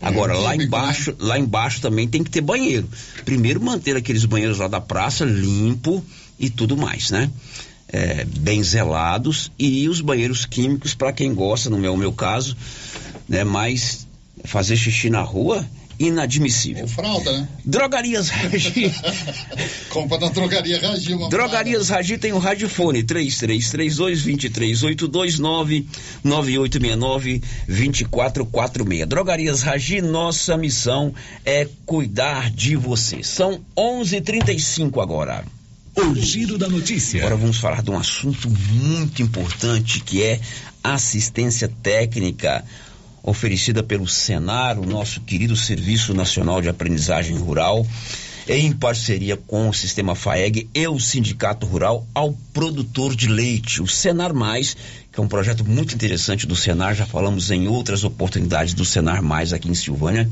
Agora, 0.00 0.34
é, 0.34 0.36
lá 0.36 0.54
embaixo, 0.54 1.10
né? 1.10 1.16
lá 1.20 1.38
embaixo 1.38 1.80
também 1.80 2.06
tem 2.06 2.22
que 2.22 2.30
ter 2.30 2.42
banheiro. 2.42 2.88
Primeiro 3.24 3.60
manter 3.60 3.96
aqueles 3.96 4.24
banheiros 4.24 4.58
lá 4.58 4.68
da 4.68 4.80
praça 4.80 5.24
limpo 5.24 6.04
e 6.38 6.50
tudo 6.50 6.76
mais, 6.76 7.10
né? 7.10 7.30
É, 7.88 8.24
bem 8.24 8.62
zelados 8.62 9.50
e 9.58 9.88
os 9.88 10.00
banheiros 10.00 10.44
químicos 10.44 10.92
para 10.92 11.12
quem 11.12 11.32
gosta, 11.32 11.70
não 11.70 11.84
é 11.84 11.90
o 11.90 11.96
meu 11.96 12.12
caso, 12.12 12.56
né? 13.28 13.44
Mas 13.44 14.06
fazer 14.44 14.76
xixi 14.76 15.08
na 15.08 15.22
rua 15.22 15.64
inadmissível. 15.98 16.82
Ou 16.82 16.88
fralda, 16.88 17.32
né? 17.32 17.48
Drogarias 17.64 18.28
Ragi. 18.28 18.92
Compra 19.88 20.18
na 20.18 20.28
drogaria 20.28 20.78
Ragi. 20.80 21.14
Uma 21.14 21.28
Drogarias. 21.28 21.88
Ragi 21.88 22.18
tem 22.18 22.32
o 22.32 22.36
um 22.36 22.38
radiofone 22.38 23.02
3332 23.02 25.38
9869 25.38 27.42
2446. 27.66 29.08
Drogarias 29.08 29.62
Ragi, 29.62 30.02
nossa 30.02 30.56
missão 30.56 31.14
é 31.44 31.68
cuidar 31.84 32.50
de 32.50 32.76
você. 32.76 33.22
São 33.22 33.60
11:35 33.76 35.00
agora. 35.00 35.44
O 35.96 36.14
giro 36.14 36.58
da 36.58 36.68
notícia. 36.68 37.20
Agora 37.20 37.36
vamos 37.36 37.56
falar 37.58 37.82
de 37.82 37.90
um 37.90 37.98
assunto 37.98 38.50
muito 38.50 39.22
importante 39.22 40.00
que 40.00 40.22
é 40.22 40.40
assistência 40.84 41.72
técnica 41.82 42.64
oferecida 43.22 43.82
pelo 43.82 44.06
Senar, 44.06 44.78
o 44.78 44.86
nosso 44.86 45.20
querido 45.22 45.56
Serviço 45.56 46.14
Nacional 46.14 46.60
de 46.60 46.68
Aprendizagem 46.68 47.36
Rural, 47.36 47.86
em 48.48 48.72
parceria 48.72 49.36
com 49.36 49.68
o 49.68 49.74
Sistema 49.74 50.14
FAEG 50.14 50.68
e 50.72 50.86
o 50.86 51.00
Sindicato 51.00 51.66
Rural 51.66 52.06
ao 52.14 52.32
produtor 52.52 53.14
de 53.14 53.26
leite, 53.26 53.82
o 53.82 53.88
Senar 53.88 54.32
Mais, 54.32 54.76
que 55.12 55.18
é 55.18 55.22
um 55.22 55.26
projeto 55.26 55.64
muito 55.64 55.94
interessante 55.94 56.46
do 56.46 56.54
Senar, 56.54 56.94
já 56.94 57.04
falamos 57.04 57.50
em 57.50 57.66
outras 57.66 58.04
oportunidades 58.04 58.72
do 58.72 58.84
Senar 58.84 59.20
Mais 59.22 59.52
aqui 59.52 59.68
em 59.68 59.74
Silvânia, 59.74 60.30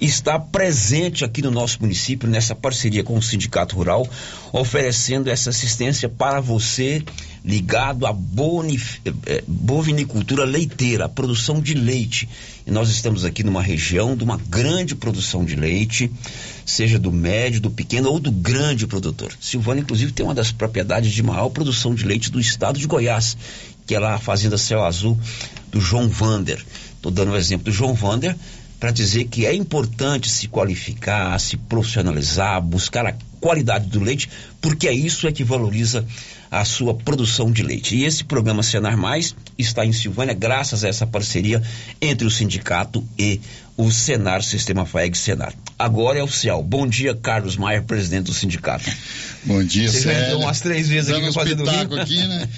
está 0.00 0.38
presente 0.38 1.24
aqui 1.24 1.42
no 1.42 1.50
nosso 1.50 1.78
município 1.80 2.28
nessa 2.28 2.54
parceria 2.54 3.02
com 3.02 3.18
o 3.18 3.22
Sindicato 3.22 3.74
Rural, 3.74 4.08
oferecendo 4.52 5.28
essa 5.28 5.50
assistência 5.50 6.08
para 6.08 6.40
você 6.40 7.02
ligado 7.44 8.06
à 8.06 8.10
eh, 8.10 9.12
eh, 9.26 9.44
bovinicultura 9.46 10.44
leiteira, 10.44 11.06
a 11.06 11.08
produção 11.08 11.60
de 11.60 11.74
leite. 11.74 12.28
E 12.66 12.70
nós 12.70 12.90
estamos 12.90 13.24
aqui 13.24 13.42
numa 13.42 13.62
região 13.62 14.14
de 14.14 14.22
uma 14.22 14.36
grande 14.36 14.94
produção 14.94 15.44
de 15.44 15.56
leite, 15.56 16.10
seja 16.70 16.98
do 16.98 17.12
médio, 17.12 17.60
do 17.60 17.70
pequeno 17.70 18.10
ou 18.10 18.18
do 18.18 18.30
grande 18.30 18.86
produtor. 18.86 19.32
Silvânia, 19.40 19.82
inclusive, 19.82 20.12
tem 20.12 20.24
uma 20.24 20.34
das 20.34 20.52
propriedades 20.52 21.12
de 21.12 21.22
maior 21.22 21.48
produção 21.50 21.94
de 21.94 22.04
leite 22.04 22.30
do 22.30 22.40
estado 22.40 22.78
de 22.78 22.86
Goiás, 22.86 23.36
que 23.86 23.94
é 23.94 23.98
lá 23.98 24.14
a 24.14 24.18
Fazenda 24.18 24.56
Céu 24.56 24.84
Azul 24.84 25.18
do 25.70 25.80
João 25.80 26.08
Vander. 26.08 26.64
Estou 26.94 27.10
dando 27.10 27.30
o 27.30 27.34
um 27.34 27.36
exemplo 27.36 27.64
do 27.64 27.72
João 27.72 27.94
Vander 27.94 28.36
para 28.78 28.90
dizer 28.90 29.24
que 29.24 29.44
é 29.44 29.54
importante 29.54 30.30
se 30.30 30.48
qualificar, 30.48 31.38
se 31.38 31.56
profissionalizar, 31.56 32.62
buscar 32.62 33.06
a 33.06 33.12
qualidade 33.40 33.86
do 33.86 34.00
leite, 34.00 34.28
porque 34.60 34.86
é 34.86 34.92
isso 34.92 35.26
é 35.26 35.32
que 35.32 35.42
valoriza 35.42 36.04
a 36.50 36.64
sua 36.64 36.94
produção 36.94 37.50
de 37.50 37.62
leite. 37.62 37.94
E 37.94 38.04
esse 38.04 38.24
programa 38.24 38.62
Senar 38.62 38.96
Mais 38.96 39.34
está 39.56 39.86
em 39.86 39.92
Silvânia 39.92 40.34
graças 40.34 40.82
a 40.84 40.88
essa 40.88 41.06
parceria 41.06 41.62
entre 42.02 42.26
o 42.26 42.30
sindicato 42.30 43.06
e 43.16 43.40
o 43.76 43.90
Senar, 43.90 44.42
Sistema 44.42 44.84
FAEG 44.84 45.16
Senar. 45.16 45.54
Agora 45.78 46.18
é 46.18 46.22
oficial. 46.22 46.62
Bom 46.62 46.86
dia, 46.86 47.14
Carlos 47.14 47.56
Maia, 47.56 47.80
presidente 47.80 48.24
do 48.24 48.34
sindicato. 48.34 48.90
Bom 49.44 49.62
dia, 49.64 49.88
Você 49.90 50.00
Célio. 50.00 50.40
umas 50.40 50.60
três 50.60 50.88
vezes 50.88 51.10
Dando 51.10 51.24
aqui 51.26 51.34
fazendo 51.34 51.64
rio. 51.64 52.00
aqui, 52.00 52.26
né? 52.26 52.48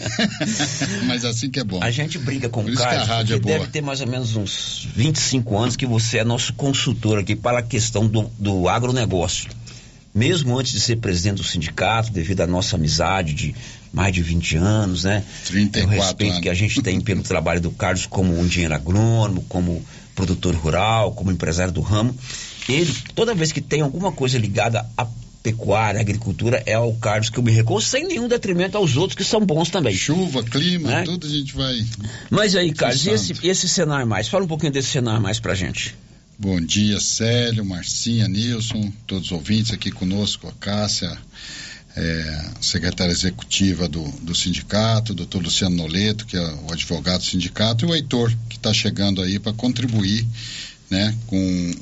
Mas 1.06 1.24
assim 1.24 1.48
que 1.48 1.60
é 1.60 1.64
bom. 1.64 1.80
A 1.80 1.90
gente 1.92 2.18
briga 2.18 2.48
com 2.48 2.62
o 2.62 2.74
Carlos, 2.74 3.02
a 3.02 3.14
rádio 3.16 3.36
é 3.36 3.38
boa. 3.38 3.58
deve 3.58 3.70
ter 3.70 3.82
mais 3.82 4.00
ou 4.00 4.06
menos 4.08 4.34
uns 4.34 4.88
25 4.96 5.56
anos 5.56 5.76
que 5.76 5.86
você 5.86 6.18
é 6.18 6.24
nosso 6.24 6.54
consultor 6.54 7.20
aqui 7.20 7.36
para 7.36 7.58
a 7.58 7.62
questão 7.62 8.06
do, 8.08 8.28
do 8.38 8.68
agronegócio 8.68 9.48
mesmo 10.14 10.58
antes 10.58 10.72
de 10.72 10.80
ser 10.80 10.96
presidente 10.96 11.36
do 11.36 11.44
sindicato, 11.44 12.12
devido 12.12 12.42
à 12.42 12.46
nossa 12.46 12.76
amizade 12.76 13.32
de 13.32 13.54
mais 13.92 14.14
de 14.14 14.22
20 14.22 14.56
anos, 14.56 15.04
né? 15.04 15.24
34 15.46 15.86
o 15.86 16.00
respeito 16.00 16.30
anos. 16.32 16.42
que 16.42 16.48
a 16.48 16.54
gente 16.54 16.82
tem 16.82 17.00
pelo 17.02 17.22
trabalho 17.22 17.60
do 17.60 17.70
Carlos 17.70 18.06
como 18.06 18.38
um 18.38 18.44
engenheiro 18.44 18.74
agrônomo, 18.74 19.44
como 19.48 19.84
produtor 20.14 20.54
rural, 20.54 21.12
como 21.12 21.30
empresário 21.30 21.72
do 21.72 21.80
ramo. 21.80 22.16
Ele, 22.68 22.94
toda 23.14 23.34
vez 23.34 23.52
que 23.52 23.60
tem 23.60 23.80
alguma 23.80 24.12
coisa 24.12 24.38
ligada 24.38 24.86
à 24.96 25.06
pecuária, 25.42 25.98
à 25.98 26.02
agricultura, 26.02 26.62
é 26.64 26.74
ao 26.74 26.92
Carlos 26.94 27.28
que 27.28 27.38
eu 27.38 27.42
me 27.42 27.50
recorro, 27.50 27.80
sem 27.80 28.06
nenhum 28.06 28.28
detrimento 28.28 28.76
aos 28.76 28.96
outros 28.96 29.16
que 29.16 29.24
são 29.24 29.44
bons 29.44 29.70
também. 29.70 29.94
Chuva, 29.94 30.42
clima, 30.44 30.88
né? 30.88 31.02
tudo 31.02 31.26
a 31.26 31.30
gente 31.30 31.54
vai. 31.54 31.84
Mas 32.30 32.54
aí, 32.54 32.72
Carlos, 32.72 33.04
e 33.04 33.10
esse, 33.10 33.34
esse 33.42 33.68
cenário 33.68 34.06
mais? 34.06 34.28
Fala 34.28 34.44
um 34.44 34.48
pouquinho 34.48 34.72
desse 34.72 34.88
cenário 34.88 35.20
mais 35.20 35.40
pra 35.40 35.54
gente. 35.54 35.94
Bom 36.38 36.60
dia, 36.60 36.98
Célio, 36.98 37.64
Marcinha, 37.64 38.26
Nilson, 38.26 38.92
todos 39.06 39.26
os 39.26 39.32
ouvintes 39.32 39.70
aqui 39.70 39.90
conosco, 39.90 40.48
a 40.48 40.52
Cássia, 40.52 41.16
é, 41.94 42.44
secretária 42.60 43.12
executiva 43.12 43.86
do, 43.86 44.02
do 44.22 44.34
sindicato, 44.34 45.14
doutor 45.14 45.42
Luciano 45.42 45.76
Noleto, 45.76 46.26
que 46.26 46.36
é 46.36 46.40
o 46.40 46.72
advogado 46.72 47.20
do 47.20 47.26
sindicato, 47.26 47.84
e 47.84 47.88
o 47.88 47.94
Heitor, 47.94 48.34
que 48.48 48.56
está 48.56 48.72
chegando 48.72 49.20
aí 49.20 49.38
para 49.38 49.52
contribuir 49.52 50.26
né, 50.90 51.16
com 51.26 51.74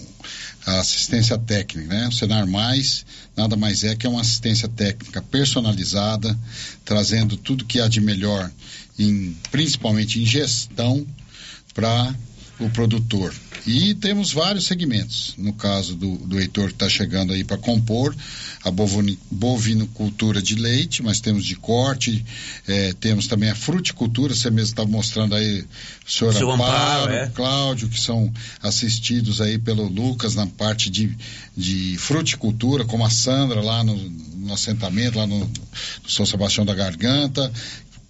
a 0.66 0.80
assistência 0.80 1.38
técnica. 1.38 1.94
Né? 1.94 2.09
O 2.09 2.12
Senar 2.12 2.46
Mais 2.46 3.07
nada 3.36 3.57
mais 3.57 3.84
é 3.84 3.94
que 3.94 4.07
é 4.07 4.11
uma 4.11 4.20
assistência 4.20 4.68
técnica 4.68 5.22
personalizada, 5.22 6.38
trazendo 6.84 7.36
tudo 7.36 7.64
que 7.64 7.80
há 7.80 7.88
de 7.88 8.01
melhor, 8.01 8.51
em, 8.98 9.34
principalmente 9.51 10.20
em 10.20 10.26
gestão, 10.26 11.07
para 11.72 12.14
o 12.59 12.68
produtor. 12.68 13.32
E 13.67 13.95
temos 13.95 14.33
vários 14.33 14.65
segmentos. 14.65 15.35
No 15.37 15.53
caso 15.53 15.95
do, 15.95 16.17
do 16.17 16.41
Heitor 16.41 16.69
que 16.69 16.75
está 16.75 16.89
chegando 16.89 17.33
aí 17.33 17.45
para 17.45 17.59
compor 17.59 18.15
a 18.63 18.71
bovinocultura 18.71 20.43
de 20.43 20.55
leite, 20.55 21.03
mas 21.03 21.19
temos 21.19 21.47
de 21.47 21.57
corte, 21.57 22.23
é, 22.69 22.93
temos 22.93 23.27
também 23.27 23.49
a 23.49 23.55
fruticultura, 23.55 24.35
você 24.35 24.51
mesmo 24.51 24.71
está 24.71 24.85
mostrando 24.85 25.35
aí 25.35 25.65
o 26.07 26.11
senhor 26.11 26.35
Seu 26.35 26.51
Amparo, 26.51 27.05
Amparo 27.05 27.13
é. 27.13 27.27
Cláudio, 27.29 27.89
que 27.89 27.99
são 27.99 28.31
assistidos 28.63 29.41
aí 29.41 29.59
pelo 29.59 29.89
Lucas 29.89 30.35
na 30.35 30.47
parte 30.47 30.91
de, 30.91 31.17
de 31.57 31.97
fruticultura, 31.97 32.85
como 32.85 33.05
a 33.05 33.11
Sandra 33.11 33.63
lá 33.63 33.83
no, 33.83 33.97
no 33.97 34.53
assentamento, 34.53 35.17
lá 35.17 35.27
no, 35.27 35.39
no 35.39 36.11
São 36.11 36.27
Sebastião 36.27 36.67
da 36.67 36.75
Garganta, 36.75 37.51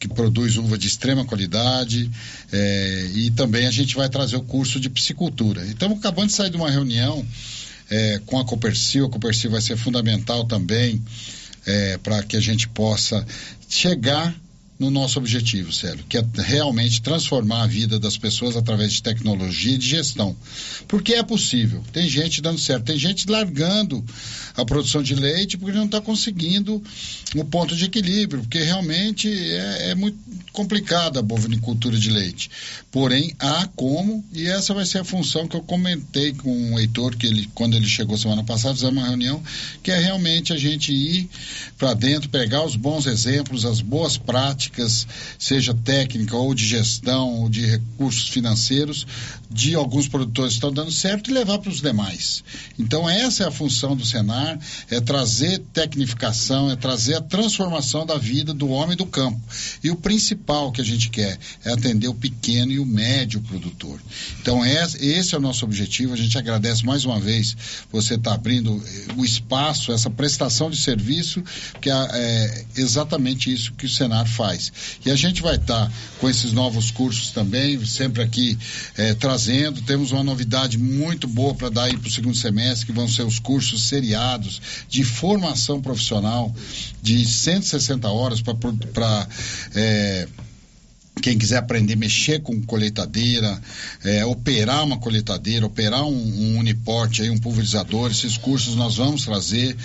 que 0.01 0.09
produz 0.09 0.57
uva 0.57 0.79
de 0.79 0.87
extrema 0.87 1.27
qualidade 1.27 2.11
é, 2.51 3.11
e 3.15 3.31
também 3.31 3.67
a 3.67 3.71
gente 3.71 3.95
vai 3.95 4.09
trazer 4.09 4.37
o 4.37 4.43
curso 4.43 4.81
de 4.81 4.89
piscicultura. 4.89 5.65
Estamos 5.67 5.99
acabando 5.99 6.29
de 6.29 6.33
sair 6.33 6.49
de 6.49 6.57
uma 6.57 6.71
reunião 6.71 7.25
é, 7.91 8.19
com 8.25 8.39
a 8.39 8.45
Copercil, 8.45 9.05
a 9.05 9.11
Copercil 9.11 9.51
vai 9.51 9.61
ser 9.61 9.77
fundamental 9.77 10.47
também 10.47 11.03
é, 11.67 11.99
para 11.99 12.23
que 12.23 12.35
a 12.35 12.41
gente 12.41 12.67
possa 12.69 13.27
chegar 13.69 14.35
no 14.79 14.91
nosso 14.91 15.19
objetivo, 15.19 15.71
Célio, 15.71 16.03
que 16.09 16.17
é 16.17 16.25
realmente 16.37 17.03
transformar 17.03 17.65
a 17.65 17.67
vida 17.67 17.99
das 17.99 18.17
pessoas 18.17 18.57
através 18.57 18.95
de 18.95 19.03
tecnologia 19.03 19.75
e 19.75 19.79
de 19.79 19.87
gestão. 19.87 20.35
Porque 20.89 21.13
é 21.13 21.23
possível. 21.23 21.85
Tem 21.93 22.09
gente 22.09 22.41
dando 22.41 22.59
certo, 22.59 22.87
tem 22.87 22.97
gente 22.97 23.29
largando 23.29 24.03
a 24.61 24.65
produção 24.65 25.03
de 25.03 25.15
leite 25.15 25.57
porque 25.57 25.77
não 25.77 25.87
está 25.87 26.01
conseguindo 26.01 26.83
o 27.35 27.45
ponto 27.45 27.77
de 27.77 27.85
equilíbrio, 27.85 28.43
porque 28.43 28.63
realmente 28.63 29.29
é, 29.29 29.91
é 29.91 29.95
muito 29.95 30.19
complicada 30.53 31.21
a 31.21 31.23
bovinicultura 31.23 31.97
de 31.97 32.11
leite. 32.11 32.51
Porém, 32.91 33.35
há 33.39 33.69
como, 33.77 34.25
e 34.33 34.47
essa 34.47 34.75
vai 34.75 34.85
ser 34.85 34.99
a 34.99 35.05
função 35.05 35.47
que 35.47 35.57
eu 35.57 35.63
comentei 35.63 36.33
com 36.33 36.75
o 36.75 36.79
Heitor, 36.79 37.17
que 37.17 37.27
ele, 37.27 37.49
quando 37.55 37.77
ele 37.77 37.87
chegou 37.87 38.19
semana 38.19 38.43
passada, 38.43 38.75
fizemos 38.75 38.99
uma 38.99 39.07
reunião, 39.07 39.43
que 39.83 39.91
é 39.91 39.99
realmente 39.99 40.53
a 40.53 40.57
gente 40.57 40.93
ir 40.93 41.29
para 41.79 41.95
dentro, 41.95 42.29
pegar 42.29 42.65
os 42.65 42.75
bons 42.75 43.07
exemplos, 43.07 43.65
as 43.65 43.81
boas 43.81 44.17
práticas 44.17 44.71
práticas, 44.71 45.07
seja 45.39 45.75
técnica 45.75 46.37
ou 46.37 46.55
de 46.55 46.67
gestão 46.67 47.41
ou 47.41 47.49
de 47.49 47.65
recursos 47.65 48.29
financeiros, 48.29 49.07
de 49.51 49.75
alguns 49.75 50.09
produtores 50.09 50.53
que 50.53 50.59
estão 50.59 50.73
dando 50.73 50.93
certo 50.93 51.31
e 51.31 51.35
levar 51.35 51.59
para 51.59 51.71
os 51.71 51.81
demais. 51.81 52.43
Então, 52.79 53.09
essa 53.09 53.45
é 53.45 53.47
a 53.49 53.51
função 53.51 53.97
do 53.97 54.05
Senar, 54.05 54.50
é 54.91 55.01
trazer 55.01 55.59
tecnificação, 55.73 56.71
é 56.71 56.77
trazer 56.77 57.17
a 57.17 57.21
transformação 57.21 58.07
da 58.07 58.17
vida 58.17 58.53
do 58.55 58.69
homem 58.69 58.97
do 58.97 59.07
campo. 59.07 59.41
E 59.83 59.91
o 59.91 59.97
principal 59.97 60.73
que 60.73 60.81
a 60.81 60.85
gente 60.85 61.11
quer 61.11 61.39
é 61.65 61.73
atender 61.73 62.09
o 62.09 62.15
pequeno 62.15 62.73
e 62.73 62.79
o 62.79 62.87
médio 62.87 63.41
produtor. 63.41 64.01
Então, 64.41 64.65
esse 64.65 65.35
é 65.35 65.39
o 65.39 65.41
nosso 65.41 65.65
objetivo. 65.65 66.15
A 66.15 66.17
gente 66.17 66.37
agradece 66.39 66.85
mais 66.85 67.05
uma 67.05 67.21
vez 67.21 67.57
você 67.91 68.15
estar 68.15 68.31
tá 68.31 68.37
abrindo 68.37 68.83
eh, 68.85 69.15
o 69.17 69.25
espaço, 69.25 69.93
essa 69.93 70.11
prestação 70.11 70.71
de 70.71 70.77
serviço, 70.77 71.43
que 71.81 71.91
é, 71.91 71.95
é 71.95 72.65
exatamente 72.77 73.53
isso 73.53 73.73
que 73.73 73.87
o 73.87 73.89
Senar 73.89 74.27
faz. 74.27 74.73
E 75.05 75.11
a 75.11 75.17
gente 75.17 75.43
vai 75.43 75.57
estar 75.57 75.87
tá 75.87 75.93
com 76.19 76.29
esses 76.29 76.53
novos 76.53 76.91
cursos 76.91 77.31
também, 77.31 77.85
sempre 77.85 78.23
aqui 78.23 78.59
é, 78.97 79.15
trazendo. 79.15 79.83
Temos 79.83 80.13
uma 80.13 80.23
novidade 80.23 80.79
muito 80.79 81.27
boa 81.27 81.55
para 81.55 81.69
dar 81.69 81.85
aí 81.85 81.97
para 81.97 82.09
o 82.09 82.11
segundo 82.11 82.37
semestre, 82.37 82.87
que 82.87 82.93
vão 82.93 83.09
ser 83.09 83.23
os 83.23 83.39
cursos 83.39 83.85
seriados 83.85 84.30
de 84.39 85.05
formação 85.05 85.81
profissional 85.81 86.55
de 87.03 87.24
160 87.24 88.09
horas 88.09 88.41
para. 88.43 89.28
É, 89.74 90.28
quem 91.20 91.37
quiser 91.37 91.59
aprender 91.59 91.93
a 91.93 91.97
mexer 91.97 92.41
com 92.41 92.62
colheitadeira, 92.62 93.61
é, 94.03 94.24
operar 94.24 94.85
uma 94.85 94.99
colheitadeira, 94.99 95.66
operar 95.66 96.05
um, 96.05 96.14
um 96.14 96.59
uniporte, 96.59 97.22
aí, 97.22 97.31
um 97.31 97.39
pulverizador, 97.39 98.11
esses 98.11 98.39
cursos 98.39 98.74
nós 98.74 98.97
vamos 98.97 99.24
trazer, 99.24 99.76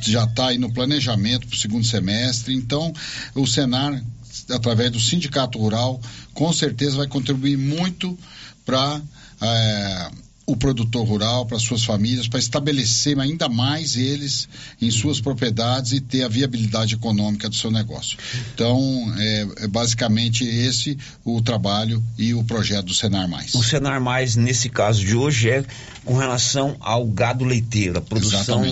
já 0.00 0.24
está 0.24 0.48
aí 0.48 0.58
no 0.58 0.72
planejamento 0.72 1.46
para 1.46 1.54
o 1.54 1.58
segundo 1.58 1.84
semestre. 1.84 2.54
Então, 2.54 2.92
o 3.34 3.46
Senar, 3.46 4.02
através 4.50 4.90
do 4.90 5.00
Sindicato 5.00 5.58
Rural, 5.58 6.00
com 6.32 6.52
certeza 6.52 6.96
vai 6.96 7.06
contribuir 7.06 7.58
muito 7.58 8.18
para. 8.64 9.00
É, 9.42 10.10
o 10.50 10.56
produtor 10.56 11.06
rural, 11.06 11.46
para 11.46 11.58
suas 11.58 11.84
famílias, 11.84 12.26
para 12.26 12.38
estabelecer 12.38 13.18
ainda 13.18 13.48
mais 13.48 13.96
eles 13.96 14.48
em 14.80 14.90
suas 14.90 15.20
propriedades 15.20 15.92
e 15.92 16.00
ter 16.00 16.24
a 16.24 16.28
viabilidade 16.28 16.94
econômica 16.94 17.48
do 17.48 17.54
seu 17.54 17.70
negócio. 17.70 18.18
Então, 18.54 19.14
é, 19.16 19.46
é 19.64 19.66
basicamente 19.68 20.44
esse 20.44 20.98
o 21.24 21.40
trabalho 21.40 22.02
e 22.18 22.34
o 22.34 22.42
projeto 22.44 22.86
do 22.86 22.94
Senar 22.94 23.28
Mais. 23.28 23.54
O 23.54 23.62
Senar 23.62 24.00
Mais, 24.00 24.36
nesse 24.36 24.68
caso 24.68 25.04
de 25.04 25.14
hoje, 25.14 25.50
é 25.50 25.64
com 26.04 26.16
relação 26.16 26.76
ao 26.80 27.06
gado 27.06 27.44
leiteiro, 27.44 27.98
a 27.98 28.02
produção 28.02 28.62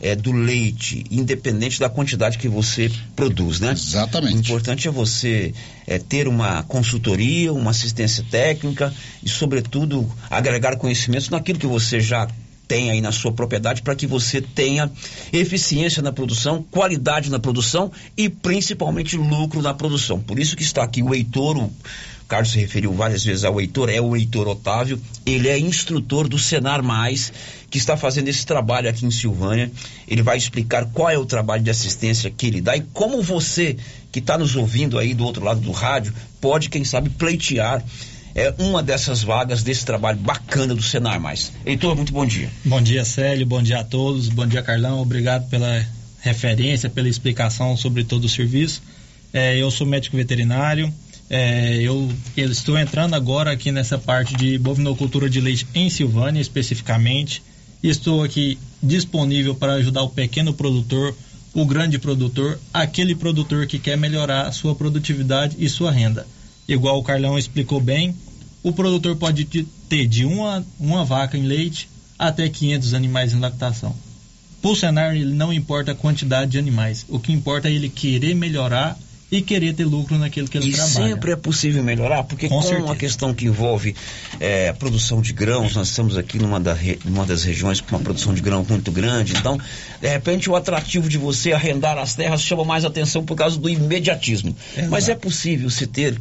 é, 0.00 0.16
do 0.16 0.32
leite, 0.32 1.04
independente 1.10 1.78
da 1.78 1.88
quantidade 1.88 2.38
que 2.38 2.48
você 2.48 2.90
produz, 3.14 3.60
né? 3.60 3.72
Exatamente. 3.72 4.36
O 4.36 4.40
importante 4.40 4.88
é 4.88 4.90
você 4.90 5.54
é, 5.88 5.98
ter 5.98 6.28
uma 6.28 6.62
consultoria, 6.64 7.52
uma 7.52 7.70
assistência 7.70 8.24
técnica 8.30 8.92
e, 9.22 9.28
sobretudo, 9.28 10.06
agregar 10.30 10.76
conhecimentos 10.76 11.30
naquilo 11.30 11.58
que 11.58 11.66
você 11.66 11.98
já 11.98 12.28
tem 12.68 12.90
aí 12.90 13.00
na 13.00 13.10
sua 13.10 13.32
propriedade 13.32 13.80
para 13.80 13.96
que 13.96 14.06
você 14.06 14.42
tenha 14.42 14.90
eficiência 15.32 16.02
na 16.02 16.12
produção, 16.12 16.62
qualidade 16.70 17.30
na 17.30 17.38
produção 17.38 17.90
e 18.14 18.28
principalmente 18.28 19.16
lucro 19.16 19.62
na 19.62 19.72
produção. 19.72 20.20
Por 20.20 20.38
isso 20.38 20.54
que 20.54 20.62
está 20.62 20.82
aqui 20.82 21.02
o 21.02 21.14
Heitor, 21.14 21.56
o 21.56 21.72
Carlos 22.28 22.52
se 22.52 22.58
referiu 22.58 22.92
várias 22.92 23.24
vezes 23.24 23.42
ao 23.42 23.58
Heitor, 23.58 23.88
é 23.88 24.00
o 24.00 24.14
Heitor 24.14 24.46
Otávio, 24.46 25.00
ele 25.24 25.48
é 25.48 25.58
instrutor 25.58 26.28
do 26.28 26.38
Senar 26.38 26.82
Mais, 26.82 27.32
que 27.70 27.78
está 27.78 27.96
fazendo 27.96 28.28
esse 28.28 28.44
trabalho 28.44 28.88
aqui 28.88 29.06
em 29.06 29.10
Silvânia. 29.10 29.72
Ele 30.06 30.22
vai 30.22 30.36
explicar 30.36 30.84
qual 30.92 31.08
é 31.08 31.16
o 31.16 31.24
trabalho 31.24 31.62
de 31.62 31.70
assistência 31.70 32.30
que 32.30 32.46
ele 32.46 32.60
dá 32.60 32.76
e 32.76 32.82
como 32.92 33.22
você 33.22 33.76
que 34.12 34.18
está 34.18 34.36
nos 34.36 34.56
ouvindo 34.56 34.98
aí 34.98 35.14
do 35.14 35.24
outro 35.24 35.42
lado 35.42 35.60
do 35.60 35.72
rádio 35.72 36.12
pode, 36.38 36.68
quem 36.68 36.84
sabe, 36.84 37.08
pleitear 37.08 37.82
é 38.34 38.54
uma 38.58 38.82
dessas 38.82 39.22
vagas 39.22 39.62
desse 39.62 39.84
trabalho 39.84 40.18
bacana 40.18 40.74
do 40.74 40.82
Senar 40.82 41.18
Mais. 41.18 41.50
Heitor, 41.64 41.96
muito 41.96 42.12
bom 42.12 42.26
dia. 42.26 42.50
Bom 42.64 42.80
dia, 42.80 43.04
Célio, 43.04 43.46
bom 43.46 43.62
dia 43.62 43.80
a 43.80 43.84
todos, 43.84 44.28
bom 44.28 44.46
dia, 44.46 44.62
Carlão, 44.62 45.00
obrigado 45.00 45.48
pela 45.48 45.84
referência, 46.20 46.90
pela 46.90 47.08
explicação 47.08 47.76
sobre 47.76 48.04
todo 48.04 48.26
o 48.26 48.28
serviço. 48.28 48.82
É, 49.32 49.56
eu 49.56 49.70
sou 49.70 49.86
médico 49.86 50.16
veterinário, 50.16 50.92
é, 51.30 51.76
eu, 51.82 52.10
eu, 52.36 52.50
estou 52.50 52.78
entrando 52.78 53.14
agora 53.14 53.52
aqui 53.52 53.70
nessa 53.70 53.98
parte 53.98 54.34
de 54.34 54.56
bovinocultura 54.58 55.28
de 55.28 55.40
leite 55.40 55.66
em 55.74 55.90
Silvânia, 55.90 56.40
especificamente. 56.40 57.42
Estou 57.82 58.22
aqui 58.22 58.58
disponível 58.82 59.54
para 59.54 59.74
ajudar 59.74 60.02
o 60.02 60.08
pequeno 60.08 60.54
produtor, 60.54 61.14
o 61.52 61.66
grande 61.66 61.98
produtor, 61.98 62.58
aquele 62.72 63.14
produtor 63.14 63.66
que 63.66 63.78
quer 63.78 63.96
melhorar 63.96 64.50
sua 64.52 64.74
produtividade 64.74 65.56
e 65.58 65.68
sua 65.68 65.90
renda. 65.90 66.26
Igual 66.66 66.98
o 66.98 67.02
Carlão 67.02 67.38
explicou 67.38 67.80
bem, 67.80 68.14
o 68.62 68.72
produtor 68.72 69.16
pode 69.16 69.44
ter 69.44 70.06
de 70.06 70.24
uma, 70.24 70.64
uma 70.80 71.04
vaca 71.04 71.36
em 71.36 71.42
leite 71.42 71.88
até 72.18 72.48
500 72.48 72.94
animais 72.94 73.32
em 73.32 73.38
lactação. 73.38 73.94
Para 74.60 74.70
o 74.70 75.12
ele 75.12 75.34
não 75.34 75.52
importa 75.52 75.92
a 75.92 75.94
quantidade 75.94 76.50
de 76.50 76.58
animais. 76.58 77.06
O 77.08 77.20
que 77.20 77.32
importa 77.32 77.68
é 77.68 77.72
ele 77.72 77.88
querer 77.88 78.34
melhorar 78.34 78.98
e 79.30 79.42
querer 79.42 79.74
ter 79.74 79.84
lucro 79.84 80.16
naquilo 80.16 80.48
que 80.48 80.56
ele 80.56 80.68
e 80.68 80.72
trabalha. 80.72 80.90
E 80.90 81.10
sempre 81.10 81.32
é 81.32 81.36
possível 81.36 81.82
melhorar, 81.82 82.24
porque 82.24 82.48
com, 82.48 82.60
com 82.60 82.90
a 82.90 82.96
questão 82.96 83.34
que 83.34 83.46
envolve 83.46 83.94
é, 84.40 84.70
a 84.70 84.74
produção 84.74 85.20
de 85.20 85.32
grãos, 85.32 85.74
nós 85.74 85.88
estamos 85.88 86.16
aqui 86.16 86.38
numa, 86.38 86.58
da, 86.58 86.76
numa 87.04 87.26
das 87.26 87.44
regiões 87.44 87.80
com 87.80 87.94
uma 87.94 88.02
produção 88.02 88.32
de 88.32 88.40
grão 88.40 88.64
muito 88.66 88.90
grande, 88.90 89.34
então, 89.36 89.58
de 90.00 90.08
repente, 90.08 90.48
o 90.48 90.56
atrativo 90.56 91.08
de 91.08 91.18
você 91.18 91.52
arrendar 91.52 91.98
as 91.98 92.14
terras 92.14 92.40
chama 92.40 92.64
mais 92.64 92.84
atenção 92.84 93.24
por 93.24 93.36
causa 93.36 93.58
do 93.58 93.68
imediatismo. 93.68 94.56
Mas 94.88 95.08
é 95.08 95.14
possível 95.14 95.68
se 95.68 95.86
ter 95.86 96.18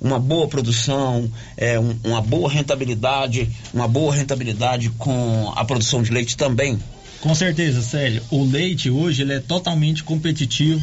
uma 0.00 0.18
boa 0.18 0.48
produção, 0.48 1.30
é, 1.56 1.78
um, 1.78 1.96
uma 2.04 2.20
boa 2.20 2.50
rentabilidade, 2.50 3.48
uma 3.72 3.86
boa 3.88 4.14
rentabilidade 4.14 4.90
com 4.90 5.52
a 5.54 5.64
produção 5.64 6.02
de 6.02 6.10
leite 6.10 6.36
também? 6.36 6.78
Com 7.20 7.34
certeza, 7.34 7.82
Célio. 7.82 8.22
O 8.30 8.44
leite 8.44 8.90
hoje 8.90 9.22
ele 9.22 9.34
é 9.34 9.40
totalmente 9.40 10.04
competitivo 10.04 10.80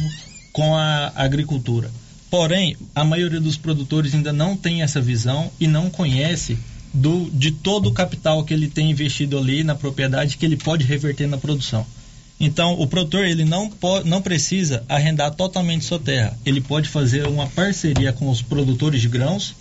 com 0.56 0.74
a 0.74 1.12
agricultura. 1.14 1.90
Porém, 2.30 2.78
a 2.94 3.04
maioria 3.04 3.38
dos 3.38 3.58
produtores 3.58 4.14
ainda 4.14 4.32
não 4.32 4.56
tem 4.56 4.80
essa 4.80 5.02
visão 5.02 5.50
e 5.60 5.66
não 5.66 5.90
conhece 5.90 6.56
do, 6.94 7.28
de 7.30 7.50
todo 7.50 7.90
o 7.90 7.92
capital 7.92 8.42
que 8.42 8.54
ele 8.54 8.66
tem 8.66 8.90
investido 8.90 9.36
ali 9.36 9.62
na 9.62 9.74
propriedade 9.74 10.38
que 10.38 10.46
ele 10.46 10.56
pode 10.56 10.82
reverter 10.82 11.26
na 11.26 11.36
produção. 11.36 11.86
Então, 12.40 12.72
o 12.80 12.86
produtor 12.86 13.26
ele 13.26 13.44
não, 13.44 13.70
não 14.06 14.22
precisa 14.22 14.82
arrendar 14.88 15.34
totalmente 15.34 15.84
sua 15.84 15.98
terra. 15.98 16.34
Ele 16.46 16.62
pode 16.62 16.88
fazer 16.88 17.26
uma 17.26 17.46
parceria 17.48 18.14
com 18.14 18.30
os 18.30 18.40
produtores 18.40 19.02
de 19.02 19.10
grãos, 19.10 19.54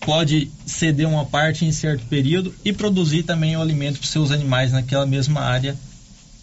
pode 0.00 0.50
ceder 0.66 1.08
uma 1.08 1.24
parte 1.24 1.64
em 1.64 1.72
certo 1.72 2.04
período 2.08 2.54
e 2.62 2.74
produzir 2.74 3.22
também 3.22 3.56
o 3.56 3.62
alimento 3.62 4.00
para 4.00 4.08
seus 4.08 4.30
animais 4.30 4.70
naquela 4.70 5.06
mesma 5.06 5.40
área, 5.40 5.74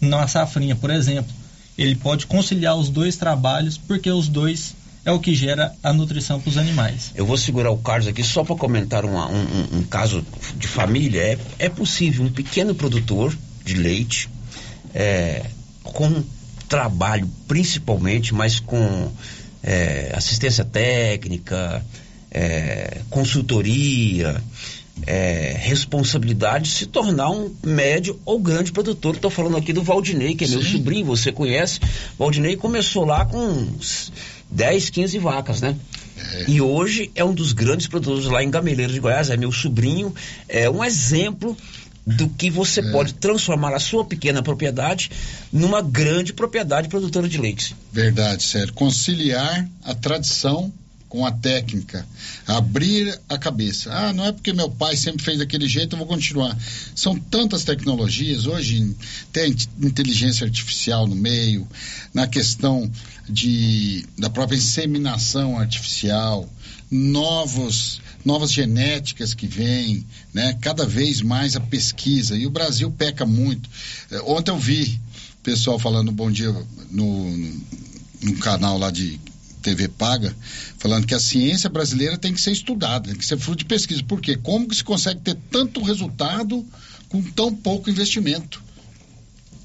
na 0.00 0.26
safrinha, 0.26 0.74
por 0.74 0.90
exemplo 0.90 1.41
ele 1.76 1.94
pode 1.94 2.26
conciliar 2.26 2.76
os 2.76 2.88
dois 2.88 3.16
trabalhos, 3.16 3.78
porque 3.78 4.10
os 4.10 4.28
dois 4.28 4.74
é 5.04 5.10
o 5.10 5.18
que 5.18 5.34
gera 5.34 5.74
a 5.82 5.92
nutrição 5.92 6.40
para 6.40 6.50
os 6.50 6.56
animais. 6.56 7.10
Eu 7.14 7.26
vou 7.26 7.36
segurar 7.36 7.70
o 7.70 7.78
Carlos 7.78 8.06
aqui 8.06 8.22
só 8.22 8.44
para 8.44 8.54
comentar 8.54 9.04
uma, 9.04 9.28
um, 9.28 9.78
um, 9.78 9.82
caso 9.82 10.24
de 10.56 10.68
família. 10.68 11.20
É, 11.20 11.38
é 11.58 11.68
possível 11.68 12.24
um 12.24 12.30
pequeno 12.30 12.74
produtor 12.74 13.36
de 13.64 13.74
leite, 13.74 14.28
é, 14.94 15.46
com 15.82 16.22
trabalho 16.68 17.28
principalmente, 17.48 18.32
mas 18.32 18.60
com 18.60 19.10
é, 19.62 20.12
assistência 20.14 20.64
técnica, 20.64 21.84
é, 22.30 23.00
consultoria, 23.10 24.42
é, 25.06 25.54
responsabilidade 25.58 26.68
se 26.68 26.86
tornar 26.86 27.30
um 27.30 27.54
médio 27.64 28.20
ou 28.24 28.38
grande 28.38 28.72
produtor. 28.72 29.14
Estou 29.14 29.30
falando 29.30 29.56
aqui 29.56 29.72
do 29.72 29.82
Valdinei, 29.82 30.34
que 30.34 30.44
é 30.44 30.46
Sim. 30.46 30.54
meu 30.54 30.62
sobrinho, 30.64 31.06
você 31.06 31.32
conhece. 31.32 31.80
Valdinei 32.18 32.56
começou 32.56 33.04
lá 33.04 33.24
com 33.24 33.68
10, 34.50 34.90
15 34.90 35.18
vacas, 35.18 35.60
né? 35.60 35.76
É. 36.34 36.44
E 36.48 36.60
hoje 36.60 37.10
é 37.14 37.24
um 37.24 37.34
dos 37.34 37.52
grandes 37.52 37.86
produtores 37.86 38.26
lá 38.26 38.42
em 38.42 38.50
Gameleiros 38.50 38.94
de 38.94 39.00
Goiás, 39.00 39.30
é 39.30 39.36
meu 39.36 39.50
sobrinho, 39.50 40.14
é 40.48 40.70
um 40.70 40.84
exemplo 40.84 41.56
do 42.06 42.28
que 42.28 42.50
você 42.50 42.80
é. 42.80 42.90
pode 42.90 43.14
transformar 43.14 43.74
a 43.74 43.78
sua 43.78 44.04
pequena 44.04 44.42
propriedade 44.42 45.10
numa 45.52 45.80
grande 45.80 46.32
propriedade 46.32 46.88
produtora 46.88 47.28
de 47.28 47.38
leite. 47.38 47.76
Verdade, 47.92 48.42
sério. 48.42 48.72
Conciliar 48.72 49.68
a 49.84 49.94
tradição 49.94 50.72
com 51.12 51.26
a 51.26 51.30
técnica, 51.30 52.06
abrir 52.46 53.20
a 53.28 53.36
cabeça. 53.36 53.92
Ah, 53.92 54.14
não 54.14 54.24
é 54.24 54.32
porque 54.32 54.50
meu 54.50 54.70
pai 54.70 54.96
sempre 54.96 55.22
fez 55.22 55.36
daquele 55.36 55.68
jeito, 55.68 55.92
eu 55.92 55.98
vou 55.98 56.06
continuar. 56.06 56.56
São 56.94 57.14
tantas 57.18 57.64
tecnologias, 57.64 58.46
hoje 58.46 58.96
tem 59.30 59.54
inteligência 59.82 60.46
artificial 60.46 61.06
no 61.06 61.14
meio, 61.14 61.68
na 62.14 62.26
questão 62.26 62.90
de, 63.28 64.06
da 64.16 64.30
própria 64.30 64.56
inseminação 64.56 65.58
artificial, 65.58 66.48
novos, 66.90 68.00
novas 68.24 68.50
genéticas 68.50 69.34
que 69.34 69.46
vêm, 69.46 70.06
né? 70.32 70.56
cada 70.62 70.86
vez 70.86 71.20
mais 71.20 71.56
a 71.56 71.60
pesquisa. 71.60 72.38
E 72.38 72.46
o 72.46 72.50
Brasil 72.50 72.90
peca 72.90 73.26
muito. 73.26 73.68
É, 74.10 74.22
ontem 74.22 74.50
eu 74.50 74.58
vi 74.58 74.98
pessoal 75.42 75.78
falando 75.78 76.10
bom 76.10 76.30
dia 76.30 76.50
no, 76.90 77.36
no, 77.36 77.60
no 78.22 78.36
canal 78.38 78.78
lá 78.78 78.90
de 78.90 79.20
TV 79.62 79.88
paga, 79.88 80.34
falando 80.78 81.06
que 81.06 81.14
a 81.14 81.20
ciência 81.20 81.70
brasileira 81.70 82.18
tem 82.18 82.34
que 82.34 82.40
ser 82.40 82.52
estudada, 82.52 83.08
tem 83.08 83.16
que 83.16 83.24
ser 83.24 83.38
fruto 83.38 83.60
de 83.60 83.64
pesquisa. 83.64 84.02
Por 84.02 84.20
quê? 84.20 84.36
Como 84.36 84.68
que 84.68 84.76
se 84.76 84.84
consegue 84.84 85.20
ter 85.20 85.36
tanto 85.50 85.82
resultado 85.82 86.66
com 87.08 87.22
tão 87.22 87.54
pouco 87.54 87.88
investimento? 87.88 88.62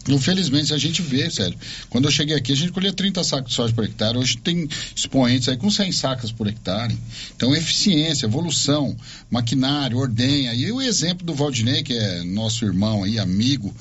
Infelizmente, 0.08 0.74
a 0.74 0.78
gente 0.78 1.02
vê, 1.02 1.30
sério. 1.30 1.58
Quando 1.90 2.06
eu 2.06 2.12
cheguei 2.12 2.36
aqui, 2.36 2.54
a 2.54 2.56
gente 2.56 2.72
colhia 2.72 2.94
30 2.94 3.24
sacos 3.24 3.50
de 3.50 3.56
soja 3.56 3.74
por 3.74 3.84
hectare. 3.84 4.18
Hoje 4.18 4.38
tem 4.38 4.68
expoentes 4.96 5.50
aí 5.50 5.58
com 5.58 5.70
100 5.70 5.92
sacas 5.92 6.32
por 6.32 6.48
hectare. 6.48 6.98
Então, 7.36 7.56
eficiência, 7.56 8.26
evolução, 8.26 8.96
maquinário, 9.30 9.98
ordenha. 9.98 10.54
E 10.54 10.72
o 10.72 10.82
exemplo 10.82 11.26
do 11.26 11.34
Valdinei, 11.34 11.84
que 11.84 11.94
é 11.94 12.24
nosso 12.24 12.66
irmão 12.66 13.04
aí, 13.04 13.20
amigo, 13.20 13.74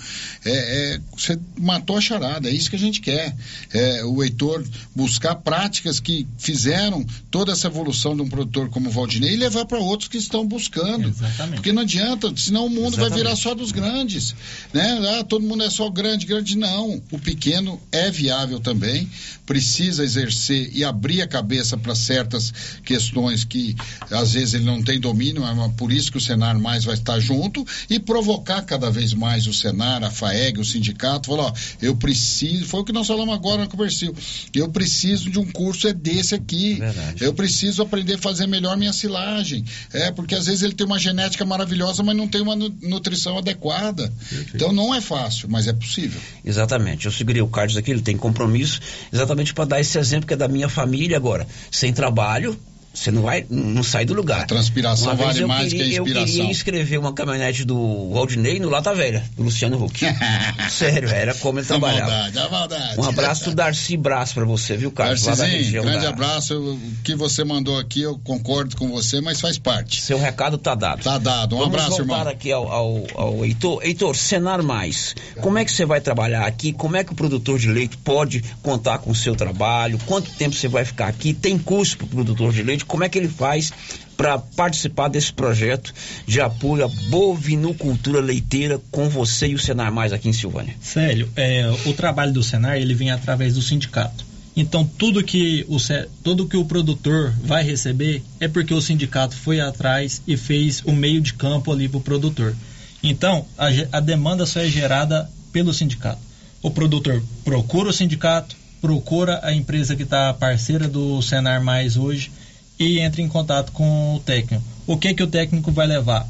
é, 0.44 0.94
é 0.94 1.00
você 1.16 1.38
matou 1.58 1.96
a 1.96 2.00
charada. 2.00 2.48
É 2.48 2.52
isso 2.52 2.70
que 2.70 2.76
a 2.76 2.78
gente 2.78 3.00
quer. 3.00 3.34
É, 3.72 4.04
o 4.04 4.22
Heitor 4.22 4.64
buscar 4.94 5.36
práticas 5.36 6.00
que 6.00 6.26
fizeram 6.38 7.04
toda 7.30 7.52
essa 7.52 7.66
evolução 7.68 8.16
de 8.16 8.22
um 8.22 8.28
produtor 8.28 8.68
como 8.68 8.88
o 8.88 8.92
Valdinei 8.92 9.34
e 9.34 9.36
levar 9.36 9.64
para 9.66 9.78
outros 9.78 10.08
que 10.08 10.16
estão 10.16 10.46
buscando. 10.46 11.08
Exatamente. 11.08 11.56
Porque 11.56 11.72
não 11.72 11.82
adianta, 11.82 12.32
senão 12.36 12.66
o 12.66 12.70
mundo 12.70 12.94
Exatamente. 12.94 13.10
vai 13.10 13.18
virar 13.18 13.36
só 13.36 13.54
dos 13.54 13.70
grandes. 13.70 14.34
Né? 14.72 15.18
Ah, 15.18 15.24
todo 15.24 15.44
mundo 15.44 15.62
é 15.62 15.70
só 15.70 15.88
grande 15.90 16.15
grande, 16.16 16.26
grande 16.26 16.56
não. 16.56 17.02
O 17.10 17.18
pequeno 17.18 17.80
é 17.92 18.10
viável 18.10 18.58
também, 18.58 19.08
precisa 19.44 20.02
exercer 20.02 20.70
e 20.72 20.84
abrir 20.84 21.20
a 21.22 21.26
cabeça 21.26 21.76
para 21.76 21.94
certas 21.94 22.52
questões 22.84 23.44
que 23.44 23.76
às 24.10 24.32
vezes 24.32 24.54
ele 24.54 24.64
não 24.64 24.82
tem 24.82 24.98
domínio, 24.98 25.44
é 25.44 25.72
por 25.76 25.92
isso 25.92 26.10
que 26.10 26.18
o 26.18 26.20
Senar 26.20 26.58
mais 26.58 26.84
vai 26.84 26.94
estar 26.94 27.18
junto 27.20 27.66
e 27.90 27.98
provocar 27.98 28.62
cada 28.62 28.90
vez 28.90 29.12
mais 29.12 29.46
o 29.46 29.52
Senar, 29.52 30.02
a 30.02 30.10
FAEG, 30.10 30.58
o 30.58 30.64
sindicato, 30.64 31.28
falar, 31.28 31.44
ó, 31.44 31.52
eu 31.80 31.94
preciso, 31.96 32.64
foi 32.66 32.80
o 32.80 32.84
que 32.84 32.92
nós 32.92 33.06
falamos 33.06 33.34
agora 33.34 33.62
no 33.62 33.68
Comercio, 33.68 34.14
eu 34.54 34.68
preciso 34.68 35.30
de 35.30 35.38
um 35.38 35.46
curso 35.46 35.88
é 35.88 35.92
desse 35.92 36.34
aqui. 36.34 36.74
Verdade. 36.74 37.24
Eu 37.24 37.34
preciso 37.34 37.82
aprender 37.82 38.14
a 38.14 38.18
fazer 38.18 38.46
melhor 38.46 38.76
minha 38.76 38.92
silagem. 38.92 39.64
É, 39.92 40.10
porque 40.10 40.34
às 40.34 40.46
vezes 40.46 40.62
ele 40.62 40.74
tem 40.74 40.86
uma 40.86 40.98
genética 40.98 41.44
maravilhosa, 41.44 42.02
mas 42.02 42.16
não 42.16 42.28
tem 42.28 42.40
uma 42.40 42.56
nutrição 42.56 43.38
adequada. 43.38 44.12
Perfeito. 44.28 44.56
Então 44.56 44.72
não 44.72 44.94
é 44.94 45.00
fácil, 45.00 45.48
mas 45.48 45.66
é 45.66 45.72
possível 45.72 46.05
possível. 46.08 46.20
Exatamente. 46.44 47.06
Eu 47.06 47.12
segurei 47.12 47.42
o 47.42 47.48
Carlos 47.48 47.76
aqui, 47.76 47.90
ele 47.90 48.02
tem 48.02 48.16
compromisso, 48.16 48.80
exatamente 49.12 49.52
para 49.52 49.64
dar 49.64 49.80
esse 49.80 49.98
exemplo 49.98 50.26
que 50.26 50.34
é 50.34 50.36
da 50.36 50.48
minha 50.48 50.68
família 50.68 51.16
agora. 51.16 51.46
Sem 51.70 51.92
trabalho, 51.92 52.58
você 52.96 53.10
não 53.10 53.22
vai, 53.22 53.44
não 53.50 53.82
sai 53.82 54.06
do 54.06 54.14
lugar. 54.14 54.40
A 54.40 54.46
transpiração 54.46 55.14
vale 55.14 55.44
mais 55.44 55.70
queria, 55.70 55.86
que 55.86 55.98
a 55.98 56.00
inspiração. 56.00 56.22
Eu 56.22 56.26
queria 56.26 56.50
escrever 56.50 56.98
uma 56.98 57.12
caminhonete 57.12 57.64
do 57.64 58.10
Waldinei 58.10 58.58
no 58.58 58.70
Lata 58.70 58.94
Velha, 58.94 59.22
do 59.36 59.42
Luciano 59.42 59.82
Huck. 59.84 60.00
Sério, 60.70 61.10
era 61.10 61.34
como 61.34 61.58
ele 61.58 61.66
trabalhava. 61.66 62.10
A 62.10 62.16
maldade, 62.16 62.38
a 62.38 62.48
maldade. 62.48 63.00
Um 63.00 63.04
abraço 63.04 63.44
do 63.50 63.54
Darcy 63.54 63.98
Brás 63.98 64.32
para 64.32 64.46
você, 64.46 64.78
viu, 64.78 64.90
Carlos? 64.90 65.22
Darcyzinho, 65.22 65.82
grande 65.82 66.04
da... 66.04 66.08
abraço. 66.08 66.56
O 66.56 66.80
que 67.04 67.14
você 67.14 67.44
mandou 67.44 67.78
aqui, 67.78 68.00
eu 68.00 68.18
concordo 68.24 68.74
com 68.76 68.88
você, 68.88 69.20
mas 69.20 69.40
faz 69.40 69.58
parte. 69.58 70.00
Seu 70.00 70.18
recado 70.18 70.56
tá 70.56 70.74
dado. 70.74 71.02
Tá 71.02 71.18
dado. 71.18 71.54
Um 71.54 71.58
Vamos 71.58 71.74
abraço, 71.74 72.00
irmão. 72.00 72.16
Vamos 72.16 72.32
aqui 72.32 72.50
ao, 72.50 72.66
ao, 72.66 73.06
ao 73.14 73.44
Heitor. 73.44 73.84
Heitor, 73.84 74.16
Senar 74.16 74.62
Mais, 74.62 75.14
como 75.42 75.58
é 75.58 75.64
que 75.66 75.70
você 75.70 75.84
vai 75.84 76.00
trabalhar 76.00 76.46
aqui? 76.46 76.72
Como 76.72 76.96
é 76.96 77.04
que 77.04 77.12
o 77.12 77.14
produtor 77.14 77.58
de 77.58 77.68
leite 77.68 77.98
pode 77.98 78.42
contar 78.62 78.98
com 78.98 79.10
o 79.10 79.14
seu 79.14 79.36
trabalho? 79.36 79.98
Quanto 80.06 80.30
tempo 80.30 80.56
você 80.56 80.66
vai 80.66 80.84
ficar 80.84 81.08
aqui? 81.08 81.34
Tem 81.34 81.58
custo 81.58 81.98
para 81.98 82.06
o 82.06 82.08
produtor 82.08 82.52
de 82.52 82.62
leite? 82.62 82.85
Como 82.86 83.04
é 83.04 83.08
que 83.08 83.18
ele 83.18 83.28
faz 83.28 83.72
para 84.16 84.38
participar 84.38 85.08
desse 85.08 85.32
projeto 85.32 85.92
de 86.26 86.40
apoio 86.40 86.84
à 86.84 86.88
bovinocultura 87.10 88.20
leiteira 88.20 88.80
com 88.90 89.08
você 89.08 89.48
e 89.48 89.54
o 89.54 89.58
Senar 89.58 89.92
Mais 89.92 90.12
aqui 90.12 90.28
em 90.28 90.32
Silvânia? 90.32 90.74
Célio, 90.80 91.28
é, 91.36 91.70
o 91.84 91.92
trabalho 91.92 92.32
do 92.32 92.42
Senar 92.42 92.76
ele 92.76 92.94
vem 92.94 93.10
através 93.10 93.54
do 93.54 93.62
sindicato. 93.62 94.24
Então 94.56 94.86
tudo 94.86 95.22
que 95.22 95.66
o 95.68 95.76
tudo 96.24 96.46
que 96.46 96.56
o 96.56 96.64
produtor 96.64 97.34
vai 97.42 97.62
receber 97.62 98.22
é 98.40 98.48
porque 98.48 98.72
o 98.72 98.80
sindicato 98.80 99.36
foi 99.36 99.60
atrás 99.60 100.22
e 100.26 100.34
fez 100.36 100.82
o 100.86 100.92
meio 100.92 101.20
de 101.20 101.34
campo 101.34 101.70
ali 101.70 101.88
para 101.88 101.98
o 101.98 102.02
produtor. 102.02 102.56
Então 103.02 103.44
a, 103.58 103.66
a 103.92 104.00
demanda 104.00 104.46
só 104.46 104.60
é 104.60 104.68
gerada 104.68 105.30
pelo 105.52 105.74
sindicato. 105.74 106.20
O 106.62 106.70
produtor 106.70 107.22
procura 107.44 107.90
o 107.90 107.92
sindicato, 107.92 108.56
procura 108.80 109.40
a 109.42 109.52
empresa 109.52 109.94
que 109.94 110.04
está 110.04 110.32
parceira 110.32 110.88
do 110.88 111.20
Senar 111.20 111.62
Mais 111.62 111.98
hoje 111.98 112.30
e 112.78 113.00
entre 113.00 113.22
em 113.22 113.28
contato 113.28 113.72
com 113.72 114.16
o 114.16 114.20
técnico. 114.20 114.64
O 114.86 114.96
que 114.96 115.14
que 115.14 115.22
o 115.22 115.26
técnico 115.26 115.72
vai 115.72 115.86
levar? 115.86 116.26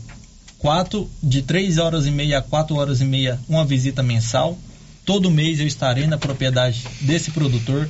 Quatro, 0.59 1.11
de 1.23 1.43
três 1.43 1.79
horas 1.79 2.07
e 2.07 2.11
meia 2.11 2.39
a 2.39 2.43
quatro 2.43 2.77
horas 2.77 3.01
e 3.01 3.05
meia, 3.05 3.39
uma 3.49 3.65
visita 3.65 4.03
mensal. 4.03 4.59
Todo 5.05 5.31
mês 5.31 5.61
eu 5.61 5.67
estarei 5.67 6.07
na 6.07 6.19
propriedade 6.19 6.85
desse 7.01 7.31
produtor, 7.31 7.89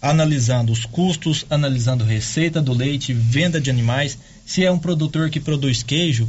analisando 0.00 0.72
os 0.72 0.84
custos, 0.86 1.44
analisando 1.50 2.04
receita 2.04 2.62
do 2.62 2.72
leite, 2.72 3.12
venda 3.12 3.60
de 3.60 3.70
animais. 3.70 4.18
Se 4.46 4.64
é 4.64 4.70
um 4.70 4.78
produtor 4.78 5.28
que 5.30 5.38
produz 5.38 5.82
queijo, 5.82 6.26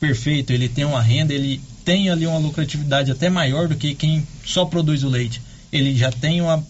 perfeito, 0.00 0.52
ele 0.52 0.68
tem 0.68 0.84
uma 0.84 1.02
renda, 1.02 1.34
ele 1.34 1.60
tem 1.84 2.08
ali 2.08 2.26
uma 2.26 2.38
lucratividade 2.38 3.10
até 3.12 3.28
maior 3.28 3.68
do 3.68 3.76
que 3.76 3.94
quem 3.94 4.26
só 4.44 4.64
produz 4.64 5.04
o 5.04 5.08
leite. 5.08 5.42
Ele 5.70 5.94
já 5.94 6.10
tem 6.10 6.40
uma, 6.40 6.64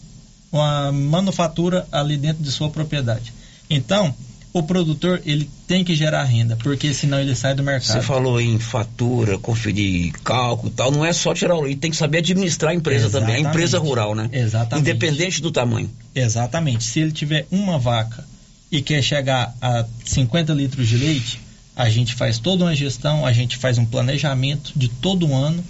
uma 0.50 0.90
manufatura 0.90 1.86
ali 1.92 2.16
dentro 2.16 2.42
de 2.42 2.50
sua 2.50 2.68
propriedade. 2.68 3.32
Então, 3.70 4.12
o 4.52 4.62
produtor 4.62 5.22
ele 5.24 5.48
tem 5.66 5.84
que 5.84 5.94
gerar 5.94 6.24
renda, 6.24 6.56
porque 6.56 6.92
senão 6.92 7.20
ele 7.20 7.34
sai 7.36 7.54
do 7.54 7.62
mercado. 7.62 7.92
Você 7.92 8.02
falou 8.02 8.40
em 8.40 8.58
fatura, 8.58 9.38
conferir 9.38 10.12
cálculo 10.24 10.72
e 10.72 10.74
tal, 10.74 10.90
não 10.90 11.04
é 11.04 11.12
só 11.12 11.32
tirar 11.32 11.54
o 11.54 11.60
leite, 11.60 11.78
tem 11.78 11.90
que 11.90 11.96
saber 11.96 12.18
administrar 12.18 12.72
a 12.72 12.74
empresa 12.74 13.06
Exatamente. 13.06 13.28
também, 13.28 13.46
a 13.46 13.48
empresa 13.48 13.78
rural, 13.78 14.14
né? 14.14 14.28
Exatamente. 14.32 14.88
Independente 14.88 15.40
do 15.40 15.52
tamanho. 15.52 15.90
Exatamente. 16.14 16.84
Se 16.84 17.00
ele 17.00 17.12
tiver 17.12 17.46
uma 17.50 17.78
vaca 17.78 18.24
e 18.72 18.82
quer 18.82 19.02
chegar 19.02 19.54
a 19.62 19.84
50 20.04 20.52
litros 20.52 20.88
de 20.88 20.96
leite, 20.96 21.40
a 21.76 21.88
gente 21.88 22.14
faz 22.14 22.38
toda 22.38 22.64
uma 22.64 22.74
gestão, 22.74 23.24
a 23.24 23.32
gente 23.32 23.56
faz 23.56 23.78
um 23.78 23.84
planejamento 23.84 24.72
de 24.74 24.88
todo 24.88 25.26
um 25.26 25.36
ano 25.36 25.62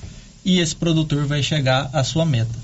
e 0.42 0.58
esse 0.58 0.74
produtor 0.74 1.26
vai 1.26 1.42
chegar 1.42 1.90
à 1.92 2.02
sua 2.02 2.24
meta. 2.24 2.58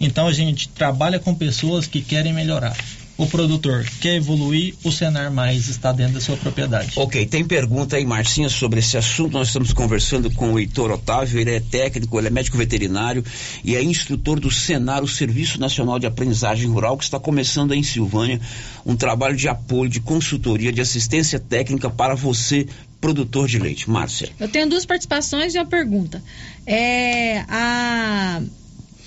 Então 0.00 0.26
a 0.26 0.32
gente 0.32 0.68
trabalha 0.70 1.18
com 1.18 1.34
pessoas 1.34 1.86
que 1.86 2.00
querem 2.00 2.32
melhorar 2.32 2.76
o 3.18 3.26
produtor 3.26 3.84
quer 4.00 4.14
evoluir, 4.14 4.74
o 4.84 4.92
Senar 4.92 5.32
Mais 5.32 5.68
está 5.68 5.90
dentro 5.90 6.14
da 6.14 6.20
sua 6.20 6.36
propriedade. 6.36 6.92
Ok, 6.94 7.26
tem 7.26 7.44
pergunta 7.44 7.96
aí, 7.96 8.06
Marcinha, 8.06 8.48
sobre 8.48 8.78
esse 8.78 8.96
assunto. 8.96 9.32
Nós 9.32 9.48
estamos 9.48 9.72
conversando 9.72 10.30
com 10.30 10.52
o 10.52 10.58
Heitor 10.58 10.92
Otávio, 10.92 11.40
ele 11.40 11.50
é 11.50 11.58
técnico, 11.58 12.16
ele 12.16 12.28
é 12.28 12.30
médico 12.30 12.56
veterinário 12.56 13.24
e 13.64 13.74
é 13.74 13.82
instrutor 13.82 14.38
do 14.38 14.52
Senar, 14.52 15.02
o 15.02 15.08
Serviço 15.08 15.58
Nacional 15.58 15.98
de 15.98 16.06
Aprendizagem 16.06 16.68
Rural, 16.68 16.96
que 16.96 17.02
está 17.02 17.18
começando 17.18 17.74
em 17.74 17.82
Silvânia 17.82 18.40
um 18.86 18.94
trabalho 18.94 19.34
de 19.36 19.48
apoio, 19.48 19.90
de 19.90 19.98
consultoria, 19.98 20.72
de 20.72 20.80
assistência 20.80 21.40
técnica 21.40 21.90
para 21.90 22.14
você, 22.14 22.68
produtor 23.00 23.48
de 23.48 23.58
leite. 23.58 23.90
Márcia. 23.90 24.28
Eu 24.38 24.48
tenho 24.48 24.68
duas 24.68 24.86
participações 24.86 25.56
e 25.56 25.58
uma 25.58 25.66
pergunta. 25.66 26.22
É, 26.64 27.40
a, 27.48 28.40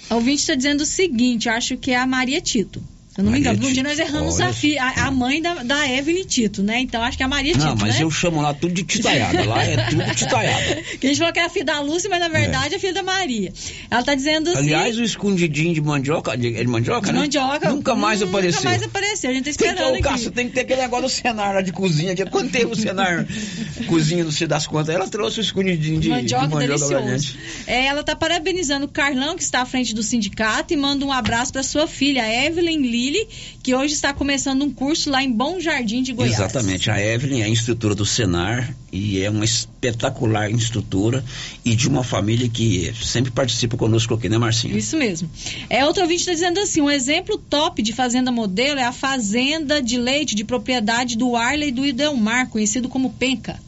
a 0.09 0.15
ouvinte 0.15 0.41
está 0.41 0.53
dizendo 0.53 0.81
o 0.81 0.85
seguinte, 0.85 1.47
acho 1.47 1.77
que 1.77 1.91
é 1.91 1.97
a 1.97 2.05
Maria 2.05 2.41
Tito. 2.41 2.83
Eu 3.21 3.25
não 3.25 3.31
Maria 3.31 3.51
me 3.51 3.57
engano, 3.57 3.69
um 3.69 3.73
dia 3.73 3.83
nós 3.83 3.99
erramos 3.99 4.39
a, 4.39 4.51
fi, 4.51 4.77
a, 4.77 5.05
a, 5.05 5.11
mãe 5.11 5.41
da, 5.41 5.63
da 5.63 5.87
Evelyn 5.87 6.25
Tito, 6.25 6.63
né? 6.63 6.79
Então 6.79 7.01
acho 7.03 7.15
que 7.15 7.23
é 7.23 7.25
a 7.25 7.29
Maria 7.29 7.53
Tito. 7.53 7.65
Não, 7.65 7.75
mas 7.75 7.95
né? 7.95 8.03
eu 8.03 8.09
chamo 8.09 8.41
lá 8.41 8.53
tudo 8.53 8.73
de 8.73 8.83
titaiada. 8.83 9.45
lá 9.45 9.63
é 9.63 9.77
tudo 9.89 10.15
titaiada. 10.15 10.81
que 10.99 11.05
a 11.05 11.09
gente 11.09 11.17
falou 11.19 11.33
que 11.33 11.39
era 11.39 11.49
filha 11.49 11.65
da 11.65 11.79
Lúcia, 11.79 12.09
mas 12.09 12.19
na 12.19 12.27
verdade 12.27 12.73
é, 12.73 12.77
é 12.77 12.79
filha 12.79 12.93
da 12.93 13.03
Maria. 13.03 13.53
Ela 13.89 14.03
tá 14.03 14.15
dizendo 14.15 14.49
assim. 14.49 14.59
Aliás, 14.59 14.97
o 14.97 15.03
escondidinho 15.03 15.73
de 15.73 15.81
mandioca, 15.81 16.35
de, 16.35 16.51
de 16.51 16.67
mandioca, 16.67 17.07
de 17.07 17.13
né? 17.13 17.19
mandioca. 17.19 17.69
Nunca 17.69 17.95
mais 17.95 18.21
apareceu. 18.21 18.59
Nunca 18.59 18.69
mais 18.69 18.83
apareceu. 18.83 19.29
A 19.29 19.33
gente 19.33 19.43
tá 19.43 19.49
esperando. 19.51 20.01
Tem 20.01 20.01
que, 20.01 20.29
tem 20.31 20.47
que 20.47 20.53
ter 20.53 20.61
aquele 20.61 20.81
negócio 20.81 21.05
do 21.05 21.09
cenário 21.09 21.55
lá 21.55 21.61
de 21.61 21.71
cozinha. 21.71 22.15
Que 22.15 22.25
quando 22.25 22.51
teve 22.51 22.65
o 22.65 22.75
cenário 22.75 23.27
cozinha, 23.87 24.23
não 24.23 24.31
se 24.31 24.47
das 24.47 24.65
contas, 24.65 24.93
ela 24.93 25.07
trouxe 25.07 25.39
o 25.39 25.41
escondidinho 25.41 25.99
de 25.99 26.09
mandioca, 26.09 26.47
de 26.47 26.53
mandioca 26.53 26.77
delicioso. 26.89 27.37
É, 27.67 27.85
ela 27.85 28.03
tá 28.03 28.15
parabenizando 28.15 28.85
o 28.85 28.89
Carlão, 28.89 29.35
que 29.35 29.43
está 29.43 29.61
à 29.61 29.65
frente 29.65 29.93
do 29.93 30.01
sindicato, 30.01 30.73
e 30.73 30.77
manda 30.77 31.05
um 31.05 31.11
abraço 31.11 31.51
para 31.51 31.61
sua 31.63 31.85
filha, 31.87 32.21
Evelyn 32.45 32.81
Lili, 33.11 33.27
que 33.61 33.75
hoje 33.75 33.93
está 33.93 34.13
começando 34.13 34.63
um 34.63 34.71
curso 34.71 35.09
lá 35.09 35.21
em 35.21 35.31
Bom 35.31 35.59
Jardim 35.59 36.01
de 36.01 36.13
Goiás. 36.13 36.35
Exatamente. 36.35 36.89
A 36.89 36.99
Evelyn 36.99 37.41
é 37.41 37.49
instrutora 37.49 37.93
do 37.93 38.05
Senar 38.05 38.73
e 38.91 39.21
é 39.21 39.29
uma 39.29 39.43
espetacular 39.43 40.49
instrutora 40.49 41.23
e 41.63 41.75
de 41.75 41.87
uma 41.87 42.03
família 42.03 42.47
que 42.47 42.93
sempre 43.03 43.31
participa 43.31 43.77
conosco 43.77 44.13
aqui, 44.13 44.29
né, 44.29 44.37
Marcinho? 44.37 44.77
Isso 44.77 44.97
mesmo. 44.97 45.29
É, 45.69 45.85
outro 45.85 46.03
ouvinte 46.03 46.21
está 46.21 46.33
dizendo 46.33 46.59
assim: 46.59 46.81
um 46.81 46.89
exemplo 46.89 47.37
top 47.37 47.81
de 47.81 47.93
fazenda 47.93 48.31
modelo 48.31 48.79
é 48.79 48.83
a 48.83 48.93
fazenda 48.93 49.81
de 49.81 49.97
leite 49.97 50.33
de 50.33 50.43
propriedade 50.43 51.17
do 51.17 51.35
Arley 51.35 51.69
e 51.69 51.71
do 51.71 51.85
Idelmar, 51.85 52.47
conhecido 52.49 52.87
como 52.87 53.11
Penca. 53.11 53.59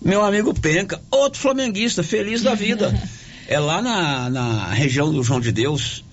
Meu 0.00 0.24
amigo 0.24 0.54
Penca, 0.54 1.00
outro 1.10 1.40
flamenguista, 1.40 2.02
feliz 2.02 2.42
da 2.42 2.54
vida. 2.54 2.94
é 3.48 3.58
lá 3.58 3.80
na, 3.80 4.30
na 4.30 4.72
região 4.72 5.12
do 5.12 5.22
João 5.22 5.40
de 5.40 5.50
Deus. 5.50 6.04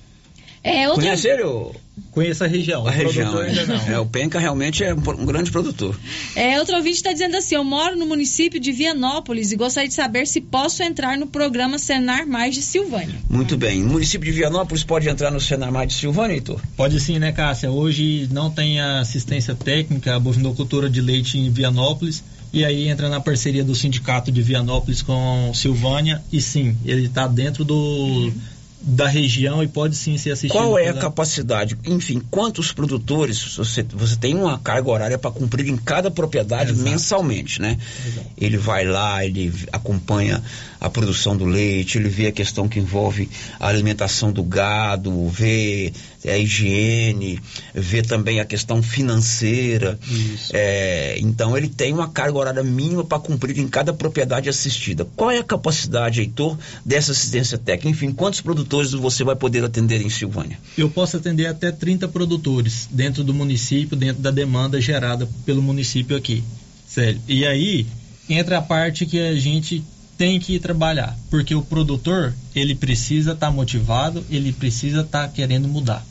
É, 0.63 0.87
outra... 0.87 1.03
Conhece 1.03 1.27
ele? 1.27 1.43
Ou... 1.43 1.75
Conheço 2.11 2.43
a 2.43 2.47
região. 2.47 2.87
A 2.87 2.91
região, 2.91 3.41
é. 3.41 3.93
é. 3.93 3.99
O 3.99 4.05
Penca 4.05 4.39
realmente 4.39 4.83
é 4.83 4.93
um, 4.93 4.97
um 4.97 5.25
grande 5.25 5.51
produtor. 5.51 5.99
É, 6.35 6.59
outro 6.59 6.75
ouvinte 6.75 6.95
está 6.95 7.11
dizendo 7.11 7.35
assim: 7.35 7.55
eu 7.55 7.63
moro 7.63 7.95
no 7.95 8.05
município 8.05 8.59
de 8.59 8.71
Vianópolis 8.71 9.51
e 9.51 9.55
gostaria 9.55 9.89
de 9.89 9.95
saber 9.95 10.25
se 10.27 10.39
posso 10.39 10.81
entrar 10.83 11.17
no 11.17 11.27
programa 11.27 11.77
Senar 11.77 12.27
Mais 12.27 12.55
de 12.55 12.61
Silvânia. 12.61 13.15
Muito 13.29 13.57
bem. 13.57 13.83
O 13.83 13.87
município 13.87 14.31
de 14.31 14.37
Vianópolis 14.37 14.83
pode 14.83 15.09
entrar 15.09 15.31
no 15.31 15.39
Senar 15.39 15.71
Mais 15.71 15.87
de 15.87 15.95
Silvânia, 15.95 16.35
Heitor? 16.35 16.61
Pode 16.75 16.99
sim, 16.99 17.19
né, 17.19 17.31
Cássia? 17.31 17.71
Hoje 17.71 18.27
não 18.31 18.49
tem 18.49 18.79
assistência 18.79 19.55
técnica, 19.55 20.15
a 20.15 20.19
bovinocultura 20.19 20.89
de 20.89 21.01
leite 21.01 21.37
em 21.37 21.49
Vianópolis. 21.49 22.23
E 22.51 22.63
aí 22.63 22.87
entra 22.87 23.09
na 23.09 23.19
parceria 23.19 23.63
do 23.63 23.73
sindicato 23.73 24.31
de 24.31 24.41
Vianópolis 24.43 25.01
com 25.01 25.51
Silvânia. 25.55 26.23
E 26.31 26.39
sim, 26.39 26.77
ele 26.85 27.07
está 27.07 27.27
dentro 27.27 27.65
do. 27.65 27.75
Uhum 27.75 28.52
da 28.85 29.07
região 29.07 29.63
e 29.63 29.67
pode 29.67 29.95
sim 29.95 30.17
ser 30.17 30.31
assistido. 30.31 30.51
Qual 30.51 30.77
é 30.77 30.89
a 30.89 30.93
capacidade? 30.93 31.77
Enfim, 31.85 32.21
quantos 32.29 32.73
produtores 32.73 33.55
você, 33.55 33.81
você 33.81 34.17
tem 34.17 34.35
uma 34.35 34.59
carga 34.59 34.91
horária 34.91 35.17
para 35.17 35.31
cumprir 35.31 35.69
em 35.69 35.77
cada 35.77 36.11
propriedade 36.11 36.71
Exato. 36.71 36.89
mensalmente, 36.89 37.61
né? 37.61 37.77
Exato. 38.05 38.27
Ele 38.37 38.57
vai 38.57 38.85
lá, 38.85 39.25
ele 39.25 39.53
acompanha 39.71 40.43
a 40.81 40.89
produção 40.89 41.37
do 41.37 41.45
leite, 41.45 41.97
ele 41.97 42.09
vê 42.09 42.27
a 42.27 42.31
questão 42.33 42.67
que 42.67 42.77
envolve 42.77 43.29
a 43.57 43.69
alimentação 43.69 44.33
do 44.33 44.43
gado, 44.43 45.29
vê 45.29 45.93
a 46.31 46.37
higiene, 46.37 47.39
vê 47.73 48.01
também 48.01 48.39
a 48.39 48.45
questão 48.45 48.81
financeira. 48.81 49.99
É, 50.51 51.17
então 51.19 51.57
ele 51.57 51.67
tem 51.67 51.93
uma 51.93 52.09
carga 52.09 52.37
horária 52.37 52.63
mínima 52.63 53.03
para 53.03 53.19
cumprir 53.19 53.57
em 53.59 53.67
cada 53.67 53.93
propriedade 53.93 54.49
assistida. 54.49 55.05
Qual 55.15 55.31
é 55.31 55.39
a 55.39 55.43
capacidade, 55.43 56.21
Heitor, 56.21 56.57
dessa 56.85 57.11
assistência 57.11 57.57
técnica? 57.57 57.89
Enfim, 57.89 58.11
quantos 58.11 58.41
produtores 58.41 58.91
você 58.91 59.23
vai 59.23 59.35
poder 59.35 59.63
atender 59.63 60.01
em 60.01 60.09
Silvânia? 60.09 60.57
Eu 60.77 60.89
posso 60.89 61.17
atender 61.17 61.47
até 61.47 61.71
30 61.71 62.07
produtores 62.07 62.87
dentro 62.91 63.23
do 63.23 63.33
município, 63.33 63.97
dentro 63.97 64.21
da 64.21 64.31
demanda 64.31 64.79
gerada 64.79 65.27
pelo 65.45 65.61
município 65.61 66.15
aqui. 66.15 66.43
Sério. 66.87 67.19
E 67.27 67.45
aí 67.45 67.87
entra 68.29 68.59
a 68.59 68.61
parte 68.61 69.05
que 69.05 69.19
a 69.19 69.35
gente 69.35 69.83
tem 70.17 70.39
que 70.39 70.59
trabalhar, 70.59 71.17
porque 71.29 71.55
o 71.55 71.61
produtor 71.61 72.33
ele 72.55 72.75
precisa 72.75 73.33
estar 73.33 73.47
tá 73.47 73.51
motivado, 73.51 74.23
ele 74.29 74.51
precisa 74.51 75.01
estar 75.01 75.27
tá 75.27 75.33
querendo 75.33 75.67
mudar. 75.67 76.05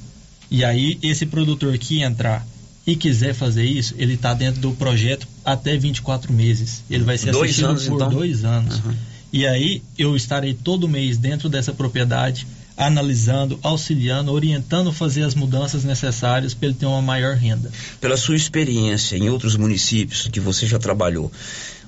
E 0.53 0.67
aí 0.67 0.99
esse 1.03 1.25
produtor 1.25 1.77
que 1.79 2.03
entrar 2.03 2.47
e 2.87 2.95
quiser 2.95 3.33
fazer 3.33 3.65
isso, 3.65 3.95
ele 3.97 4.15
está 4.15 4.35
dentro 4.35 4.61
do 4.61 4.73
projeto 4.73 5.27
até 5.43 5.79
24 5.79 6.31
meses. 6.31 6.83
Ele 6.91 7.05
vai 7.05 7.17
ser 7.17 7.33
dois 7.33 7.53
assistido 7.53 7.69
anos, 7.71 7.87
por 7.87 7.95
então? 7.95 8.11
dois 8.11 8.45
anos. 8.45 8.79
Uhum. 8.81 8.95
E 9.33 9.47
aí 9.47 9.83
eu 9.97 10.15
estarei 10.15 10.53
todo 10.53 10.87
mês 10.87 11.17
dentro 11.17 11.49
dessa 11.49 11.73
propriedade, 11.73 12.47
analisando, 12.77 13.59
auxiliando, 13.63 14.31
orientando 14.31 14.93
fazer 14.93 15.23
as 15.23 15.35
mudanças 15.35 15.85
necessárias 15.85 16.53
para 16.53 16.69
ele 16.69 16.77
ter 16.77 16.85
uma 16.85 17.01
maior 17.01 17.35
renda. 17.35 17.71
Pela 17.99 18.19
sua 18.19 18.37
experiência 18.37 19.17
em 19.17 19.31
outros 19.31 19.57
municípios 19.57 20.29
que 20.29 20.39
você 20.39 20.67
já 20.67 20.79
trabalhou, 20.79 21.33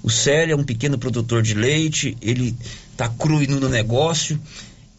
o 0.02 0.08
Célio 0.08 0.54
é 0.54 0.56
um 0.56 0.64
pequeno 0.64 0.96
produtor 0.96 1.42
de 1.42 1.52
leite, 1.52 2.16
ele 2.22 2.56
está 2.92 3.10
cru 3.10 3.40
no 3.46 3.68
negócio, 3.68 4.40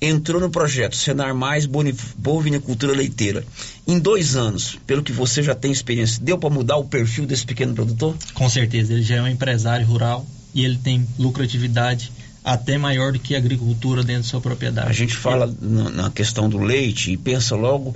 entrou 0.02 0.41
no 0.41 0.50
projeto 0.50 0.96
Senar 0.96 1.34
Mais 1.34 1.66
Bovinicultura 1.66 2.93
Leiteira. 2.93 3.43
Em 3.88 4.00
dois 4.00 4.36
anos, 4.36 4.78
pelo 4.86 5.04
que 5.04 5.12
você 5.12 5.41
já 5.41 5.56
tem 5.56 5.72
experiência, 5.72 6.22
deu 6.22 6.38
para 6.38 6.50
mudar 6.50 6.78
o 6.78 6.86
perfil 6.86 7.26
desse 7.26 7.46
pequeno 7.46 7.74
produtor? 7.74 8.16
Com 8.34 8.50
certeza, 8.50 8.93
ele 8.93 9.04
já 9.04 9.16
é 9.16 9.22
um 9.22 9.28
empresário 9.28 9.86
rural 9.86 10.26
e 10.54 10.64
ele 10.64 10.78
tem 10.78 11.08
lucratividade 11.18 12.12
até 12.43 12.78
maior 12.78 13.12
do 13.12 13.20
que 13.20 13.34
a 13.34 13.39
agricultura 13.39 14.04
dentro 14.04 14.24
da 14.24 14.30
sua 14.30 14.41
propriedade. 14.41 14.88
A 14.88 14.93
gente 14.93 15.16
fala 15.16 15.52
na 15.62 16.12
questão 16.12 16.48
do 16.48 16.60
leite 16.60 17.12
e 17.12 17.18
pensa 17.18 17.56
logo 17.56 17.96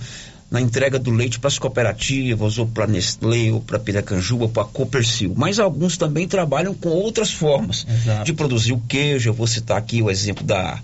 na 0.49 0.59
entrega 0.59 0.97
do 0.97 1.11
leite 1.11 1.39
para 1.39 1.47
as 1.47 1.59
cooperativas, 1.59 2.57
ou 2.57 2.65
para 2.65 2.87
Nestlé, 2.87 3.51
ou 3.51 3.61
para 3.61 3.77
Piracanjuba, 3.77 4.49
para 4.49 4.63
a 4.63 4.65
Copercil. 4.65 5.33
Mas 5.37 5.59
alguns 5.59 5.95
também 5.95 6.27
trabalham 6.27 6.73
com 6.73 6.89
outras 6.89 7.31
formas 7.31 7.85
Exato. 7.87 8.25
de 8.25 8.33
produzir 8.33 8.73
o 8.73 8.79
queijo. 8.79 9.29
Eu 9.29 9.33
vou 9.33 9.45
citar 9.45 9.77
aqui 9.77 10.01
o 10.01 10.09
exemplo 10.09 10.43
da, 10.43 10.81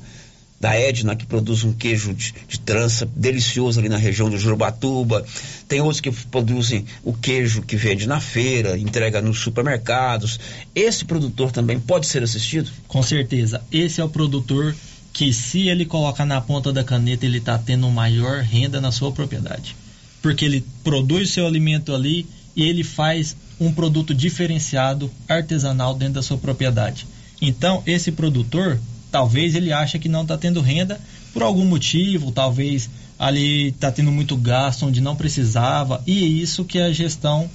da 0.66 0.76
Edna, 0.76 1.16
que 1.16 1.28
produz 1.28 1.64
um 1.64 1.72
queijo 1.72 2.12
de, 2.12 2.34
de 2.48 2.60
trança 2.60 3.08
delicioso 3.16 3.80
ali 3.80 3.88
na 3.88 3.98
região 3.98 4.32
do 4.32 4.36
Jurubatuba. 4.36 5.24
Tem 5.68 5.80
outros 5.80 6.02
que 6.02 6.10
produzem 6.10 6.88
o 7.04 7.14
queijo 7.14 7.62
que 7.62 7.76
vende 7.76 8.08
na 8.08 8.20
feira, 8.20 8.76
entrega 8.76 9.22
nos 9.22 9.38
supermercados. 9.42 10.40
Esse 10.74 11.06
produtor 11.06 11.52
também 11.52 11.80
pode 11.80 12.08
ser 12.08 12.24
assistido? 12.24 12.72
Com 12.88 13.04
certeza. 13.04 13.62
Esse 13.72 14.02
é 14.02 14.04
o 14.04 14.10
produtor 14.10 14.76
que 15.14 15.32
se 15.32 15.68
ele 15.68 15.86
coloca 15.86 16.26
na 16.26 16.42
ponta 16.42 16.74
da 16.74 16.84
caneta, 16.84 17.28
ele 17.28 17.38
está 17.38 17.60
tendo 17.60 17.88
maior 17.92 18.42
renda 18.42 18.82
na 18.82 18.92
sua 18.92 19.12
propriedade. 19.12 19.76
Porque 20.20 20.46
ele 20.46 20.66
produz 20.84 21.30
seu 21.30 21.46
alimento 21.46 21.94
ali 21.94 22.26
e 22.56 22.64
ele 22.64 22.84
faz 22.84 23.38
um 23.60 23.72
produto 23.72 24.16
diferenciado, 24.16 25.12
artesanal 25.30 25.94
dentro 25.94 26.16
da 26.16 26.24
sua 26.24 26.40
propriedade. 26.40 27.06
Então, 27.40 27.84
esse 27.86 28.12
produtor, 28.12 28.80
talvez 29.16 29.56
ele 29.56 29.72
ache 29.72 29.98
que 29.98 30.10
não 30.10 30.24
está 30.24 30.38
tendo 30.38 30.60
renda 30.60 31.00
por 31.32 31.42
algum 31.42 31.64
motivo, 31.64 32.34
talvez 32.34 32.90
ali 33.18 33.70
está 33.70 33.90
tendo 33.90 34.12
muito 34.12 34.36
gasto 34.36 34.86
onde 34.86 35.00
não 35.00 35.16
precisava, 35.16 36.04
e 36.06 36.22
é 36.22 36.28
isso 36.28 36.66
que 36.66 36.78
a 36.80 36.92
gestão 36.92 37.50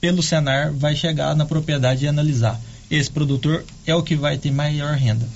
pelo 0.00 0.22
Senar 0.22 0.72
vai 0.72 0.94
chegar 0.94 1.34
na 1.34 1.44
propriedade 1.44 2.04
e 2.04 2.08
analisar. 2.08 2.60
Esse 2.88 3.10
produtor 3.10 3.64
é 3.84 3.92
o 3.92 4.04
que 4.04 4.14
vai 4.14 4.38
ter 4.38 4.52
maior 4.52 4.94
renda. 4.94 5.28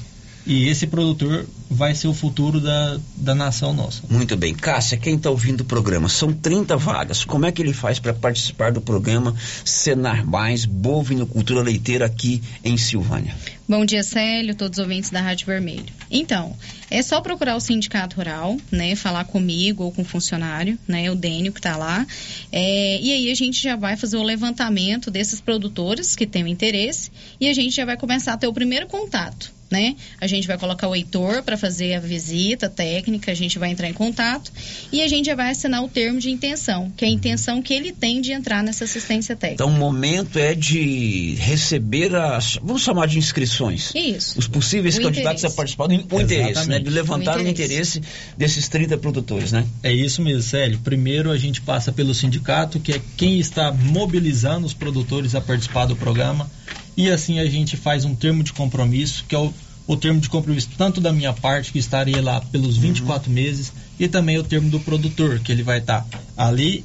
E 0.47 0.69
esse 0.69 0.87
produtor 0.87 1.47
vai 1.71 1.95
ser 1.95 2.07
o 2.07 2.15
futuro 2.15 2.61
da, 2.61 3.01
da 3.17 3.35
nação 3.35 3.73
nossa. 3.73 4.03
Muito 4.11 4.37
bem. 4.37 4.55
Cássia, 4.55 4.99
quem 4.99 5.17
está 5.17 5.31
ouvindo 5.31 5.63
o 5.63 5.65
programa? 5.65 6.09
São 6.09 6.33
30 6.33 6.77
vagas. 6.77 7.25
Como 7.25 7.47
é 7.47 7.53
que 7.53 7.63
ele 7.63 7.73
faz 7.73 7.99
para 7.99 8.13
participar 8.13 8.71
do 8.71 8.81
programa 8.81 9.35
Senar 9.65 10.25
Mais 10.27 10.67
Bovinocultura 10.67 11.63
Leiteira 11.63 12.05
aqui 12.05 12.43
em 12.63 12.77
Silvânia? 12.77 13.35
Bom 13.67 13.87
dia, 13.87 14.03
Célio, 14.03 14.55
todos 14.55 14.79
os 14.79 14.83
ouvintes 14.83 15.09
da 15.09 15.23
Rádio 15.23 15.47
Vermelho. 15.47 15.87
Então, 16.11 16.55
é 16.91 17.01
só 17.01 17.23
procurar 17.23 17.57
o 17.57 17.61
Sindicato 17.61 18.17
Rural, 18.17 18.59
né? 18.71 18.95
Falar 18.95 19.25
comigo 19.25 19.85
ou 19.85 19.91
com 19.91 20.03
o 20.03 20.05
funcionário, 20.05 20.79
né? 20.87 21.11
O 21.11 21.15
Dênio 21.15 21.53
que 21.53 21.59
está 21.59 21.77
lá. 21.79 22.07
É, 22.53 23.01
e 23.01 23.11
aí 23.11 23.31
a 23.31 23.35
gente 23.35 23.63
já 23.63 23.77
vai 23.77 23.97
fazer 23.97 24.19
o 24.19 24.23
levantamento 24.23 25.11
desses 25.11 25.41
produtores 25.41 26.15
que 26.15 26.27
têm 26.27 26.51
interesse 26.51 27.11
e 27.41 27.49
a 27.49 27.55
gente 27.55 27.75
já 27.75 27.87
vai 27.87 27.97
começar 27.97 28.35
a 28.35 28.37
ter 28.37 28.47
o 28.47 28.53
primeiro 28.53 28.87
contato 28.87 29.55
né? 29.75 29.97
A 30.21 30.29
gente 30.29 30.47
vai 30.47 30.57
colocar 30.57 30.87
o 30.87 30.95
Heitor 30.95 31.43
para 31.43 31.57
fazer 31.57 31.95
a 31.95 31.99
visita 31.99 32.69
técnica, 32.69 33.33
a 33.33 33.35
gente 33.35 33.59
vai 33.59 33.71
entrar 33.71 33.89
em 33.89 33.93
contato 33.93 34.53
e 34.93 35.03
a 35.03 35.09
gente 35.09 35.27
já 35.27 35.35
vai 35.35 35.51
assinar 35.51 35.83
o 35.83 35.89
termo 35.89 36.21
de 36.21 36.31
intenção, 36.31 36.93
que 36.97 37.05
é 37.05 37.09
a 37.09 37.11
intenção 37.11 37.61
que 37.61 37.75
ele 37.75 37.91
tem 37.91 38.21
de 38.21 38.31
entrar 38.31 38.63
nessa 38.63 38.85
assistência 38.85 39.35
técnica. 39.35 39.65
Então, 39.65 39.75
o 39.75 39.77
momento 39.77 40.39
é 40.39 40.55
de 40.55 41.35
receber 41.41 42.15
as, 42.15 42.57
vamos 42.63 42.83
chamar 42.83 43.09
de 43.09 43.19
inscrições. 43.19 43.91
Isso. 43.97 44.39
Os 44.39 44.47
possíveis 44.47 44.97
o 44.97 45.03
candidatos 45.03 45.41
interesse. 45.43 45.47
a 45.47 45.57
participar 45.57 45.89
do 45.89 45.95
o 45.95 46.21
interesse, 46.21 46.69
né? 46.69 46.79
De 46.79 46.91
levantar 46.91 47.39
o 47.39 47.43
O 47.43 47.49
interesse. 47.49 47.99
interesse. 47.99 48.35
desses 48.39 48.69
30 48.69 48.97
produtores, 48.99 49.51
né? 49.51 49.67
É 49.83 49.93
isso 49.93 50.23
mesmo, 50.23 50.43
Célio. 50.43 50.79
Primeiro 50.85 51.33
a 51.33 51.37
gente 51.37 51.61
passa 51.61 51.91
pelo 51.91 52.15
sindicato, 52.15 52.79
que 52.79 52.93
é 52.93 53.01
quem 53.17 53.41
está 53.41 53.73
mobilizando 53.73 54.65
os 54.67 54.73
produtores 54.73 55.35
a 55.35 55.41
participar 55.41 55.87
do 55.87 55.97
programa. 55.97 56.49
E 56.97 57.11
assim 57.11 57.39
a 57.39 57.47
gente 57.47 57.77
faz 57.77 58.05
um 58.05 58.15
termo 58.15 58.43
de 58.43 58.53
compromisso, 58.53 59.25
que 59.29 59.35
é 59.35 59.39
o, 59.39 59.53
o 59.87 59.97
termo 59.97 60.21
de 60.21 60.29
compromisso 60.29 60.69
tanto 60.77 61.01
da 61.01 61.13
minha 61.13 61.33
parte, 61.33 61.73
que 61.73 61.79
estaria 61.79 62.23
lá 62.23 62.41
pelos 62.41 62.77
24 62.77 63.31
meses, 63.31 63.73
e 63.99 64.09
também 64.09 64.39
o 64.39 64.45
termo 64.45 64.71
do 64.71 64.81
produtor, 64.81 65.41
que 65.41 65.51
ele 65.51 65.63
vai 65.63 65.79
estar 65.79 66.07
ali 66.37 66.85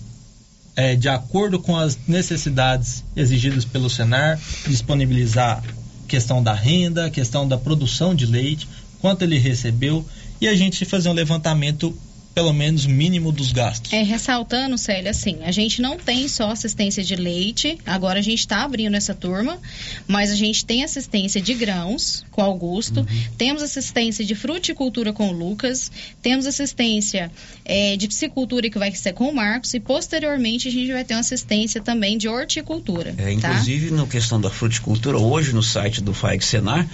é, 0.76 0.96
de 0.96 1.10
acordo 1.10 1.60
com 1.60 1.78
as 1.78 1.98
necessidades 2.08 3.04
exigidas 3.16 3.66
pelo 3.66 3.90
Senar, 3.90 4.40
disponibilizar 4.68 5.64
questão 6.08 6.42
da 6.42 6.54
renda, 6.54 7.10
questão 7.10 7.48
da 7.48 7.58
produção 7.58 8.16
de 8.16 8.26
leite, 8.26 8.68
quanto 9.00 9.24
ele 9.24 9.38
recebeu, 9.38 10.06
e 10.42 10.48
a 10.48 10.56
gente 10.56 10.86
fazer 10.86 11.10
um 11.10 11.14
levantamento 11.14 11.96
pelo 12.34 12.54
menos 12.54 12.86
mínimo 12.86 13.32
dos 13.32 13.52
gastos. 13.52 13.92
É, 13.92 14.02
ressaltando, 14.02 14.78
Célia, 14.78 15.12
assim, 15.12 15.40
a 15.44 15.52
gente 15.52 15.82
não 15.82 15.98
tem 15.98 16.28
só 16.28 16.52
assistência 16.52 17.04
de 17.04 17.16
leite, 17.16 17.78
agora 17.86 18.20
a 18.20 18.22
gente 18.22 18.40
está 18.40 18.64
abrindo 18.64 18.96
essa 18.96 19.14
turma, 19.14 19.60
mas 20.08 20.32
a 20.32 20.36
gente 20.36 20.66
tem 20.66 20.84
assistência 20.84 21.42
de 21.42 21.54
grãos 21.54 22.26
com 22.32 22.42
Augusto, 22.42 23.06
temos 23.38 23.62
assistência 23.62 24.24
de 24.24 24.36
fruticultura 24.36 25.12
com 25.12 25.30
o 25.30 25.32
Lucas, 25.32 25.92
temos 26.22 26.46
assistência 26.46 27.32
é, 27.66 27.98
de 27.98 28.08
piscicultura 28.08 28.70
que 28.70 28.80
vai 28.80 28.94
ser 28.94 29.14
com 29.14 29.30
o 29.30 29.36
Marcos 29.36 29.74
e 29.74 29.80
posteriormente 29.80 30.68
a 30.68 30.72
gente 30.72 30.92
vai 30.92 31.04
ter 31.04 31.16
uma 31.16 31.22
assistência 31.22 31.82
também 31.82 32.18
de 32.18 32.28
horticultura. 32.28 33.14
É, 33.18 33.24
tá? 33.24 33.32
inclusive, 33.32 33.92
na 33.92 34.06
questão 34.06 34.40
da 34.40 34.50
fruticultura, 34.50 35.18
hoje 35.18 35.54
no 35.54 35.64
site 35.64 36.02
do 36.02 36.14
FAIC 36.14 36.44
Senar, 36.44 36.88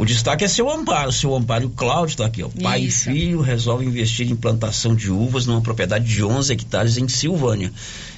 o 0.00 0.04
destaque 0.06 0.42
é 0.42 0.48
seu 0.48 0.70
amparo. 0.70 1.12
Seu 1.12 1.34
amparo, 1.34 1.68
Cláudio 1.68 2.12
está 2.12 2.24
aqui, 2.24 2.42
ó. 2.42 2.48
Pai 2.48 2.80
Isso. 2.80 3.10
e 3.10 3.12
filho 3.12 3.40
resolvem 3.42 3.86
investir 3.86 4.30
em 4.30 4.34
plantação 4.34 4.94
de 4.94 5.10
uvas 5.10 5.44
numa 5.44 5.60
propriedade 5.60 6.06
de 6.06 6.24
11 6.24 6.50
hectares 6.54 6.96
em 6.96 7.06
Silvânia. 7.06 7.70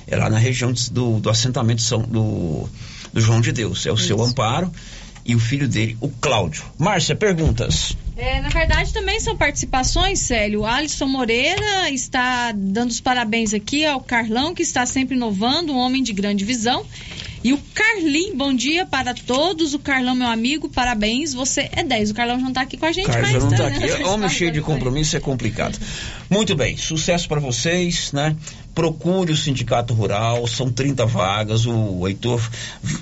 É 0.06 0.16
lá 0.16 0.30
na 0.30 0.38
região 0.38 0.72
do, 0.92 1.18
do 1.18 1.28
assentamento 1.28 1.82
São, 1.82 2.02
do, 2.02 2.68
do 3.12 3.20
João 3.20 3.40
de 3.40 3.50
Deus. 3.50 3.84
É 3.84 3.90
o 3.90 3.96
seu 3.96 4.22
amparo 4.22 4.70
e 5.24 5.34
o 5.34 5.40
filho 5.40 5.66
dele, 5.66 5.96
o 6.00 6.08
Cláudio. 6.08 6.62
Márcia, 6.78 7.16
perguntas. 7.16 7.96
É, 8.16 8.40
na 8.40 8.50
verdade, 8.50 8.92
também 8.92 9.18
são 9.18 9.36
participações, 9.36 10.20
Célio. 10.20 10.64
Alisson 10.64 11.06
Moreira 11.06 11.90
está 11.90 12.52
dando 12.52 12.90
os 12.90 13.00
parabéns 13.00 13.52
aqui 13.52 13.84
ao 13.84 14.00
Carlão, 14.00 14.54
que 14.54 14.62
está 14.62 14.86
sempre 14.86 15.16
inovando, 15.16 15.72
um 15.72 15.78
homem 15.78 16.00
de 16.00 16.12
grande 16.12 16.44
visão. 16.44 16.86
E 17.44 17.52
o 17.52 17.58
Carlinho, 17.74 18.36
bom 18.36 18.54
dia 18.54 18.86
para 18.86 19.12
todos. 19.14 19.74
O 19.74 19.78
Carlão, 19.78 20.14
meu 20.14 20.28
amigo, 20.28 20.68
parabéns. 20.68 21.34
Você 21.34 21.68
é 21.72 21.82
10. 21.82 22.10
O 22.10 22.14
Carlão 22.14 22.36
já 22.36 22.42
não 22.42 22.50
está 22.50 22.60
aqui 22.60 22.76
com 22.76 22.86
a 22.86 22.92
gente, 22.92 23.06
Carlão 23.06 23.32
mas 23.32 23.42
não 23.42 23.50
tá, 23.50 23.56
tá 23.56 23.66
aqui. 23.66 24.02
Homem 24.04 24.28
cheio 24.28 24.52
de 24.52 24.60
compromisso 24.60 25.16
é 25.16 25.20
complicado. 25.20 25.78
Muito 26.30 26.54
bem, 26.54 26.76
sucesso 26.76 27.28
para 27.28 27.40
vocês, 27.40 28.12
né? 28.12 28.36
Procure 28.74 29.32
o 29.32 29.36
Sindicato 29.36 29.92
Rural, 29.92 30.46
são 30.46 30.70
30 30.70 31.04
vagas. 31.06 31.66
O 31.66 32.06
Heitor 32.08 32.40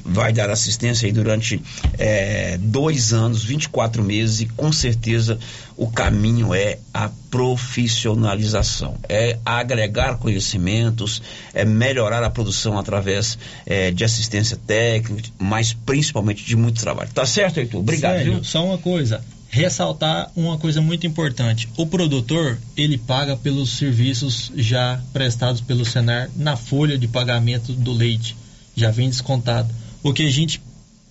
vai 0.04 0.32
dar 0.32 0.50
assistência 0.50 1.06
aí 1.06 1.12
durante 1.12 1.62
é, 1.98 2.58
dois 2.58 3.12
anos, 3.12 3.44
24 3.44 4.02
meses, 4.02 4.40
e 4.40 4.46
com 4.46 4.72
certeza 4.72 5.38
o 5.76 5.90
caminho 5.90 6.52
é 6.52 6.78
a 6.92 7.08
profissionalização, 7.30 8.96
é 9.08 9.38
agregar 9.46 10.18
conhecimentos, 10.18 11.22
é 11.54 11.64
melhorar 11.64 12.22
a 12.22 12.28
produção 12.28 12.78
através 12.78 13.38
é, 13.64 13.90
de 13.90 14.04
assistência 14.04 14.58
técnica, 14.66 15.30
mas 15.38 15.72
principalmente 15.72 16.44
de 16.44 16.54
muito 16.54 16.80
trabalho. 16.80 17.08
Tá 17.14 17.24
certo, 17.24 17.60
Heitor? 17.60 17.80
Obrigado. 17.80 18.16
Sério, 18.16 18.32
viu? 18.34 18.44
só 18.44 18.64
uma 18.64 18.76
coisa 18.76 19.22
ressaltar 19.50 20.30
uma 20.36 20.56
coisa 20.56 20.80
muito 20.80 21.06
importante. 21.06 21.68
O 21.76 21.84
produtor, 21.84 22.56
ele 22.76 22.96
paga 22.96 23.36
pelos 23.36 23.70
serviços 23.70 24.50
já 24.56 25.02
prestados 25.12 25.60
pelo 25.60 25.84
Senar 25.84 26.30
na 26.36 26.56
folha 26.56 26.96
de 26.96 27.08
pagamento 27.08 27.72
do 27.72 27.92
leite. 27.92 28.36
Já 28.76 28.90
vem 28.90 29.10
descontado. 29.10 29.74
O 30.02 30.12
que 30.12 30.22
a 30.22 30.30
gente 30.30 30.62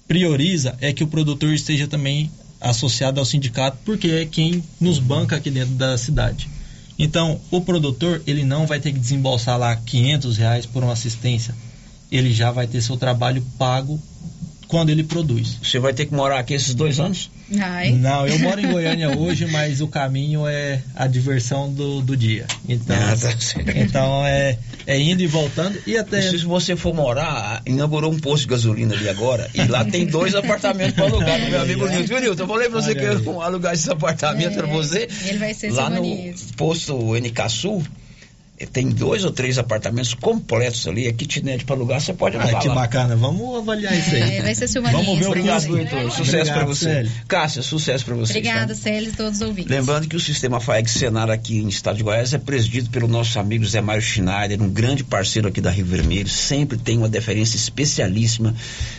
prioriza 0.08 0.76
é 0.80 0.94
que 0.94 1.04
o 1.04 1.08
produtor 1.08 1.54
esteja 1.54 1.86
também 1.86 2.32
associado 2.62 3.20
ao 3.20 3.26
sindicato, 3.26 3.78
porque 3.86 4.08
é 4.08 4.26
quem 4.26 4.64
nos 4.80 5.00
banca 5.00 5.36
aqui 5.36 5.52
dentro 5.52 5.76
da 5.76 5.98
cidade. 5.98 6.50
Então, 6.98 7.40
o 7.52 7.62
produtor, 7.62 8.22
ele 8.26 8.44
não 8.44 8.66
vai 8.66 8.80
ter 8.80 8.92
que 8.92 9.00
desembolsar 9.00 9.58
lá 9.58 9.76
500 9.76 10.38
reais 10.38 10.66
por 10.66 10.84
uma 10.84 10.94
assistência. 10.94 11.56
Ele 12.12 12.34
já 12.34 12.52
vai 12.52 12.68
ter 12.68 12.82
seu 12.82 12.98
trabalho 12.98 13.46
pago 13.58 14.02
quando 14.70 14.92
ele 14.92 15.04
produz. 15.04 15.58
Você 15.64 15.80
vai 15.80 15.94
ter 15.94 16.06
que 16.06 16.14
morar 16.14 16.38
aqui 16.40 16.54
esses 16.54 16.76
dois 16.76 17.00
anos? 17.00 17.30
Ai. 17.60 17.90
Não, 17.92 18.28
eu 18.28 18.38
moro 18.38 18.62
em 18.62 18.68
Goiânia 18.72 19.18
hoje, 19.18 19.48
mas 19.48 19.82
o 19.82 19.88
caminho 19.88 20.48
é 20.48 20.80
a 20.96 21.08
diversão 21.08 21.74
do, 21.74 22.02
do 22.04 22.16
dia. 22.16 22.46
Então, 22.70 22.96
Ah, 22.96 23.18
tá 23.18 23.34
então 23.76 24.26
é, 24.28 24.60
é 24.86 25.00
indo 25.02 25.24
e 25.24 25.28
voltando 25.28 25.76
e 25.88 25.98
até. 25.98 26.22
Se 26.22 26.38
você 26.46 26.76
for 26.76 26.94
morar, 26.94 27.64
inaugurou 27.66 28.12
um 28.14 28.20
posto 28.20 28.44
de 28.44 28.50
gasolina 28.50 28.94
ali 28.94 29.10
agora 29.10 29.50
e 29.56 29.64
lá 29.66 29.84
tem 29.84 30.06
dois 30.06 30.36
apartamentos 30.36 30.94
para 30.94 31.06
alugar 31.06 31.40
do 31.42 31.48
meu 31.50 31.62
amigo 31.62 31.88
Nilton. 31.88 32.06
Viu, 32.06 32.22
Nilton? 32.22 32.44
Eu 32.44 32.48
falei 32.48 32.70
pra 32.70 32.80
você 32.82 32.94
que 32.94 33.04
eu 33.04 33.20
ia 33.20 33.44
alugar 33.44 33.74
esses 33.74 33.90
apartamentos 33.90 34.56
É, 34.56 34.62
pra 34.62 34.68
você. 34.68 35.08
Ele 35.26 35.40
vai 35.40 35.54
ser 35.56 35.72
Lá 35.72 35.90
no 35.90 36.04
posto 36.56 36.96
NK 37.16 37.50
Sul, 37.50 37.84
tem 38.66 38.90
dois 38.90 39.24
ou 39.26 39.32
três 39.32 39.58
apartamentos 39.58 40.14
completos 40.14 40.88
ali, 40.88 41.08
é 41.08 41.14
kitnet 41.14 41.64
para 41.66 41.76
alugar, 41.76 42.02
você 42.02 42.14
pode 42.14 42.38
Ah, 42.38 42.42
alugar 42.42 42.62
que 42.62 42.68
lá. 42.68 42.76
bacana, 42.76 43.16
vamos 43.16 43.58
avaliar 43.58 43.98
isso 43.98 44.16
aí. 44.16 44.22
É, 44.38 44.42
vai 44.42 44.56
ser 44.56 44.68
Silvaninha. 44.68 45.04
Vamos 45.04 45.20
ver 45.20 45.26
o 45.26 45.30
Obrigado. 45.30 45.78
Heitor. 45.78 46.12
Sucesso 46.12 46.52
para 46.54 46.66
você. 46.66 46.86
Célio. 46.86 47.12
Cássia, 47.28 47.62
sucesso 47.62 48.06
para 48.06 48.16
você. 48.16 48.34
Obrigada, 48.34 48.76
Célia 48.76 49.10
e 49.10 49.12
todos 49.12 49.42
os 49.42 49.48
ouvintes. 49.48 49.72
Lembrando 49.72 50.08
que 50.08 50.16
o 50.16 50.20
sistema 50.20 50.60
FAEG 50.60 50.90
Senar 50.90 51.30
aqui 51.30 51.58
em 51.60 51.68
Estado 51.68 51.98
de 51.98 52.04
Goiás 52.04 52.34
é 52.34 52.38
presidido 52.38 52.90
pelo 52.90 53.08
nosso 53.08 53.40
amigo 53.40 53.66
Zé 53.66 53.82
Mário 53.82 54.02
Schneider, 54.02 54.62
um 54.62 54.70
grande 54.70 55.04
parceiro 55.04 55.48
aqui 55.48 55.62
da 55.62 55.70
Rio 55.72 55.86
Vermelho, 55.86 56.30
sempre 56.30 56.78
tem 56.78 56.98
uma 56.98 57.10
deferência 57.10 57.56
especialíssima 57.56 58.54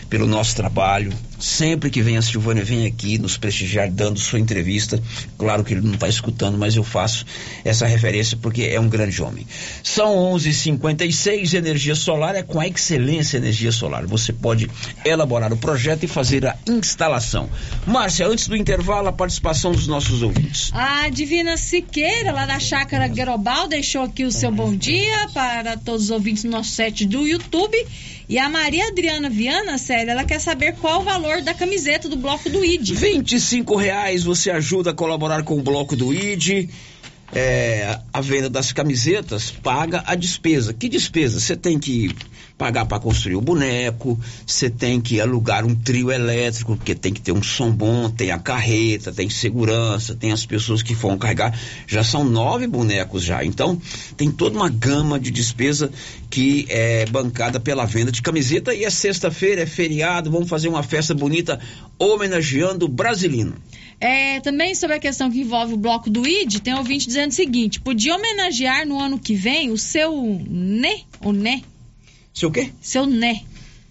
pelo 0.09 0.25
nosso 0.27 0.55
trabalho. 0.55 1.11
Sempre 1.39 1.89
que 1.89 2.01
vem 2.03 2.17
a 2.17 2.21
Silvânia, 2.21 2.63
vem 2.63 2.85
aqui 2.85 3.17
nos 3.17 3.35
prestigiar 3.37 3.89
dando 3.89 4.19
sua 4.19 4.39
entrevista. 4.39 5.01
Claro 5.37 5.63
que 5.63 5.73
ele 5.73 5.81
não 5.81 5.93
está 5.95 6.07
escutando, 6.07 6.55
mas 6.57 6.75
eu 6.75 6.83
faço 6.83 7.25
essa 7.65 7.85
referência 7.87 8.37
porque 8.39 8.63
é 8.63 8.79
um 8.79 8.87
grande 8.87 9.21
homem. 9.23 9.45
São 9.83 10.15
11:56 10.33 11.53
energia 11.53 11.95
solar 11.95 12.35
é 12.35 12.43
com 12.43 12.59
a 12.59 12.67
Excelência 12.67 13.37
Energia 13.37 13.71
Solar. 13.71 14.05
Você 14.05 14.31
pode 14.33 14.69
elaborar 15.03 15.51
o 15.53 15.57
projeto 15.57 16.03
e 16.03 16.07
fazer 16.07 16.45
a 16.45 16.57
instalação. 16.67 17.49
Márcia, 17.85 18.27
antes 18.27 18.47
do 18.47 18.55
intervalo, 18.55 19.07
a 19.07 19.13
participação 19.13 19.71
dos 19.71 19.87
nossos 19.87 20.21
ouvintes. 20.21 20.71
A 20.73 21.09
Divina 21.09 21.57
Siqueira, 21.57 22.31
lá 22.31 22.45
da 22.45 22.59
Chácara 22.59 23.07
Guerobal, 23.07 23.67
deixou 23.67 24.03
aqui 24.03 24.23
o 24.23 24.31
seu 24.31 24.51
bom 24.51 24.75
dia 24.75 25.27
para 25.33 25.77
todos 25.77 26.03
os 26.03 26.11
ouvintes 26.11 26.43
do 26.43 26.49
nosso 26.49 26.71
set 26.71 27.05
do 27.05 27.27
YouTube. 27.27 27.77
E 28.31 28.37
a 28.37 28.47
Maria 28.47 28.87
Adriana 28.87 29.29
Viana, 29.29 29.77
sério, 29.77 30.11
ela 30.11 30.23
quer 30.23 30.39
saber 30.39 30.75
qual 30.75 31.01
o 31.01 31.03
valor 31.03 31.41
da 31.41 31.53
camiseta 31.53 32.07
do 32.07 32.15
bloco 32.15 32.49
do 32.49 32.63
ID. 32.63 32.91
25 32.91 33.75
reais 33.75 34.23
você 34.23 34.49
ajuda 34.49 34.91
a 34.91 34.93
colaborar 34.93 35.43
com 35.43 35.57
o 35.57 35.61
bloco 35.61 35.97
do 35.97 36.13
ID. 36.13 36.69
É, 37.33 37.99
a 38.11 38.19
venda 38.19 38.49
das 38.49 38.73
camisetas 38.73 39.51
paga 39.51 40.03
a 40.05 40.15
despesa. 40.15 40.73
Que 40.73 40.89
despesa? 40.89 41.39
Você 41.39 41.55
tem 41.55 41.79
que 41.79 42.13
pagar 42.57 42.85
para 42.85 42.99
construir 42.99 43.35
o 43.35 43.41
boneco, 43.41 44.19
você 44.45 44.69
tem 44.69 45.01
que 45.01 45.19
alugar 45.19 45.65
um 45.65 45.73
trio 45.73 46.11
elétrico, 46.11 46.75
porque 46.75 46.93
tem 46.93 47.11
que 47.11 47.19
ter 47.19 47.31
um 47.31 47.41
som 47.41 47.71
bom, 47.71 48.07
tem 48.07 48.29
a 48.29 48.37
carreta, 48.37 49.11
tem 49.11 49.31
segurança, 49.31 50.13
tem 50.13 50.31
as 50.31 50.45
pessoas 50.45 50.83
que 50.83 50.93
vão 50.93 51.17
carregar. 51.17 51.57
Já 51.87 52.03
são 52.03 52.23
nove 52.23 52.67
bonecos 52.67 53.23
já. 53.23 53.43
Então, 53.43 53.81
tem 54.15 54.29
toda 54.29 54.57
uma 54.57 54.69
gama 54.69 55.19
de 55.19 55.31
despesa 55.31 55.89
que 56.29 56.67
é 56.69 57.07
bancada 57.07 57.59
pela 57.59 57.85
venda 57.85 58.11
de 58.11 58.21
camiseta. 58.21 58.75
E 58.75 58.83
é 58.83 58.89
sexta-feira, 58.91 59.61
é 59.61 59.65
feriado, 59.65 60.29
vamos 60.29 60.47
fazer 60.47 60.67
uma 60.67 60.83
festa 60.83 61.15
bonita 61.15 61.59
homenageando 61.97 62.85
o 62.85 62.89
Brasilino. 62.89 63.55
É, 64.01 64.39
também 64.39 64.73
sobre 64.73 64.95
a 64.95 64.99
questão 64.99 65.29
que 65.29 65.41
envolve 65.41 65.75
o 65.75 65.77
bloco 65.77 66.09
do 66.09 66.27
ID, 66.27 66.59
tem 66.59 66.73
ouvinte 66.73 67.05
dizendo 67.05 67.29
o 67.29 67.35
seguinte: 67.35 67.79
podia 67.79 68.15
homenagear 68.15 68.87
no 68.87 68.99
ano 68.99 69.19
que 69.19 69.35
vem 69.35 69.69
o 69.69 69.77
seu 69.77 70.41
Né? 70.49 71.01
O 71.23 71.31
Né? 71.31 71.61
Seu 72.33 72.49
quê? 72.49 72.71
Seu 72.81 73.05
Né. 73.05 73.41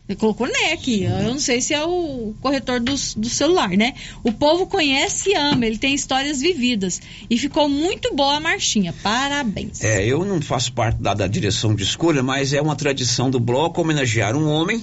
Ele 0.09 0.19
colocou 0.19 0.49
Né 0.49 0.73
aqui. 0.73 1.05
Eu 1.05 1.23
não 1.23 1.39
sei 1.39 1.61
se 1.61 1.73
é 1.73 1.85
o 1.85 2.35
corretor 2.41 2.81
do, 2.81 2.97
do 3.17 3.29
celular, 3.29 3.69
né? 3.71 3.95
O 4.25 4.33
povo 4.33 4.67
conhece 4.67 5.31
e 5.31 5.37
ama, 5.37 5.65
ele 5.65 5.79
tem 5.79 5.95
histórias 5.95 6.41
vividas. 6.41 7.01
E 7.31 7.39
ficou 7.39 7.69
muito 7.69 8.13
boa 8.13 8.39
a 8.39 8.41
marchinha. 8.41 8.93
Parabéns. 9.05 9.85
É, 9.85 10.05
eu 10.05 10.25
não 10.25 10.43
faço 10.43 10.73
parte 10.73 11.01
da, 11.01 11.15
da 11.15 11.29
direção 11.29 11.77
de 11.77 11.85
escolha, 11.85 12.25
mas 12.25 12.53
é 12.53 12.61
uma 12.61 12.75
tradição 12.75 13.31
do 13.31 13.39
bloco 13.39 13.81
homenagear 13.81 14.37
um 14.37 14.51
homem. 14.51 14.83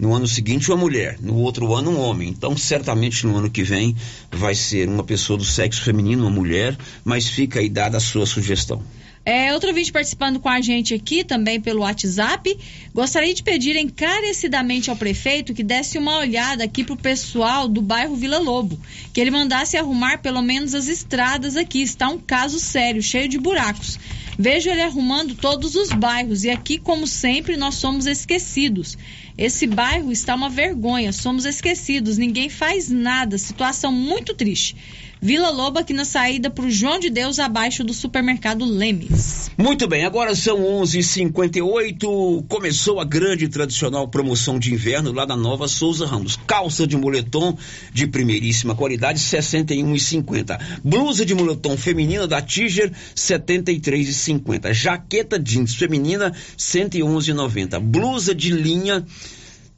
No 0.00 0.14
ano 0.14 0.26
seguinte, 0.26 0.70
uma 0.70 0.78
mulher. 0.78 1.18
No 1.20 1.36
outro 1.36 1.74
ano, 1.74 1.90
um 1.90 2.00
homem. 2.00 2.30
Então, 2.30 2.56
certamente 2.56 3.26
no 3.26 3.36
ano 3.36 3.50
que 3.50 3.62
vem 3.62 3.94
vai 4.32 4.54
ser 4.54 4.88
uma 4.88 5.04
pessoa 5.04 5.36
do 5.36 5.44
sexo 5.44 5.82
feminino, 5.82 6.22
uma 6.22 6.30
mulher, 6.30 6.74
mas 7.04 7.28
fica 7.28 7.60
aí 7.60 7.68
dada 7.68 7.98
a 7.98 8.00
sua 8.00 8.24
sugestão. 8.24 8.82
É, 9.22 9.52
outro 9.52 9.74
vídeo 9.74 9.92
participando 9.92 10.40
com 10.40 10.48
a 10.48 10.62
gente 10.62 10.94
aqui, 10.94 11.22
também 11.22 11.60
pelo 11.60 11.80
WhatsApp. 11.80 12.58
Gostaria 12.94 13.34
de 13.34 13.42
pedir 13.42 13.76
encarecidamente 13.76 14.88
ao 14.88 14.96
prefeito 14.96 15.52
que 15.52 15.62
desse 15.62 15.98
uma 15.98 16.16
olhada 16.16 16.64
aqui 16.64 16.82
pro 16.82 16.96
pessoal 16.96 17.68
do 17.68 17.82
bairro 17.82 18.16
Vila 18.16 18.38
Lobo. 18.38 18.80
Que 19.12 19.20
ele 19.20 19.30
mandasse 19.30 19.76
arrumar 19.76 20.22
pelo 20.22 20.40
menos 20.40 20.74
as 20.74 20.88
estradas 20.88 21.56
aqui. 21.56 21.82
Está 21.82 22.08
um 22.08 22.18
caso 22.18 22.58
sério, 22.58 23.02
cheio 23.02 23.28
de 23.28 23.38
buracos. 23.38 23.98
Vejo 24.42 24.70
ele 24.70 24.80
arrumando 24.80 25.34
todos 25.34 25.74
os 25.74 25.90
bairros 25.90 26.44
e 26.44 26.48
aqui, 26.48 26.78
como 26.78 27.06
sempre, 27.06 27.58
nós 27.58 27.74
somos 27.74 28.06
esquecidos. 28.06 28.96
Esse 29.36 29.66
bairro 29.66 30.10
está 30.10 30.34
uma 30.34 30.48
vergonha, 30.48 31.12
somos 31.12 31.44
esquecidos, 31.44 32.16
ninguém 32.16 32.48
faz 32.48 32.88
nada, 32.88 33.36
situação 33.36 33.92
muito 33.92 34.32
triste. 34.32 34.74
Vila 35.22 35.50
Lobo 35.50 35.78
aqui 35.78 35.92
na 35.92 36.06
saída 36.06 36.48
para 36.48 36.64
o 36.64 36.70
João 36.70 36.98
de 36.98 37.10
Deus, 37.10 37.38
abaixo 37.38 37.84
do 37.84 37.92
supermercado 37.92 38.64
Lemes. 38.64 39.50
Muito 39.58 39.86
bem, 39.86 40.06
agora 40.06 40.34
são 40.34 40.64
11:58. 40.80 42.42
Começou 42.48 42.98
a 42.98 43.04
grande 43.04 43.46
tradicional 43.46 44.08
promoção 44.08 44.58
de 44.58 44.72
inverno 44.72 45.12
lá 45.12 45.26
da 45.26 45.36
Nova 45.36 45.68
Souza 45.68 46.06
Ramos. 46.06 46.38
Calça 46.46 46.86
de 46.86 46.96
moletom 46.96 47.54
de 47.92 48.06
primeiríssima 48.06 48.74
qualidade, 48.74 49.20
61,50. 49.20 50.58
Blusa 50.82 51.26
de 51.26 51.34
moletom 51.34 51.76
feminina 51.76 52.26
da 52.26 52.40
Tiger, 52.40 52.90
73,50. 53.14 54.72
Jaqueta 54.72 55.38
jeans 55.38 55.74
feminina, 55.74 56.32
111,90. 56.56 57.78
Blusa 57.78 58.34
de 58.34 58.50
linha 58.50 59.04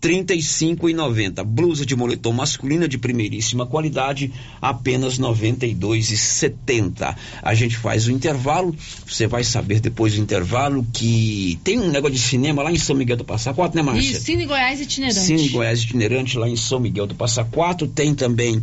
35,90. 0.03 1.45
Blusa 1.45 1.87
de 1.87 1.95
moletom 1.95 2.33
masculina 2.33 2.89
de 2.89 2.99
primeiríssima 2.99 3.65
qualidade, 3.65 4.33
apenas 4.61 5.17
92,70. 5.17 7.15
A 7.41 7.55
gente 7.55 7.77
faz 7.77 8.09
o 8.09 8.11
intervalo, 8.11 8.75
você 9.07 9.29
vai 9.29 9.45
saber 9.45 9.79
depois 9.79 10.15
do 10.15 10.21
intervalo 10.21 10.85
que 10.93 11.61
tem 11.63 11.79
um 11.79 11.89
negócio 11.89 12.17
de 12.17 12.21
cinema 12.21 12.65
lá 12.65 12.73
em 12.73 12.79
São 12.79 12.97
Miguel 12.97 13.17
do 13.17 13.25
Passa 13.25 13.55
Quatro, 13.55 13.77
né, 13.77 13.83
Márcia? 13.83 14.17
E 14.17 14.21
Cine 14.21 14.45
Goiás 14.45 14.81
itinerante. 14.81 15.21
Cine 15.21 15.49
Goiás 15.51 15.81
itinerante 15.81 16.37
lá 16.37 16.49
em 16.49 16.57
São 16.57 16.81
Miguel 16.81 17.07
do 17.07 17.15
Passa 17.15 17.45
Quatro, 17.45 17.87
tem 17.87 18.13
também 18.13 18.61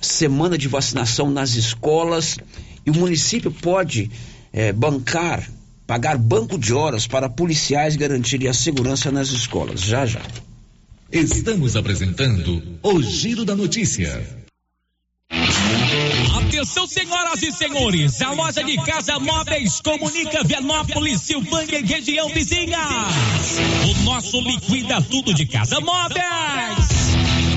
semana 0.00 0.56
de 0.56 0.68
vacinação 0.68 1.28
nas 1.30 1.56
escolas 1.56 2.38
e 2.86 2.90
o 2.90 2.94
município 2.94 3.50
pode 3.50 4.08
eh, 4.52 4.72
bancar, 4.72 5.50
pagar 5.84 6.16
banco 6.16 6.56
de 6.56 6.72
horas 6.72 7.08
para 7.08 7.28
policiais 7.28 7.96
garantirem 7.96 8.46
a 8.46 8.54
segurança 8.54 9.10
nas 9.10 9.30
escolas. 9.30 9.80
Já, 9.80 10.06
já. 10.06 10.22
Estamos 11.10 11.76
apresentando 11.76 12.80
o 12.82 13.00
Giro 13.00 13.44
da 13.44 13.54
Notícia. 13.54 14.26
Atenção, 16.36 16.86
senhoras 16.86 17.42
e 17.42 17.52
senhores, 17.52 18.20
a 18.20 18.32
loja 18.32 18.64
de 18.64 18.76
casa 18.84 19.18
móveis 19.20 19.80
comunica 19.80 20.42
Vianópolis, 20.42 21.20
Silvânia 21.20 21.78
e 21.78 21.84
região 21.84 22.28
vizinha. 22.30 22.78
O 23.88 24.02
nosso 24.02 24.40
liquida 24.40 25.00
tudo 25.02 25.32
de 25.32 25.46
casa 25.46 25.80
móveis. 25.80 26.95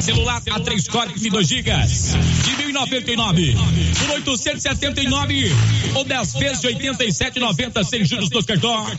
Celular 0.09 0.41
A3 0.41 0.89
Corp 0.89 1.15
de 1.15 1.29
2 1.29 1.47
GB 1.47 1.71
de 1.85 2.73
1.099 2.73 3.55
por 3.99 4.09
879 4.09 5.51
ou 5.93 6.03
10 6.03 6.33
vezes 6.33 6.61
de 6.61 6.67
87,90 6.67 7.83
sem 7.83 8.03
juros 8.03 8.27
dos 8.29 8.43
cartões. 8.43 8.97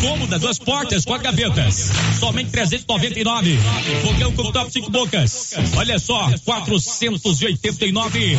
Cômoda, 0.00 0.38
duas 0.38 0.58
portas, 0.58 1.04
quatro 1.04 1.24
gavetas, 1.24 1.90
somente 2.18 2.50
399. 2.50 3.58
Fogão 4.02 4.32
com 4.32 4.50
top 4.50 4.72
5 4.72 4.90
bocas. 4.90 5.54
Olha 5.76 5.98
só, 5.98 6.30
489 6.44 8.38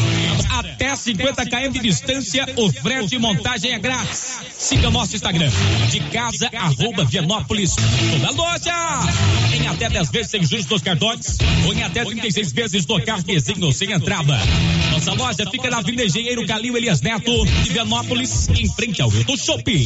até 0.57 0.95
50 0.95 1.45
km 1.45 1.71
de 1.73 1.79
distância. 1.79 2.47
O 2.55 2.71
frete 2.71 3.15
e 3.15 3.19
montagem 3.19 3.73
é 3.73 3.77
grátis. 3.77 4.39
Siga 4.57 4.89
nosso 4.89 5.15
Instagram 5.15 5.51
de 5.91 5.99
casa 6.11 6.49
arroba 6.57 7.05
Vianópolis. 7.05 7.75
Toda 7.75 8.31
loja 8.31 8.73
em 9.53 9.67
até 9.67 9.89
10 9.89 10.09
vezes 10.09 10.31
sem 10.31 10.43
juros 10.43 10.65
dos 10.65 10.81
cartões 10.81 11.37
ou 11.65 11.73
em 11.73 11.83
até 11.83 11.98
36 12.05 12.51
vezes 12.51 12.85
no 12.85 13.01
cartezinho 13.03 13.71
sem 13.71 13.91
entrada. 13.91 14.37
Nossa 14.91 15.13
loja 15.13 15.49
fica 15.49 15.69
na 15.69 15.77
Avenida 15.77 16.05
Engenheiro 16.05 16.45
Calil 16.45 16.77
Elias 16.77 17.01
Neto, 17.01 17.45
de 17.63 17.69
em 18.57 18.69
frente 18.69 19.01
ao 19.01 19.11
Hilton 19.11 19.37
Shopping. 19.37 19.85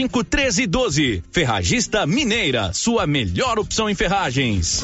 cinco 0.01 0.23
treze 0.23 0.65
doze. 0.65 1.23
Ferragista 1.31 2.07
Mineira, 2.07 2.73
sua 2.73 3.05
melhor 3.05 3.59
opção 3.59 3.87
em 3.87 3.93
ferragens. 3.93 4.83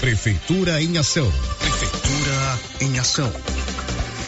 Prefeitura 0.00 0.80
em 0.80 0.96
Ação. 0.96 1.30
Prefeitura 1.58 2.58
em 2.80 2.98
Ação. 2.98 3.30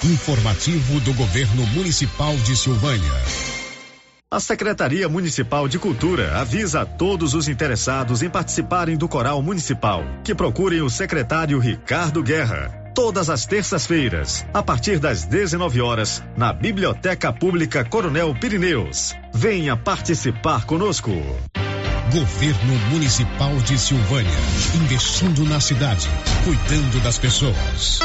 Informativo 0.05 1.01
do 1.01 1.15
Governo 1.15 1.67
Municipal 1.69 2.37
de 2.37 2.55
Silvânia. 2.55 3.11
A 4.31 4.39
Secretaria 4.39 5.09
Municipal 5.09 5.67
de 5.67 5.79
Cultura 5.79 6.39
avisa 6.39 6.83
a 6.83 6.85
todos 6.85 7.33
os 7.33 7.49
interessados 7.49 8.23
em 8.23 8.29
participarem 8.29 8.99
do 8.99 9.09
Coral 9.09 9.41
Municipal 9.41 10.05
que 10.23 10.35
procurem 10.35 10.83
o 10.83 10.91
secretário 10.91 11.59
Ricardo 11.59 12.23
Guerra. 12.23 12.93
Todas 12.95 13.31
as 13.31 13.47
terças-feiras, 13.47 14.45
a 14.53 14.63
partir 14.63 14.99
das 14.99 15.25
19 15.25 15.81
horas, 15.81 16.23
na 16.37 16.53
Biblioteca 16.53 17.33
Pública 17.33 17.83
Coronel 17.83 18.35
Pirineus. 18.39 19.15
Venha 19.33 19.75
participar 19.75 20.67
conosco. 20.67 21.13
Governo 22.13 22.75
Municipal 22.91 23.57
de 23.63 23.79
Silvânia. 23.79 24.31
Investindo 24.75 25.47
na 25.47 25.59
cidade, 25.61 26.11
cuidando 26.45 27.03
das 27.03 27.19
pessoas. 27.19 28.01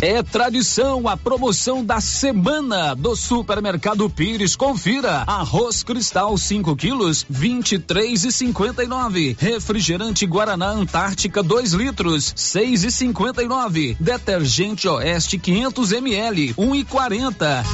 É 0.00 0.22
tradição 0.22 1.06
a 1.06 1.14
promoção 1.14 1.84
da 1.84 2.00
semana 2.00 2.94
do 2.94 3.14
Supermercado 3.14 4.08
Pires. 4.08 4.56
Confira: 4.56 5.24
arroz 5.26 5.82
cristal 5.82 6.38
5 6.38 6.74
quilos, 6.74 7.26
23 7.28 8.24
e 8.24 8.32
59. 8.32 9.36
Refrigerante 9.38 10.24
Guaraná 10.24 10.70
Antártica 10.70 11.42
2 11.42 11.74
litros, 11.74 12.32
6 12.34 12.84
e 12.84 12.90
59. 12.90 13.94
Detergente 14.00 14.88
Oeste 14.88 15.38
500 15.38 15.92
ml, 15.92 16.54
1 16.56 16.74
e 16.74 16.84
40. 16.84 17.64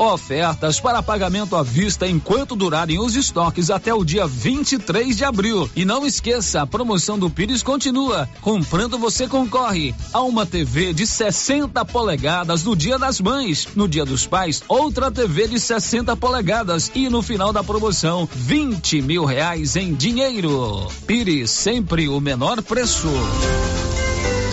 Ofertas 0.00 0.80
para 0.80 1.02
pagamento 1.02 1.54
à 1.54 1.62
vista 1.62 2.08
enquanto 2.08 2.56
durarem 2.56 2.98
os 2.98 3.14
estoques 3.14 3.68
até 3.68 3.92
o 3.92 4.02
dia 4.02 4.26
23 4.26 5.14
de 5.14 5.26
abril. 5.26 5.68
E 5.76 5.84
não 5.84 6.06
esqueça, 6.06 6.62
a 6.62 6.66
promoção 6.66 7.18
do 7.18 7.28
Pires 7.28 7.62
continua. 7.62 8.26
Comprando 8.40 8.98
você 8.98 9.28
concorre 9.28 9.94
a 10.10 10.22
uma 10.22 10.46
TV 10.46 10.94
de 10.94 11.06
60 11.06 11.84
polegadas 11.84 12.64
no 12.64 12.74
Dia 12.74 12.98
das 12.98 13.20
Mães. 13.20 13.68
No 13.76 13.86
Dia 13.86 14.06
dos 14.06 14.24
Pais, 14.24 14.62
outra 14.66 15.10
TV 15.10 15.48
de 15.48 15.60
60 15.60 16.16
polegadas. 16.16 16.90
E 16.94 17.10
no 17.10 17.20
final 17.20 17.52
da 17.52 17.62
promoção, 17.62 18.26
20 18.34 19.02
mil 19.02 19.26
reais 19.26 19.76
em 19.76 19.92
dinheiro. 19.92 20.88
Pires, 21.06 21.50
sempre 21.50 22.08
o 22.08 22.18
menor 22.22 22.62
preço. 22.62 23.06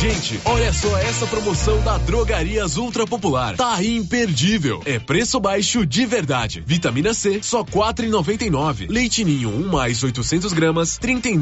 Gente, 0.00 0.40
olha 0.46 0.72
só 0.72 0.96
essa 0.96 1.26
promoção 1.26 1.78
da 1.82 1.98
Drogarias 1.98 2.78
Ultra 2.78 3.06
Popular. 3.06 3.54
Tá 3.54 3.84
imperdível. 3.84 4.80
É 4.86 4.98
preço 4.98 5.38
baixo 5.38 5.84
de 5.84 6.06
verdade. 6.06 6.64
Vitamina 6.66 7.12
C, 7.12 7.40
só 7.42 7.62
quatro 7.62 8.06
e 8.06 8.08
noventa 8.08 8.46
nove. 8.48 8.86
Leite 8.86 9.22
Ninho, 9.22 9.50
um 9.50 9.68
mais 9.68 10.02
800 10.02 10.54
gramas, 10.54 10.96
trinta 10.96 11.28
e. 11.28 11.36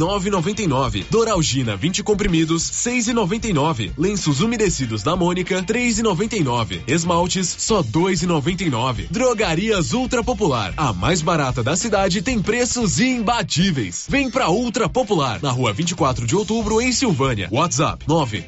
Doralgina, 1.08 1.76
20 1.76 2.02
comprimidos, 2.02 2.64
seis 2.64 3.06
e 3.06 3.12
noventa 3.12 3.46
e 3.46 3.52
nove. 3.52 3.92
Lenços 3.96 4.40
umedecidos 4.40 5.04
da 5.04 5.14
Mônica, 5.14 5.62
três 5.62 6.00
e 6.00 6.02
noventa 6.02 6.34
e 6.34 6.42
nove. 6.42 6.82
Esmaltes, 6.88 7.54
só 7.60 7.80
dois 7.80 8.24
e 8.24 8.26
noventa 8.26 8.64
e 8.64 8.70
nove. 8.70 9.06
Drogarias 9.08 9.92
Ultra 9.92 10.24
Popular, 10.24 10.74
a 10.76 10.92
mais 10.92 11.22
barata 11.22 11.62
da 11.62 11.76
cidade, 11.76 12.22
tem 12.22 12.42
preços 12.42 12.98
imbatíveis. 12.98 14.06
Vem 14.08 14.28
pra 14.28 14.50
Ultra 14.50 14.88
Popular, 14.88 15.38
na 15.40 15.52
rua 15.52 15.72
24 15.72 16.26
de 16.26 16.34
outubro, 16.34 16.80
em 16.80 16.90
Silvânia. 16.90 17.48
WhatsApp, 17.52 18.04
nove 18.08 18.47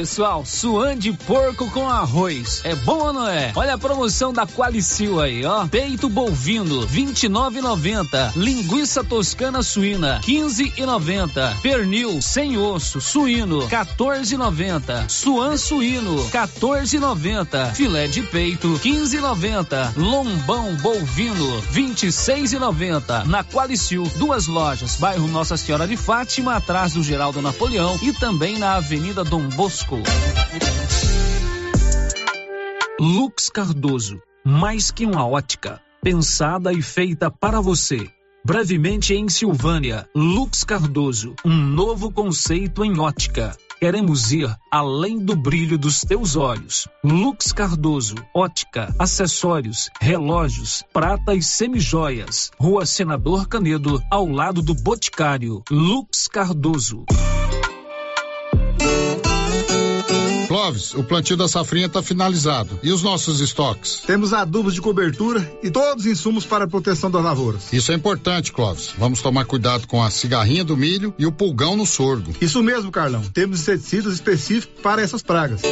Pessoal, 0.00 0.46
suan 0.46 0.96
de 0.96 1.12
porco 1.12 1.70
com 1.72 1.86
arroz. 1.86 2.62
É 2.64 2.74
bom 2.74 3.00
ou 3.00 3.12
não 3.12 3.28
é? 3.28 3.52
Olha 3.54 3.74
a 3.74 3.78
promoção 3.78 4.32
da 4.32 4.46
Qualicil 4.46 5.20
aí, 5.20 5.44
ó. 5.44 5.66
Peito 5.66 6.08
bovino, 6.08 6.86
29,90. 6.86 8.32
Linguiça 8.34 9.04
toscana 9.04 9.62
suína, 9.62 10.22
15,90. 10.24 11.60
Pernil 11.60 12.22
sem 12.22 12.56
osso, 12.56 12.98
suíno, 12.98 13.68
14,90. 13.68 15.06
Suan 15.06 15.58
suíno, 15.58 16.16
14,90. 16.30 17.74
Filé 17.74 18.06
de 18.06 18.22
peito, 18.22 18.80
15,90. 18.82 19.98
Lombão 19.98 20.76
bovino, 20.76 21.60
26,90. 21.74 23.26
Na 23.26 23.44
Qualicil, 23.44 24.10
duas 24.16 24.46
lojas, 24.46 24.96
bairro 24.96 25.28
Nossa 25.28 25.58
Senhora 25.58 25.86
de 25.86 25.98
Fátima, 25.98 26.56
atrás 26.56 26.94
do 26.94 27.02
Geraldo 27.02 27.42
Napoleão 27.42 27.98
e 28.00 28.14
também 28.14 28.56
na 28.56 28.76
Avenida 28.76 29.22
Dom 29.22 29.46
Bosco 29.50 29.89
Lux 33.00 33.48
Cardoso, 33.50 34.20
mais 34.44 34.90
que 34.90 35.04
uma 35.04 35.26
ótica, 35.26 35.80
pensada 36.02 36.72
e 36.72 36.80
feita 36.80 37.30
para 37.30 37.60
você. 37.60 38.08
Brevemente 38.44 39.14
em 39.14 39.28
Silvânia, 39.28 40.08
Lux 40.14 40.64
Cardoso, 40.64 41.34
um 41.44 41.56
novo 41.56 42.12
conceito 42.12 42.84
em 42.84 42.98
ótica. 43.00 43.56
Queremos 43.80 44.30
ir 44.30 44.54
além 44.70 45.18
do 45.18 45.34
brilho 45.34 45.76
dos 45.76 46.02
teus 46.02 46.36
olhos. 46.36 46.86
Lux 47.02 47.52
Cardoso, 47.52 48.14
ótica, 48.34 48.94
acessórios, 48.98 49.90
relógios, 50.00 50.84
prata 50.92 51.34
e 51.34 51.42
semijoias. 51.42 52.50
Rua 52.58 52.86
Senador 52.86 53.48
Canedo, 53.48 54.00
ao 54.10 54.28
lado 54.28 54.62
do 54.62 54.74
Boticário. 54.74 55.62
Lux 55.70 56.28
Cardoso. 56.28 57.04
Clóvis, 60.60 60.92
o 60.92 61.02
plantio 61.02 61.38
da 61.38 61.48
safrinha 61.48 61.86
está 61.86 62.02
finalizado. 62.02 62.78
E 62.82 62.92
os 62.92 63.02
nossos 63.02 63.40
estoques? 63.40 64.02
Temos 64.06 64.34
adubos 64.34 64.74
de 64.74 64.80
cobertura 64.82 65.50
e 65.62 65.70
todos 65.70 66.04
os 66.04 66.10
insumos 66.10 66.44
para 66.44 66.66
a 66.66 66.68
proteção 66.68 67.10
das 67.10 67.24
lavouras. 67.24 67.72
Isso 67.72 67.90
é 67.90 67.94
importante, 67.94 68.52
Clóvis. 68.52 68.90
Vamos 68.98 69.22
tomar 69.22 69.46
cuidado 69.46 69.86
com 69.86 70.02
a 70.02 70.10
cigarrinha 70.10 70.62
do 70.62 70.76
milho 70.76 71.14
e 71.18 71.24
o 71.24 71.32
pulgão 71.32 71.78
no 71.78 71.86
sorgo. 71.86 72.34
Isso 72.42 72.62
mesmo, 72.62 72.92
Carlão. 72.92 73.22
Temos 73.32 73.60
inseticidas 73.60 74.12
específicos 74.12 74.82
para 74.82 75.00
essas 75.00 75.22
pragas. 75.22 75.62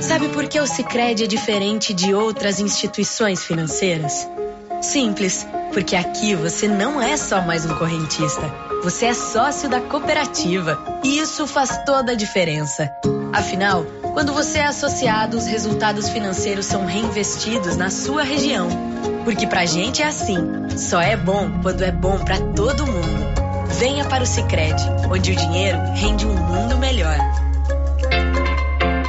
Sabe 0.00 0.30
por 0.30 0.48
que 0.48 0.58
o 0.58 0.66
Sicredi 0.66 1.24
é 1.24 1.26
diferente 1.26 1.92
de 1.92 2.14
outras 2.14 2.60
instituições 2.60 3.44
financeiras? 3.44 4.26
Simples, 4.80 5.46
porque 5.74 5.94
aqui 5.94 6.34
você 6.34 6.66
não 6.66 7.02
é 7.02 7.18
só 7.18 7.42
mais 7.42 7.66
um 7.66 7.74
correntista. 7.74 8.50
Você 8.82 9.06
é 9.06 9.14
sócio 9.14 9.68
da 9.68 9.82
cooperativa 9.82 10.82
e 11.04 11.18
isso 11.18 11.46
faz 11.46 11.84
toda 11.84 12.12
a 12.12 12.14
diferença. 12.14 12.90
Afinal, 13.34 13.84
quando 14.12 14.32
você 14.32 14.60
é 14.60 14.66
associado, 14.66 15.36
os 15.36 15.44
resultados 15.44 16.08
financeiros 16.08 16.66
são 16.66 16.86
reinvestidos 16.86 17.76
na 17.76 17.90
sua 17.90 18.22
região. 18.22 18.68
Porque 19.24 19.44
pra 19.44 19.66
gente 19.66 20.00
é 20.02 20.06
assim, 20.06 20.38
só 20.76 21.00
é 21.00 21.16
bom 21.16 21.50
quando 21.60 21.82
é 21.82 21.90
bom 21.90 22.16
para 22.20 22.38
todo 22.38 22.86
mundo. 22.86 23.34
Venha 23.76 24.04
para 24.04 24.22
o 24.22 24.26
Sicredi, 24.26 24.84
onde 25.10 25.32
o 25.32 25.36
dinheiro 25.36 25.78
rende 25.94 26.24
um 26.24 26.32
mundo 26.32 26.78
melhor. 26.78 27.18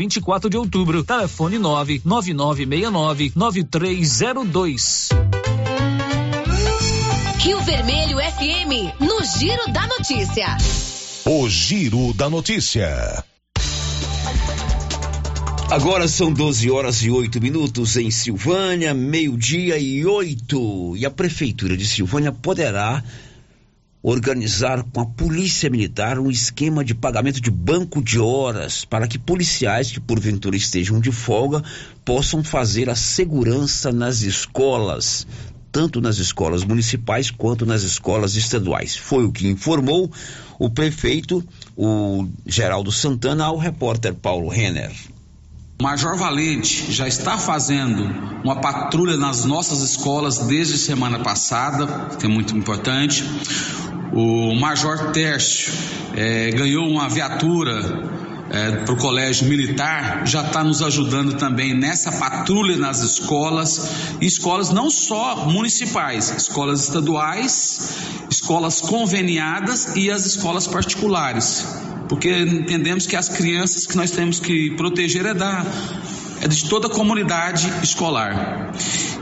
24 0.00 0.48
de 0.48 0.56
outubro. 0.56 1.04
Telefone 1.04 1.58
99969 1.58 3.32
9302. 3.36 5.10
Rio 7.36 7.60
Vermelho 7.60 8.16
FM, 8.16 8.98
no 8.98 9.22
Giro 9.38 9.70
da 9.70 9.86
Notícia. 9.86 10.56
O 11.26 11.46
Giro 11.50 12.14
da 12.14 12.30
Notícia. 12.30 13.22
Agora 15.70 16.08
são 16.08 16.32
12 16.32 16.70
horas 16.70 17.02
e 17.02 17.10
8 17.10 17.38
minutos 17.38 17.98
em 17.98 18.10
Silvânia, 18.10 18.94
meio-dia 18.94 19.78
e 19.78 20.06
oito. 20.06 20.96
E 20.96 21.04
a 21.04 21.10
Prefeitura 21.10 21.76
de 21.76 21.86
Silvânia 21.86 22.32
poderá 22.32 23.04
organizar 24.02 24.82
com 24.82 25.00
a 25.00 25.06
Polícia 25.06 25.68
Militar 25.68 26.18
um 26.18 26.30
esquema 26.30 26.84
de 26.84 26.94
pagamento 26.94 27.40
de 27.40 27.50
banco 27.50 28.02
de 28.02 28.18
horas 28.18 28.84
para 28.84 29.06
que 29.06 29.18
policiais 29.18 29.90
que 29.90 30.00
porventura 30.00 30.56
estejam 30.56 31.00
de 31.00 31.12
folga 31.12 31.62
possam 32.04 32.42
fazer 32.42 32.88
a 32.88 32.94
segurança 32.94 33.92
nas 33.92 34.22
escolas, 34.22 35.26
tanto 35.70 36.00
nas 36.00 36.18
escolas 36.18 36.64
municipais 36.64 37.30
quanto 37.30 37.66
nas 37.66 37.82
escolas 37.82 38.36
estaduais. 38.36 38.96
Foi 38.96 39.24
o 39.24 39.32
que 39.32 39.46
informou 39.46 40.10
o 40.58 40.70
prefeito, 40.70 41.44
o 41.76 42.26
Geraldo 42.46 42.90
Santana, 42.90 43.44
ao 43.44 43.58
repórter 43.58 44.14
Paulo 44.14 44.48
Renner. 44.48 44.92
Major 45.80 46.14
Valente 46.14 46.92
já 46.92 47.08
está 47.08 47.38
fazendo 47.38 48.04
uma 48.44 48.56
patrulha 48.56 49.16
nas 49.16 49.46
nossas 49.46 49.80
escolas 49.80 50.38
desde 50.38 50.76
semana 50.76 51.20
passada, 51.20 52.08
que 52.18 52.26
é 52.26 52.28
muito 52.28 52.54
importante. 52.54 53.24
O 54.12 54.54
Major 54.54 55.10
Tércio 55.12 55.72
é, 56.14 56.50
ganhou 56.50 56.86
uma 56.86 57.08
viatura 57.08 57.80
é, 58.50 58.72
para 58.72 58.92
o 58.92 58.96
colégio 58.96 59.46
militar 59.48 60.26
já 60.26 60.42
está 60.42 60.64
nos 60.64 60.82
ajudando 60.82 61.34
também 61.34 61.72
nessa 61.72 62.10
patrulha 62.10 62.76
nas 62.76 63.00
escolas, 63.00 64.16
escolas 64.20 64.70
não 64.70 64.90
só 64.90 65.46
municipais, 65.48 66.30
escolas 66.36 66.82
estaduais, 66.82 67.96
escolas 68.28 68.80
conveniadas 68.80 69.94
e 69.94 70.10
as 70.10 70.26
escolas 70.26 70.66
particulares, 70.66 71.64
porque 72.08 72.28
entendemos 72.40 73.06
que 73.06 73.14
as 73.14 73.28
crianças 73.28 73.86
que 73.86 73.96
nós 73.96 74.10
temos 74.10 74.40
que 74.40 74.72
proteger 74.72 75.26
é 75.26 75.34
da 75.34 75.64
é 76.42 76.48
de 76.48 76.68
toda 76.70 76.86
a 76.86 76.90
comunidade 76.90 77.70
escolar. 77.82 78.72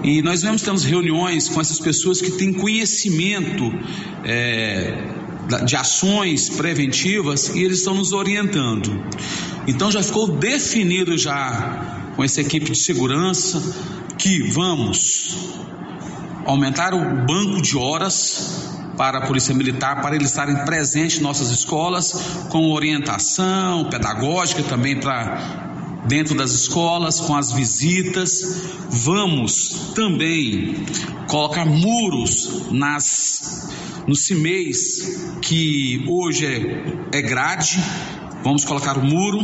E 0.04 0.22
nós 0.22 0.40
vemos 0.42 0.62
temos 0.62 0.84
reuniões 0.84 1.48
com 1.48 1.60
essas 1.60 1.80
pessoas 1.80 2.20
que 2.20 2.30
têm 2.30 2.52
conhecimento 2.52 3.64
é, 4.24 4.94
de 5.64 5.76
ações 5.76 6.50
preventivas 6.50 7.48
e 7.48 7.62
eles 7.62 7.78
estão 7.78 7.94
nos 7.94 8.12
orientando. 8.12 9.02
Então 9.66 9.90
já 9.90 10.02
ficou 10.02 10.28
definido 10.28 11.16
já 11.16 12.10
com 12.16 12.24
essa 12.24 12.40
equipe 12.40 12.70
de 12.70 12.78
segurança 12.78 13.62
que 14.16 14.50
vamos 14.50 15.58
aumentar 16.44 16.94
o 16.94 17.26
banco 17.26 17.62
de 17.62 17.76
horas 17.76 18.74
para 18.96 19.18
a 19.18 19.26
Polícia 19.26 19.54
Militar, 19.54 20.02
para 20.02 20.16
eles 20.16 20.30
estarem 20.30 20.56
presentes 20.64 21.18
em 21.18 21.22
nossas 21.22 21.50
escolas, 21.50 22.12
com 22.48 22.72
orientação 22.72 23.84
pedagógica 23.84 24.62
também 24.64 24.98
para 24.98 25.68
dentro 26.08 26.34
das 26.34 26.52
escolas, 26.52 27.20
com 27.20 27.36
as 27.36 27.52
visitas. 27.52 28.62
Vamos 28.90 29.92
também 29.94 30.86
colocar 31.28 31.64
muros 31.64 32.70
nas 32.70 33.68
nos 34.06 34.24
CIMEIs, 34.24 35.18
que 35.42 36.02
hoje 36.08 36.46
é, 36.46 37.18
é 37.18 37.20
grade, 37.20 37.78
vamos 38.42 38.64
colocar 38.64 38.96
o 38.96 39.04
muro. 39.04 39.40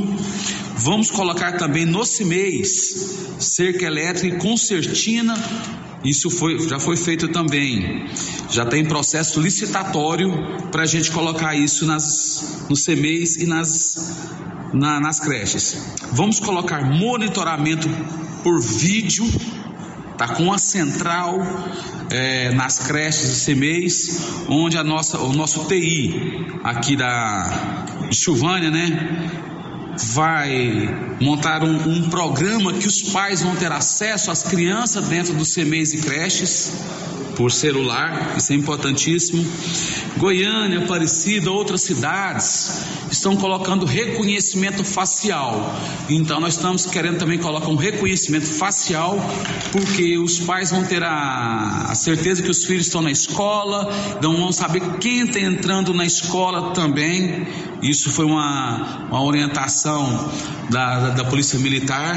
Vamos 0.77 1.11
colocar 1.11 1.53
também 1.53 1.85
nos 1.85 2.09
CIMEIs 2.09 3.15
cerca 3.39 3.85
elétrica 3.85 4.36
e 4.36 4.39
concertina. 4.39 5.35
Isso 6.05 6.28
foi, 6.28 6.59
já 6.69 6.78
foi 6.78 6.97
feito 6.97 7.28
também. 7.28 8.07
Já 8.51 8.65
está 8.65 8.77
em 8.77 8.85
processo 8.85 9.41
licitatório 9.41 10.31
para 10.70 10.82
a 10.82 10.86
gente 10.86 11.11
colocar 11.11 11.55
isso 11.55 11.86
nas, 11.86 12.66
nos 12.69 12.85
CMEs 12.85 13.36
e 13.36 13.47
nas, 13.47 14.16
na, 14.73 15.01
nas 15.01 15.20
creches. 15.20 15.77
Vamos 16.12 16.41
colocar 16.41 16.53
monitoramento 16.85 17.89
por 18.43 18.60
vídeo 18.60 19.24
Está 20.14 20.28
com 20.28 20.52
a 20.52 20.59
central 20.59 21.40
é, 22.09 22.52
nas 22.52 22.78
creches 22.78 23.48
e 23.48 23.52
CMEs, 23.52 24.20
onde 24.48 24.78
a 24.78 24.85
nossa, 24.85 25.18
o 25.18 25.32
nosso 25.32 25.64
TI 25.64 26.47
aqui 26.62 26.94
da 26.94 27.85
de 28.09 28.16
Silvânia, 28.16 28.70
né? 28.70 29.28
Vai 30.12 31.16
montar 31.21 31.62
um, 31.62 31.77
um 31.89 32.11
programa 32.11 32.73
que 32.73 32.87
os 32.87 33.03
pais 33.03 33.43
vão 33.43 33.55
ter 33.57 33.71
acesso 33.71 34.31
às 34.31 34.43
crianças 34.43 35.07
dentro 35.09 35.35
dos 35.35 35.55
CMEs 35.55 35.93
e 35.93 35.99
creches 35.99 36.73
por 37.37 37.51
celular, 37.51 38.35
isso 38.37 38.53
é 38.53 38.57
importantíssimo. 38.57 39.45
Goiânia, 40.16 40.79
Aparecida, 40.79 41.51
outras 41.51 41.83
cidades 41.83 42.85
estão 43.11 43.37
colocando 43.37 43.85
reconhecimento 43.85 44.85
facial. 44.85 45.75
Então 46.09 46.41
nós 46.41 46.55
estamos 46.57 46.87
querendo 46.87 47.19
também 47.19 47.39
colocar 47.39 47.69
um 47.69 47.77
reconhecimento 47.77 48.47
facial, 48.47 49.19
porque 49.73 50.19
os 50.19 50.39
pais 50.41 50.71
vão 50.71 50.85
ter 50.85 51.03
a, 51.03 51.87
a 51.89 51.95
certeza 51.95 52.43
que 52.43 52.51
os 52.51 52.65
filhos 52.65 52.87
estão 52.87 53.03
na 53.03 53.11
escola, 53.11 53.91
então 54.16 54.37
vão 54.37 54.53
saber 54.53 54.81
quem 54.99 55.25
está 55.25 55.41
entrando 55.41 55.93
na 55.93 56.05
escola 56.05 56.73
também. 56.73 57.47
Isso 57.83 58.11
foi 58.11 58.25
uma, 58.25 59.09
uma 59.11 59.23
orientação 59.23 59.84
da, 59.85 61.01
da, 61.01 61.11
da 61.11 61.24
Polícia 61.24 61.59
Militar. 61.59 62.16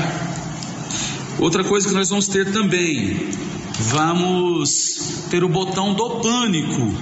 Outra 1.40 1.64
coisa 1.64 1.88
que 1.88 1.94
nós 1.94 2.10
vamos 2.10 2.28
ter 2.28 2.52
também 2.52 3.30
vamos 3.80 5.26
ter 5.30 5.44
o 5.44 5.50
botão 5.50 5.94
do 5.94 6.22
pânico. 6.22 6.94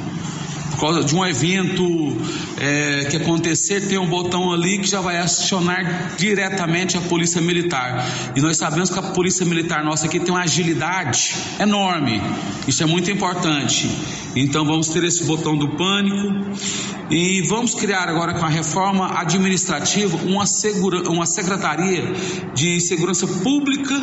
Por 0.75 0.81
causa 0.81 1.03
de 1.05 1.15
um 1.15 1.25
evento 1.25 2.17
é, 2.57 3.05
que 3.05 3.15
acontecer, 3.15 3.87
tem 3.87 3.97
um 3.97 4.07
botão 4.07 4.51
ali 4.51 4.77
que 4.77 4.87
já 4.87 4.99
vai 4.99 5.17
acionar 5.17 6.15
diretamente 6.17 6.97
a 6.97 7.01
Polícia 7.01 7.41
Militar. 7.41 8.05
E 8.35 8.41
nós 8.41 8.57
sabemos 8.57 8.89
que 8.89 8.99
a 8.99 9.01
Polícia 9.01 9.45
Militar 9.45 9.85
nossa 9.85 10.05
aqui 10.05 10.19
tem 10.19 10.33
uma 10.33 10.43
agilidade 10.43 11.33
enorme. 11.59 12.21
Isso 12.67 12.83
é 12.83 12.85
muito 12.85 13.09
importante. 13.09 13.89
Então 14.35 14.65
vamos 14.65 14.89
ter 14.89 15.01
esse 15.05 15.23
botão 15.23 15.55
do 15.55 15.77
pânico 15.77 16.45
e 17.09 17.41
vamos 17.43 17.73
criar 17.73 18.09
agora 18.09 18.33
com 18.33 18.45
a 18.45 18.49
reforma 18.49 19.17
administrativa 19.17 20.17
uma, 20.25 20.45
segura, 20.45 21.09
uma 21.09 21.25
secretaria 21.25 22.03
de 22.53 22.81
segurança 22.81 23.25
pública 23.25 23.95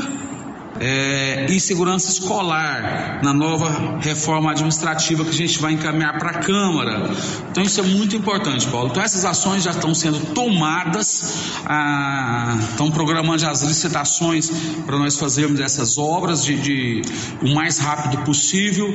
é, 0.85 1.47
e 1.49 1.61
segurança 1.61 2.11
escolar 2.11 3.21
na 3.23 3.33
nova 3.33 4.01
reforma 4.01 4.51
administrativa 4.51 5.25
que 5.25 5.31
a 5.31 5.33
gente 5.33 5.61
vai 5.61 5.75
encaminhar 5.75 6.19
para 6.19 6.31
a 6.31 6.39
Câmara. 6.41 7.09
Então 7.53 7.63
isso 7.63 7.79
é 7.79 7.85
muito 7.85 8.17
importante, 8.17 8.67
Paulo. 8.67 8.89
Então 8.91 9.01
essas 9.01 9.25
ações 9.25 9.63
já 9.63 9.71
estão 9.71 9.95
sendo 9.95 10.35
tomadas, 10.35 11.53
ah, 11.65 12.59
estão 12.71 12.91
programando 12.91 13.47
as 13.47 13.63
licitações 13.63 14.51
para 14.85 14.99
nós 14.99 15.17
fazermos 15.17 15.61
essas 15.61 15.99
obras 15.99 16.45
de, 16.45 16.61
de 16.61 17.03
o 17.41 17.55
mais 17.55 17.79
rápido 17.79 18.25
possível. 18.25 18.93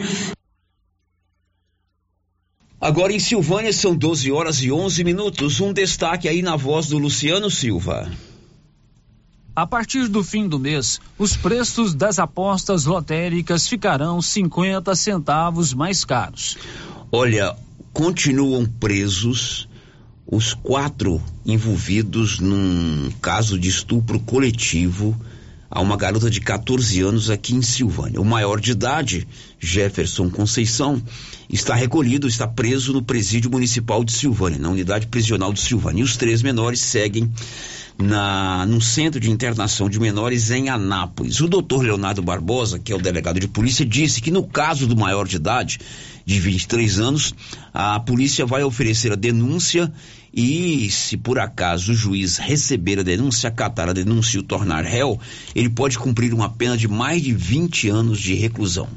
Agora 2.81 3.13
em 3.13 3.19
Silvânia 3.19 3.71
são 3.71 3.95
12 3.95 4.29
horas 4.29 4.61
e 4.61 4.69
11 4.69 5.05
minutos. 5.05 5.61
Um 5.61 5.71
destaque 5.71 6.27
aí 6.27 6.41
na 6.41 6.57
voz 6.57 6.87
do 6.87 6.97
Luciano 6.97 7.49
Silva. 7.49 8.11
A 9.57 9.65
partir 9.65 10.07
do 10.07 10.23
fim 10.23 10.47
do 10.47 10.59
mês, 10.59 11.01
os 11.17 11.35
preços 11.35 11.95
das 11.95 12.19
apostas 12.19 12.85
lotéricas 12.85 13.67
ficarão 13.67 14.21
50 14.21 14.95
centavos 14.95 15.73
mais 15.73 16.05
caros. 16.05 16.55
Olha, 17.11 17.55
continuam 17.91 18.67
presos 18.67 19.67
os 20.27 20.53
quatro 20.53 21.19
envolvidos 21.43 22.37
num 22.37 23.09
caso 23.19 23.57
de 23.57 23.67
estupro 23.67 24.19
coletivo 24.19 25.19
a 25.71 25.81
uma 25.81 25.97
garota 25.97 26.29
de 26.29 26.39
14 26.39 27.01
anos 27.01 27.31
aqui 27.31 27.55
em 27.55 27.63
Silvânia. 27.63 28.21
O 28.21 28.25
maior 28.25 28.59
de 28.59 28.73
idade, 28.73 29.27
Jefferson 29.59 30.29
Conceição, 30.29 31.01
está 31.49 31.73
recolhido, 31.73 32.27
está 32.27 32.47
preso 32.47 32.93
no 32.93 33.01
presídio 33.01 33.49
municipal 33.49 34.03
de 34.03 34.11
Silvânia, 34.11 34.59
na 34.59 34.69
unidade 34.69 35.07
prisional 35.07 35.51
de 35.51 35.61
Silvânia. 35.61 36.01
E 36.01 36.03
os 36.03 36.15
três 36.15 36.43
menores 36.43 36.79
seguem 36.79 37.31
na, 37.97 38.65
no 38.65 38.79
Centro 38.79 39.19
de 39.19 39.31
Internação 39.31 39.89
de 39.89 39.99
Menores 39.99 40.51
em 40.51 40.69
Anápolis. 40.69 41.39
O 41.39 41.47
doutor 41.47 41.83
Leonardo 41.83 42.21
Barbosa, 42.21 42.77
que 42.77 42.91
é 42.91 42.95
o 42.95 43.01
delegado 43.01 43.39
de 43.39 43.47
polícia, 43.47 43.85
disse 43.85 44.21
que 44.21 44.29
no 44.29 44.43
caso 44.43 44.85
do 44.85 44.95
maior 44.95 45.27
de 45.27 45.37
idade, 45.37 45.79
de 46.25 46.39
23 46.39 46.99
anos, 46.99 47.33
a 47.73 47.99
polícia 47.99 48.45
vai 48.45 48.61
oferecer 48.61 49.11
a 49.11 49.15
denúncia 49.15 49.91
e, 50.33 50.91
se 50.91 51.17
por 51.17 51.39
acaso 51.39 51.93
o 51.93 51.95
juiz 51.95 52.37
receber 52.37 52.99
a 52.99 53.03
denúncia, 53.03 53.47
acatar 53.47 53.89
a 53.89 53.93
denúncia 53.93 54.37
e 54.37 54.39
o 54.41 54.43
tornar 54.43 54.83
réu, 54.83 55.19
ele 55.55 55.69
pode 55.69 55.97
cumprir 55.97 56.33
uma 56.33 56.49
pena 56.49 56.77
de 56.77 56.87
mais 56.87 57.21
de 57.21 57.33
20 57.33 57.89
anos 57.89 58.19
de 58.19 58.35
reclusão. 58.35 58.89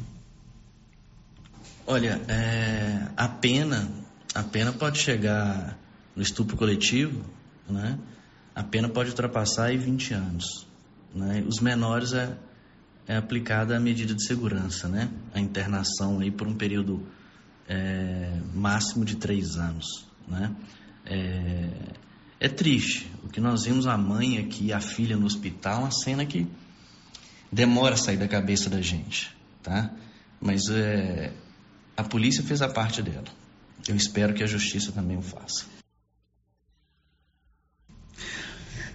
Olha, 1.86 2.20
é, 2.28 2.98
a 3.16 3.28
pena, 3.28 3.88
a 4.34 4.42
pena 4.42 4.72
pode 4.72 4.98
chegar 4.98 5.78
no 6.14 6.22
estupro 6.22 6.56
coletivo, 6.56 7.24
né? 7.68 7.98
A 8.54 8.62
pena 8.62 8.88
pode 8.88 9.10
ultrapassar 9.10 9.66
aí 9.66 9.76
20 9.76 10.14
anos. 10.14 10.66
Né? 11.14 11.44
Os 11.46 11.60
menores 11.60 12.12
é, 12.12 12.36
é 13.06 13.16
aplicada 13.16 13.76
a 13.76 13.80
medida 13.80 14.14
de 14.14 14.24
segurança, 14.24 14.88
né? 14.88 15.10
a 15.32 15.40
internação 15.40 16.20
aí 16.20 16.30
por 16.30 16.46
um 16.46 16.54
período 16.54 17.06
é, 17.68 18.40
máximo 18.54 19.04
de 19.04 19.16
três 19.16 19.56
anos. 19.56 20.06
Né? 20.26 20.54
É, 21.06 21.68
é 22.40 22.48
triste. 22.48 23.10
O 23.22 23.28
que 23.28 23.40
nós 23.40 23.64
vimos 23.64 23.86
a 23.86 23.96
mãe 23.96 24.38
aqui, 24.38 24.72
a 24.72 24.80
filha 24.80 25.16
no 25.16 25.26
hospital, 25.26 25.80
uma 25.80 25.90
cena 25.90 26.24
que 26.24 26.46
demora 27.52 27.94
a 27.94 27.98
sair 27.98 28.16
da 28.16 28.28
cabeça 28.28 28.70
da 28.70 28.80
gente. 28.80 29.34
Tá? 29.62 29.90
Mas 30.40 30.68
é, 30.70 31.32
a 31.96 32.02
polícia 32.02 32.42
fez 32.42 32.62
a 32.62 32.68
parte 32.68 33.02
dela. 33.02 33.24
Eu 33.88 33.96
espero 33.96 34.34
que 34.34 34.42
a 34.42 34.46
justiça 34.46 34.92
também 34.92 35.16
o 35.16 35.22
faça. 35.22 35.66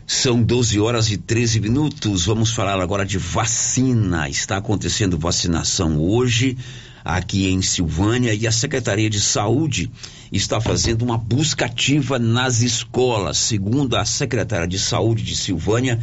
São 0.08 0.42
12 0.42 0.80
horas 0.80 1.10
e 1.10 1.18
13 1.18 1.60
minutos. 1.60 2.26
Vamos 2.26 2.52
falar 2.52 2.80
agora 2.80 3.06
de 3.06 3.18
vacina. 3.18 4.30
Está 4.30 4.58
acontecendo 4.58 5.18
vacinação 5.18 6.00
hoje 6.00 6.58
aqui 7.04 7.48
em 7.50 7.62
Silvânia 7.62 8.34
e 8.34 8.48
a 8.48 8.52
Secretaria 8.52 9.10
de 9.10 9.22
Saúde 9.22 9.92
está 10.32 10.60
fazendo 10.60 11.04
uma 11.04 11.18
busca 11.18 11.66
ativa 11.66 12.20
nas 12.20 12.62
escolas. 12.62 13.38
Segundo 13.38 13.96
a 13.96 14.06
secretária 14.06 14.68
de 14.68 14.78
Saúde 14.78 15.24
de 15.24 15.36
Silvânia, 15.36 16.00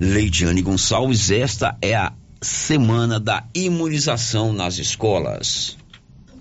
Leidiane 0.00 0.62
Gonçalves. 0.62 1.30
Esta 1.30 1.76
é 1.82 1.94
a 1.94 2.12
semana 2.40 3.20
da 3.20 3.46
imunização 3.54 4.52
nas 4.52 4.78
escolas. 4.78 5.76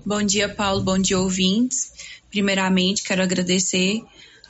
Bom 0.06 0.24
dia, 0.24 0.48
Paulo. 0.48 0.82
Bom 0.82 0.98
dia, 0.98 1.20
ouvintes. 1.20 1.92
Primeiramente, 2.30 3.04
quero 3.04 3.22
agradecer 3.22 4.02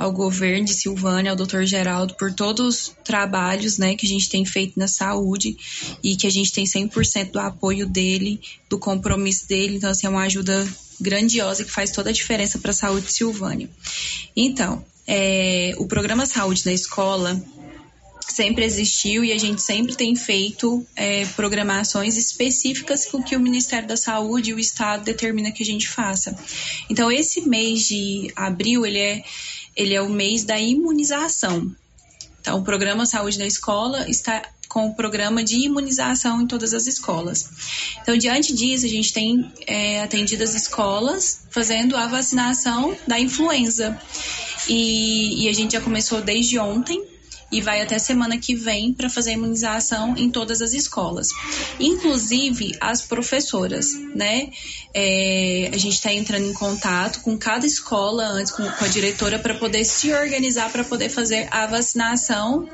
ao 0.01 0.11
governo 0.11 0.65
de 0.65 0.73
Silvânia, 0.73 1.29
ao 1.29 1.37
doutor 1.37 1.63
Geraldo, 1.63 2.15
por 2.15 2.33
todos 2.33 2.65
os 2.65 2.95
trabalhos 3.03 3.77
né, 3.77 3.95
que 3.95 4.07
a 4.07 4.09
gente 4.09 4.27
tem 4.29 4.43
feito 4.43 4.79
na 4.79 4.87
saúde 4.87 5.55
e 6.03 6.15
que 6.15 6.25
a 6.25 6.29
gente 6.31 6.51
tem 6.51 6.65
100% 6.65 7.29
do 7.31 7.39
apoio 7.39 7.87
dele, 7.87 8.41
do 8.67 8.79
compromisso 8.79 9.47
dele. 9.47 9.75
Então, 9.75 9.91
assim, 9.91 10.07
é 10.07 10.09
uma 10.09 10.23
ajuda 10.23 10.67
grandiosa 10.99 11.63
que 11.63 11.71
faz 11.71 11.91
toda 11.91 12.09
a 12.09 12.13
diferença 12.13 12.57
para 12.57 12.71
a 12.71 12.73
saúde 12.73 13.05
de 13.05 13.13
Silvânia. 13.13 13.69
Então, 14.35 14.83
é, 15.05 15.73
o 15.77 15.85
programa 15.85 16.25
Saúde 16.25 16.65
na 16.65 16.73
Escola 16.73 17.39
sempre 18.27 18.63
existiu 18.65 19.23
e 19.23 19.31
a 19.31 19.37
gente 19.37 19.61
sempre 19.61 19.95
tem 19.95 20.15
feito 20.15 20.85
é, 20.95 21.25
programações 21.35 22.17
específicas 22.17 23.05
com 23.05 23.21
que 23.21 23.35
o 23.35 23.39
Ministério 23.39 23.87
da 23.87 23.97
Saúde 23.97 24.51
e 24.51 24.53
o 24.53 24.59
Estado 24.59 25.03
determina 25.03 25.51
que 25.51 25.61
a 25.61 25.65
gente 25.65 25.87
faça. 25.87 26.35
Então, 26.89 27.11
esse 27.11 27.41
mês 27.41 27.87
de 27.87 28.31
abril, 28.35 28.85
ele 28.85 28.99
é, 28.99 29.23
ele 29.75 29.93
é 29.93 30.01
o 30.01 30.09
mês 30.09 30.43
da 30.43 30.59
imunização. 30.59 31.71
Então, 32.39 32.59
o 32.59 32.63
programa 32.63 33.05
Saúde 33.05 33.37
na 33.37 33.45
Escola 33.45 34.09
está 34.09 34.41
com 34.67 34.87
o 34.87 34.95
programa 34.95 35.43
de 35.43 35.57
imunização 35.57 36.41
em 36.41 36.47
todas 36.47 36.73
as 36.73 36.87
escolas. 36.87 37.49
Então, 38.01 38.17
diante 38.17 38.53
disso, 38.53 38.85
a 38.85 38.89
gente 38.89 39.11
tem 39.11 39.51
é, 39.67 40.01
atendido 40.01 40.43
as 40.43 40.55
escolas 40.55 41.41
fazendo 41.49 41.95
a 41.95 42.07
vacinação 42.07 42.97
da 43.05 43.19
influenza. 43.19 43.99
E, 44.69 45.43
e 45.43 45.49
a 45.49 45.53
gente 45.53 45.73
já 45.73 45.81
começou 45.81 46.21
desde 46.21 46.57
ontem, 46.57 47.03
e 47.51 47.61
vai 47.61 47.81
até 47.81 47.99
semana 47.99 48.37
que 48.37 48.55
vem 48.55 48.93
para 48.93 49.09
fazer 49.09 49.31
a 49.31 49.33
imunização 49.33 50.15
em 50.17 50.29
todas 50.29 50.61
as 50.61 50.73
escolas, 50.73 51.27
inclusive 51.79 52.75
as 52.79 53.01
professoras, 53.01 53.93
né? 54.15 54.49
É, 54.93 55.69
a 55.73 55.77
gente 55.77 55.93
está 55.93 56.11
entrando 56.11 56.49
em 56.49 56.53
contato 56.53 57.21
com 57.21 57.37
cada 57.37 57.65
escola 57.65 58.25
antes 58.27 58.51
com, 58.51 58.63
com 58.63 58.85
a 58.85 58.87
diretora 58.87 59.39
para 59.39 59.55
poder 59.55 59.85
se 59.85 60.13
organizar 60.13 60.71
para 60.71 60.83
poder 60.83 61.09
fazer 61.09 61.47
a 61.51 61.65
vacinação 61.65 62.67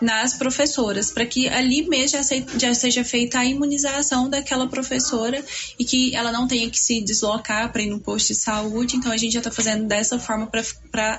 nas 0.00 0.34
professoras, 0.34 1.10
para 1.10 1.26
que 1.26 1.48
ali 1.48 1.86
mesmo 1.86 2.18
já, 2.58 2.74
seja 2.74 3.04
feita 3.04 3.38
a 3.38 3.44
imunização 3.44 4.28
daquela 4.28 4.66
professora 4.66 5.44
e 5.78 5.84
que 5.84 6.14
ela 6.14 6.32
não 6.32 6.48
tenha 6.48 6.68
que 6.70 6.78
se 6.78 7.00
deslocar 7.02 7.70
para 7.70 7.82
ir 7.82 7.90
no 7.90 8.00
posto 8.00 8.28
de 8.28 8.34
saúde. 8.34 8.96
Então 8.96 9.12
a 9.12 9.16
gente 9.16 9.32
já 9.32 9.40
está 9.40 9.50
fazendo 9.50 9.86
dessa 9.86 10.18
forma 10.18 10.46
para 10.90 11.18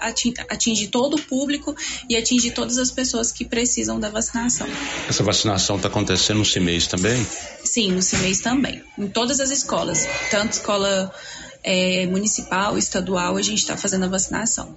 atingir 0.50 0.88
todo 0.88 1.16
o 1.16 1.22
público 1.22 1.76
e 2.10 2.16
atingir 2.16 2.52
todas 2.52 2.78
as 2.78 2.90
pessoas 2.90 3.01
que 3.32 3.46
precisam 3.46 4.00
da 4.00 4.10
vacinação. 4.10 4.68
Essa 5.08 5.24
vacinação 5.24 5.76
está 5.78 5.88
acontecendo 5.88 6.38
no 6.38 6.46
CIMEIS 6.46 6.88
também? 6.88 7.26
Sim, 7.64 7.92
no 7.92 8.02
CIMEIS 8.02 8.42
também. 8.42 8.84
Em 8.98 9.08
todas 9.08 9.40
as 9.40 9.50
escolas, 9.50 10.08
tanto 10.30 10.54
escola 10.54 11.12
é, 11.64 12.06
municipal, 12.08 12.78
estadual, 12.78 13.38
a 13.38 13.42
gente 13.42 13.60
está 13.60 13.78
fazendo 13.78 14.06
a 14.06 14.08
vacinação. 14.08 14.76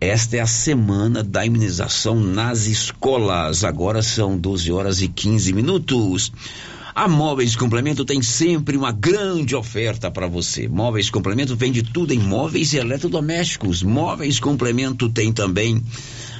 Esta 0.00 0.36
é 0.36 0.40
a 0.40 0.46
semana 0.46 1.22
da 1.24 1.44
imunização 1.44 2.20
nas 2.20 2.66
escolas. 2.66 3.64
Agora 3.64 4.02
são 4.02 4.36
12 4.36 4.70
horas 4.70 5.00
e 5.00 5.08
15 5.08 5.52
minutos. 5.54 6.32
A 6.96 7.06
Móveis 7.06 7.54
Complemento 7.54 8.06
tem 8.06 8.22
sempre 8.22 8.74
uma 8.74 8.90
grande 8.90 9.54
oferta 9.54 10.10
para 10.10 10.26
você. 10.26 10.66
Móveis 10.66 11.10
Complemento 11.10 11.54
vende 11.54 11.82
tudo 11.82 12.14
em 12.14 12.18
móveis 12.18 12.72
e 12.72 12.78
eletrodomésticos. 12.78 13.82
Móveis 13.82 14.40
Complemento 14.40 15.10
tem 15.10 15.30
também 15.30 15.82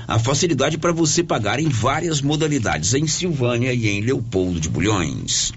a 0.08 0.18
facilidade 0.18 0.78
para 0.78 0.92
você 0.92 1.22
pagar 1.22 1.60
em 1.60 1.68
várias 1.68 2.22
modalidades 2.22 2.94
em 2.94 3.06
Silvânia 3.06 3.74
e 3.74 3.86
em 3.86 4.00
Leopoldo 4.00 4.58
de 4.58 4.70
Bulhões. 4.70 5.52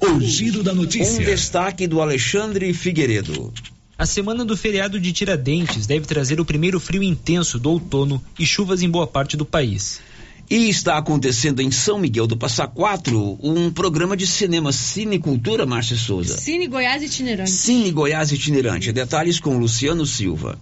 O 0.00 0.20
giro 0.20 0.64
da 0.64 0.74
notícia. 0.74 1.22
Um 1.22 1.24
destaque 1.24 1.86
do 1.86 2.00
Alexandre 2.00 2.74
Figueiredo. 2.74 3.52
A 3.96 4.06
semana 4.06 4.44
do 4.44 4.56
feriado 4.56 4.98
de 4.98 5.12
Tiradentes 5.12 5.86
deve 5.86 6.04
trazer 6.04 6.40
o 6.40 6.44
primeiro 6.44 6.80
frio 6.80 7.04
intenso 7.04 7.60
do 7.60 7.70
outono 7.70 8.20
e 8.36 8.44
chuvas 8.44 8.82
em 8.82 8.90
boa 8.90 9.06
parte 9.06 9.36
do 9.36 9.46
país. 9.46 10.00
E 10.48 10.68
está 10.68 10.96
acontecendo 10.96 11.60
em 11.60 11.72
São 11.72 11.98
Miguel 11.98 12.26
do 12.26 12.36
Passa 12.36 12.68
Quatro 12.68 13.36
um 13.42 13.68
programa 13.70 14.16
de 14.16 14.28
cinema 14.28 14.70
Cinecultura, 14.70 15.66
Márcia 15.66 15.96
Souza. 15.96 16.38
Cine 16.38 16.68
Goiás 16.68 17.02
Itinerante. 17.02 17.50
Cine 17.50 17.90
Goiás 17.90 18.30
Itinerante. 18.30 18.92
Detalhes 18.92 19.40
com 19.40 19.58
Luciano 19.58 20.06
Silva. 20.06 20.56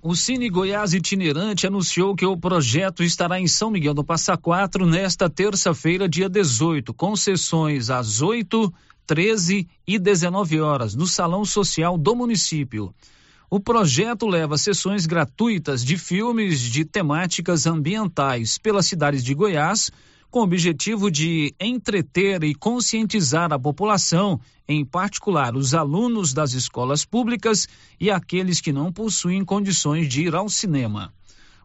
O 0.00 0.14
Cine 0.14 0.48
Goiás 0.48 0.94
Itinerante 0.94 1.66
anunciou 1.66 2.14
que 2.14 2.24
o 2.24 2.36
projeto 2.36 3.02
estará 3.02 3.40
em 3.40 3.48
São 3.48 3.70
Miguel 3.70 3.94
do 3.94 4.04
Passa 4.04 4.36
Quatro 4.36 4.86
nesta 4.86 5.28
terça-feira, 5.28 6.08
dia 6.08 6.28
18, 6.28 6.94
com 6.94 7.16
sessões 7.16 7.90
às 7.90 8.22
8, 8.22 8.72
13 9.04 9.66
e 9.84 9.98
19 9.98 10.60
horas, 10.60 10.94
no 10.94 11.08
Salão 11.08 11.44
Social 11.44 11.98
do 11.98 12.14
município. 12.14 12.94
O 13.50 13.60
projeto 13.60 14.26
leva 14.26 14.56
sessões 14.56 15.04
gratuitas 15.04 15.84
de 15.84 15.98
filmes 15.98 16.60
de 16.60 16.84
temáticas 16.84 17.66
ambientais 17.66 18.56
pelas 18.56 18.86
cidades 18.86 19.22
de 19.22 19.34
Goiás, 19.34 19.90
com 20.30 20.40
o 20.40 20.44
objetivo 20.44 21.10
de 21.10 21.54
entreter 21.60 22.42
e 22.42 22.54
conscientizar 22.54 23.52
a 23.52 23.58
população, 23.58 24.40
em 24.66 24.84
particular 24.84 25.54
os 25.54 25.74
alunos 25.74 26.32
das 26.32 26.54
escolas 26.54 27.04
públicas 27.04 27.68
e 28.00 28.10
aqueles 28.10 28.60
que 28.60 28.72
não 28.72 28.90
possuem 28.90 29.44
condições 29.44 30.08
de 30.08 30.22
ir 30.22 30.34
ao 30.34 30.48
cinema. 30.48 31.12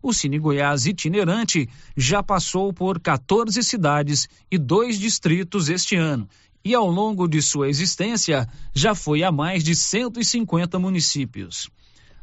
O 0.03 0.13
Cine 0.13 0.37
Goiás 0.37 0.85
itinerante 0.85 1.67
já 1.95 2.21
passou 2.21 2.71
por 2.71 2.99
14 2.99 3.63
cidades 3.63 4.27
e 4.51 4.57
dois 4.57 4.99
distritos 4.99 5.69
este 5.69 5.95
ano 5.95 6.27
e 6.63 6.75
ao 6.75 6.89
longo 6.89 7.27
de 7.27 7.41
sua 7.41 7.69
existência 7.69 8.47
já 8.73 8.93
foi 8.93 9.23
a 9.23 9.31
mais 9.31 9.63
de 9.63 9.75
150 9.75 10.77
municípios. 10.79 11.69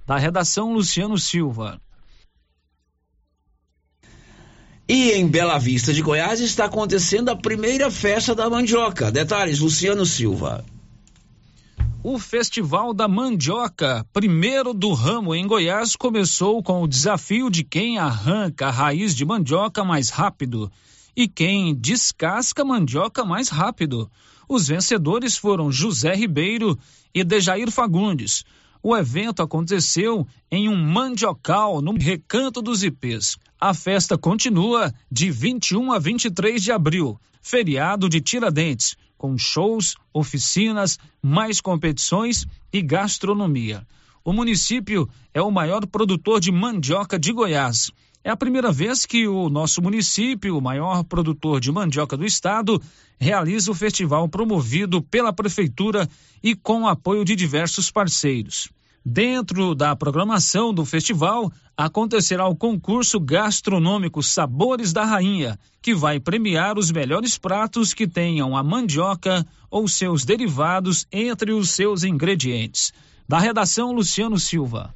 Da 0.07 0.17
redação 0.17 0.73
Luciano 0.73 1.19
Silva. 1.19 1.81
E 4.89 5.13
em 5.13 5.27
Bela 5.27 5.59
Vista 5.59 5.93
de 5.93 6.01
Goiás 6.01 6.39
está 6.39 6.67
acontecendo 6.67 7.29
a 7.29 7.37
primeira 7.37 7.91
festa 7.91 8.35
da 8.35 8.49
mandioca. 8.49 9.11
Detalhes, 9.11 9.59
Luciano 9.59 10.07
Silva. 10.07 10.65
O 12.05 12.21
Festival 12.21 12.95
da 12.95 13.09
Mandioca, 13.09 14.07
primeiro 14.13 14.73
do 14.73 14.93
ramo 14.93 15.35
em 15.35 15.45
Goiás, 15.45 15.97
começou 15.97 16.63
com 16.63 16.81
o 16.83 16.87
desafio 16.87 17.51
de 17.51 17.65
quem 17.65 17.99
arranca 17.99 18.69
a 18.69 18.71
raiz 18.71 19.13
de 19.13 19.25
mandioca 19.25 19.83
mais 19.83 20.09
rápido 20.09 20.71
e 21.17 21.27
quem 21.27 21.75
descasca 21.75 22.63
mandioca 22.63 23.25
mais 23.25 23.49
rápido. 23.49 24.11
Os 24.47 24.69
vencedores 24.69 25.37
foram 25.37 25.73
José 25.73 26.15
Ribeiro 26.15 26.79
e 27.15 27.25
Dejair 27.25 27.71
Fagundes. 27.71 28.45
O 28.83 28.95
evento 28.95 29.43
aconteceu 29.43 30.27
em 30.51 30.69
um 30.69 30.77
mandiocal 30.77 31.81
no 31.81 31.97
Recanto 31.97 32.61
dos 32.61 32.85
Ipês. 32.85 33.39
A 33.59 33.73
festa 33.73 34.19
continua 34.19 34.93
de 35.11 35.31
21 35.31 35.91
a 35.91 35.99
23 35.99 36.63
de 36.63 36.71
abril, 36.71 37.19
feriado 37.41 38.09
de 38.09 38.21
Tiradentes, 38.21 38.95
com 39.17 39.39
shows, 39.39 39.95
oficinas, 40.13 40.99
mais 41.23 41.61
competições 41.61 42.47
e 42.71 42.83
gastronomia. 42.83 43.87
O 44.23 44.33
município 44.33 45.09
é 45.33 45.41
o 45.41 45.51
maior 45.51 45.87
produtor 45.87 46.39
de 46.39 46.53
mandioca 46.53 47.19
de 47.19 47.33
Goiás 47.33 47.91
é 48.27 48.31
a 48.31 48.37
primeira 48.37 48.73
vez 48.73 49.07
que 49.07 49.29
o 49.29 49.49
nosso 49.49 49.81
município, 49.81 50.59
o 50.59 50.61
maior 50.61 51.05
produtor 51.05 51.61
de 51.61 51.71
mandioca 51.71 52.17
do 52.17 52.27
estado, 52.27 52.83
realiza 53.21 53.71
o 53.71 53.75
festival 53.75 54.29
promovido 54.29 55.01
pela 55.01 55.33
prefeitura 55.33 56.09
e 56.43 56.53
com 56.53 56.83
o 56.83 56.89
apoio 56.89 57.25
de 57.25 57.37
diversos 57.37 57.89
parceiros. 57.89 58.69
Dentro 59.05 59.77
da 59.77 59.95
programação 59.95 60.75
do 60.75 60.85
festival, 60.85 61.53
acontecerá 61.77 62.49
o 62.49 62.57
concurso 62.57 63.21
gastronômico 63.21 64.21
Sabores 64.25 64.93
da 64.93 65.05
Rainha, 65.05 65.57
que 65.81 65.95
vai 65.95 66.19
premiar 66.19 66.77
os 66.77 66.91
melhores 66.91 67.39
pratos 67.39 67.95
que 67.95 68.09
tenham 68.09 68.57
a 68.57 68.63
mandioca 68.65 69.47
ou 69.71 69.87
seus 69.87 70.25
derivados 70.25 71.07
entre 71.13 71.53
os 71.53 71.71
seus 71.71 72.03
ingredientes. 72.03 72.93
Da 73.29 73.39
redação, 73.39 73.93
Luciano 73.93 74.37
Silva. 74.37 74.93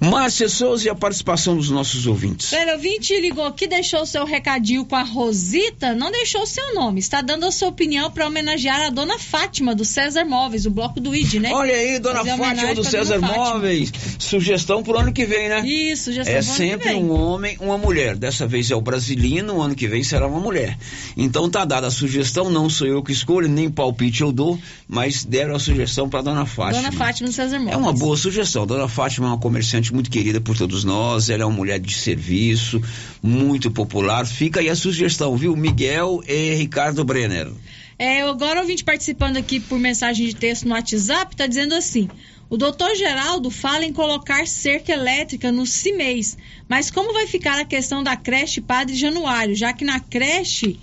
Márcia 0.00 0.48
Souza 0.48 0.86
e 0.86 0.90
a 0.90 0.94
participação 0.94 1.56
dos 1.56 1.70
nossos 1.70 2.06
ouvintes. 2.06 2.52
O 2.52 2.72
ouvinte 2.72 3.18
ligou 3.20 3.44
aqui, 3.44 3.66
deixou 3.66 4.06
seu 4.06 4.24
recadinho 4.24 4.84
com 4.84 4.94
a 4.94 5.02
Rosita, 5.02 5.94
não 5.94 6.12
deixou 6.12 6.46
seu 6.46 6.74
nome, 6.74 7.00
está 7.00 7.20
dando 7.20 7.44
a 7.46 7.50
sua 7.50 7.68
opinião 7.68 8.10
para 8.10 8.26
homenagear 8.26 8.82
a 8.82 8.90
dona 8.90 9.18
Fátima 9.18 9.74
do 9.74 9.84
César 9.84 10.24
Móveis, 10.24 10.66
o 10.66 10.70
bloco 10.70 11.00
do 11.00 11.14
ID, 11.14 11.34
né? 11.34 11.50
Olha 11.52 11.74
aí, 11.74 11.98
dona 11.98 12.24
Fazer 12.24 12.36
Fátima 12.36 12.74
do 12.74 12.84
César 12.84 13.18
Móveis. 13.18 13.92
Sugestão 14.18 14.82
pro 14.82 14.98
ano 14.98 15.12
que 15.12 15.24
vem, 15.24 15.48
né? 15.48 15.66
Isso, 15.66 16.04
sugestão 16.04 16.34
É 16.34 16.42
sempre 16.42 16.72
ano 16.72 16.78
que 16.82 16.88
vem. 16.88 17.04
um 17.04 17.10
homem, 17.12 17.56
uma 17.60 17.76
mulher. 17.76 18.16
Dessa 18.16 18.46
vez 18.46 18.70
é 18.70 18.76
o 18.76 18.80
brasilino, 18.80 19.54
o 19.54 19.62
ano 19.62 19.74
que 19.74 19.88
vem 19.88 20.04
será 20.04 20.26
uma 20.26 20.40
mulher. 20.40 20.78
Então 21.16 21.50
tá 21.50 21.64
dada 21.64 21.88
a 21.88 21.90
sugestão, 21.90 22.50
não 22.50 22.70
sou 22.70 22.86
eu 22.86 23.02
que 23.02 23.12
escolho, 23.12 23.48
nem 23.48 23.68
palpite 23.70 24.22
eu 24.22 24.30
dou, 24.30 24.58
mas 24.86 25.24
deram 25.24 25.56
a 25.56 25.58
sugestão 25.58 26.08
para 26.08 26.22
dona 26.22 26.46
Fátima. 26.46 26.82
Dona 26.82 26.92
Fátima 26.92 27.28
do 27.28 27.34
César 27.34 27.58
Móveis. 27.58 27.74
É 27.74 27.76
uma 27.76 27.92
boa 27.92 28.16
sugestão. 28.16 28.66
Dona 28.66 28.88
Fátima 28.88 29.26
é 29.26 29.30
uma 29.30 29.38
comerciante 29.38 29.87
muito 29.92 30.10
querida 30.10 30.40
por 30.40 30.56
todos 30.56 30.84
nós. 30.84 31.30
Ela 31.30 31.42
é 31.42 31.46
uma 31.46 31.56
mulher 31.56 31.78
de 31.78 31.94
serviço, 31.94 32.82
muito 33.22 33.70
popular. 33.70 34.26
Fica 34.26 34.60
aí 34.60 34.68
a 34.68 34.76
sugestão, 34.76 35.36
viu? 35.36 35.56
Miguel 35.56 36.22
e 36.26 36.54
Ricardo 36.54 37.04
Brenner. 37.04 37.50
É, 37.98 38.22
agora 38.22 38.60
ouvinte 38.60 38.84
participando 38.84 39.38
aqui 39.38 39.58
por 39.58 39.78
mensagem 39.78 40.26
de 40.26 40.34
texto 40.34 40.68
no 40.68 40.74
WhatsApp 40.74 41.34
está 41.34 41.46
dizendo 41.46 41.74
assim: 41.74 42.08
o 42.48 42.56
doutor 42.56 42.94
Geraldo 42.94 43.50
fala 43.50 43.84
em 43.84 43.92
colocar 43.92 44.46
cerca 44.46 44.92
elétrica 44.92 45.50
no 45.50 45.66
CIMEIS, 45.66 46.38
mas 46.68 46.90
como 46.90 47.12
vai 47.12 47.26
ficar 47.26 47.58
a 47.58 47.64
questão 47.64 48.02
da 48.02 48.16
creche 48.16 48.60
Padre 48.60 48.94
Januário, 48.94 49.54
já 49.54 49.72
que 49.72 49.84
na 49.84 49.98
creche 49.98 50.78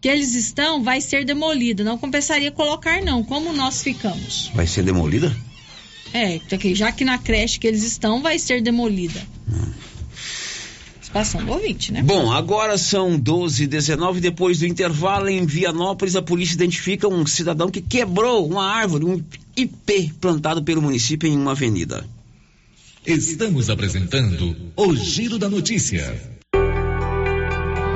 que 0.00 0.08
eles 0.08 0.34
estão 0.34 0.82
vai 0.82 1.00
ser 1.00 1.24
demolida? 1.24 1.84
Não 1.84 1.98
compensaria 1.98 2.50
colocar, 2.50 3.02
não. 3.02 3.22
Como 3.22 3.52
nós 3.52 3.82
ficamos? 3.82 4.50
Vai 4.54 4.66
ser 4.66 4.82
demolida? 4.82 5.36
É, 6.12 6.40
já 6.74 6.90
que 6.90 7.04
na 7.04 7.18
creche 7.18 7.58
que 7.58 7.66
eles 7.66 7.82
estão 7.82 8.20
vai 8.20 8.38
ser 8.38 8.62
demolida. 8.62 9.20
Participação 11.10 11.44
do 11.44 11.52
ouvinte, 11.52 11.92
né? 11.92 12.02
Bom, 12.02 12.30
agora 12.30 12.78
são 12.78 13.18
12 13.18 13.64
e 13.64 13.66
19 13.66 14.20
Depois 14.20 14.60
do 14.60 14.66
intervalo, 14.66 15.28
em 15.28 15.44
Vianópolis, 15.44 16.14
a 16.14 16.22
polícia 16.22 16.54
identifica 16.54 17.08
um 17.08 17.26
cidadão 17.26 17.68
que 17.68 17.80
quebrou 17.80 18.46
uma 18.46 18.64
árvore, 18.64 19.04
um 19.04 19.22
IP 19.56 20.12
plantado 20.20 20.62
pelo 20.62 20.80
município 20.80 21.28
em 21.28 21.36
uma 21.36 21.50
avenida. 21.52 22.04
Estamos 23.04 23.70
apresentando 23.70 24.56
o 24.76 24.94
Giro 24.94 25.38
da 25.38 25.48
Notícia. 25.48 26.29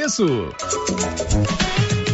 preço. 0.00 0.54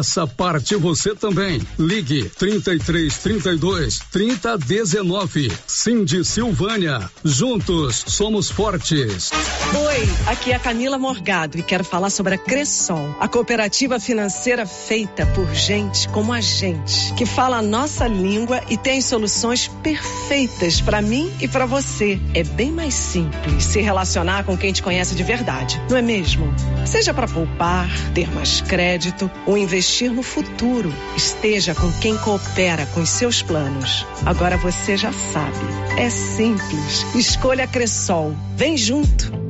Faça 0.00 0.26
parte 0.26 0.74
você 0.76 1.14
também. 1.14 1.60
Ligue 1.78 2.24
33 2.30 3.18
32 3.18 3.98
30 4.10 4.56
19. 4.56 5.52
Cindy 5.66 6.24
Silvânia. 6.24 7.10
Juntos 7.22 8.02
somos 8.08 8.50
fortes. 8.50 9.30
Oi, 9.30 10.08
aqui 10.26 10.52
é 10.52 10.54
a 10.54 10.58
Camila 10.58 10.96
Morgado 10.96 11.58
e 11.58 11.62
quero 11.62 11.84
falar 11.84 12.08
sobre 12.08 12.34
a 12.34 12.38
Cressol, 12.38 13.14
a 13.20 13.28
cooperativa 13.28 14.00
financeira 14.00 14.64
feita 14.64 15.26
por 15.26 15.54
gente 15.54 16.08
como 16.08 16.32
a 16.32 16.40
gente, 16.40 17.12
que 17.12 17.26
fala 17.26 17.58
a 17.58 17.62
nossa 17.62 18.08
língua 18.08 18.62
e 18.70 18.78
tem 18.78 19.02
soluções 19.02 19.68
perfeitas 19.82 20.80
para 20.80 21.02
mim 21.02 21.30
e 21.42 21.46
para 21.46 21.66
você. 21.66 22.18
É 22.32 22.42
bem 22.42 22.72
mais 22.72 22.94
simples 22.94 23.64
se 23.64 23.82
relacionar 23.82 24.44
com 24.44 24.56
quem 24.56 24.72
te 24.72 24.82
conhece 24.82 25.14
de 25.14 25.22
verdade, 25.22 25.78
não 25.90 25.98
é 25.98 26.02
mesmo? 26.02 26.52
Seja 26.86 27.12
para 27.12 27.28
poupar, 27.28 27.88
ter 28.14 28.28
mais 28.34 28.62
crédito 28.62 29.30
ou 29.46 29.58
investir 29.90 30.12
no 30.12 30.22
futuro, 30.22 30.92
esteja 31.16 31.74
com 31.74 31.90
quem 32.00 32.16
coopera 32.18 32.86
com 32.94 33.00
os 33.00 33.08
seus 33.08 33.42
planos. 33.42 34.06
Agora 34.24 34.56
você 34.56 34.96
já 34.96 35.12
sabe, 35.12 35.56
é 35.98 36.08
simples. 36.08 37.04
Escolha 37.14 37.66
Cressol. 37.66 38.32
Vem 38.56 38.76
junto. 38.76 39.49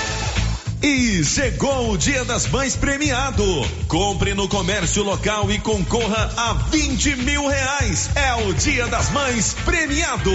E 0.83 1.23
chegou 1.23 1.91
o 1.91 1.97
Dia 1.97 2.25
das 2.25 2.47
Mães 2.47 2.75
premiado. 2.75 3.45
Compre 3.87 4.33
no 4.33 4.47
comércio 4.47 5.03
local 5.03 5.51
e 5.51 5.59
concorra 5.59 6.33
a 6.35 6.53
20 6.53 7.17
mil 7.17 7.47
reais. 7.47 8.09
É 8.15 8.33
o 8.33 8.51
Dia 8.51 8.87
das 8.87 9.11
Mães 9.11 9.55
premiado. 9.63 10.31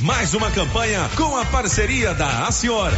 Mais 0.00 0.34
uma 0.34 0.52
campanha 0.52 1.10
com 1.16 1.36
a 1.36 1.44
parceria 1.46 2.14
da 2.14 2.46
A 2.46 2.52
Senhora. 2.52 2.96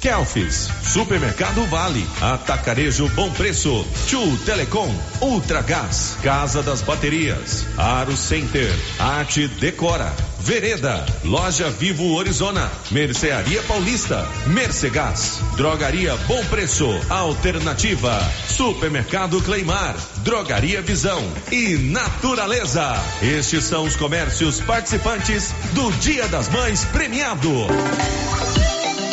Kelfis, 0.00 0.68
Supermercado 0.82 1.66
Vale, 1.66 2.06
Atacarejo 2.20 3.08
Bom 3.10 3.30
Preço, 3.30 3.84
Tchu 4.06 4.36
Telecom, 4.44 4.94
Ultragás, 5.20 6.16
Casa 6.22 6.62
das 6.62 6.82
Baterias, 6.82 7.66
Aro 7.76 8.16
Center, 8.16 8.70
Arte 8.98 9.48
Decora, 9.48 10.14
Vereda, 10.40 11.04
Loja 11.24 11.70
Vivo 11.70 12.14
Orizona, 12.14 12.70
Mercearia 12.90 13.62
Paulista, 13.62 14.26
Mercegás, 14.46 15.40
Drogaria 15.56 16.16
Bom 16.26 16.44
Preço, 16.46 16.88
Alternativa, 17.10 18.18
Supermercado 18.48 19.40
Cleimar, 19.42 19.96
Drogaria 20.18 20.80
Visão 20.80 21.22
e 21.50 21.76
Naturaleza. 21.76 22.94
Estes 23.20 23.64
são 23.64 23.84
os 23.84 23.96
comércios 23.96 24.60
participantes 24.60 25.52
do 25.72 25.90
Dia 25.98 26.28
das 26.28 26.48
Mães 26.48 26.84
premiado. 26.86 27.66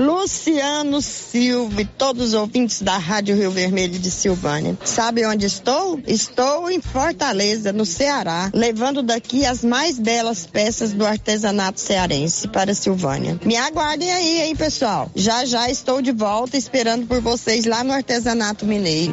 Luciano 0.00 1.02
Silva 1.02 1.82
e 1.82 1.84
todos 1.84 2.28
os 2.28 2.34
ouvintes 2.34 2.80
da 2.80 2.96
Rádio 2.96 3.36
Rio 3.36 3.50
Vermelho 3.50 3.98
de 3.98 4.10
Silvânia. 4.10 4.78
Sabe 4.82 5.26
onde 5.26 5.44
estou? 5.44 6.00
Estou 6.06 6.70
em 6.70 6.80
Fortaleza, 6.80 7.70
no 7.70 7.84
Ceará, 7.84 8.50
levando 8.54 9.02
daqui 9.02 9.44
as 9.44 9.62
mais 9.62 9.98
belas 9.98 10.46
peças 10.46 10.94
do 10.94 11.04
artesanato 11.04 11.78
cearense 11.78 12.48
para 12.48 12.72
Silvânia. 12.72 13.38
Me 13.44 13.56
aguardem 13.56 14.10
aí, 14.10 14.40
hein, 14.40 14.56
pessoal? 14.56 15.10
Já 15.14 15.44
já 15.44 15.68
estou 15.68 16.00
de 16.00 16.12
volta 16.12 16.56
esperando 16.56 17.06
por 17.06 17.20
vocês 17.20 17.66
lá 17.66 17.84
no 17.84 17.92
artesanato 17.92 18.64
mineiro. 18.64 19.12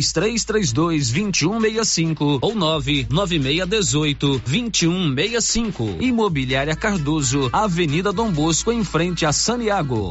3332 0.00 1.10
2165 1.10 2.38
ou 2.40 2.54
99618 2.54 4.42
2165. 4.46 5.96
Imobiliária 6.00 6.76
Cardoso, 6.76 7.48
Avenida 7.52 8.12
Dom 8.12 8.30
Bosco, 8.30 8.72
em 8.72 8.84
frente 8.84 9.26
a 9.26 9.32
Saniago. 9.32 10.10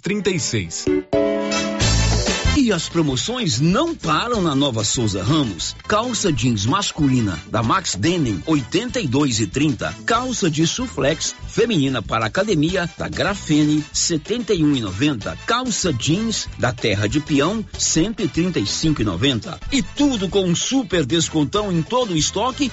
36. 0.00 0.86
E 2.58 2.72
as 2.72 2.88
promoções 2.88 3.60
não 3.60 3.94
param 3.94 4.42
na 4.42 4.52
Nova 4.52 4.82
Souza 4.82 5.22
Ramos. 5.22 5.76
Calça 5.86 6.32
jeans 6.32 6.66
masculina 6.66 7.38
da 7.48 7.62
Max 7.62 7.94
Denim 7.94 8.42
82 8.44 9.38
e 9.38 9.46
30. 9.46 9.94
Calça 10.04 10.50
de 10.50 10.66
suflex 10.66 11.36
feminina 11.46 12.02
para 12.02 12.26
academia 12.26 12.90
da 12.98 13.08
Grafene 13.08 13.84
71 13.92 14.74
e 14.74 14.80
90. 14.80 15.38
Calça 15.46 15.92
jeans 15.92 16.48
da 16.58 16.72
Terra 16.72 17.08
de 17.08 17.20
Peão 17.20 17.64
135 17.78 19.02
e 19.02 19.04
90. 19.04 19.60
E 19.70 19.80
tudo 19.80 20.28
com 20.28 20.44
um 20.44 20.56
super 20.56 21.06
descontão 21.06 21.70
em 21.70 21.80
todo 21.80 22.12
o 22.12 22.16
estoque 22.16 22.72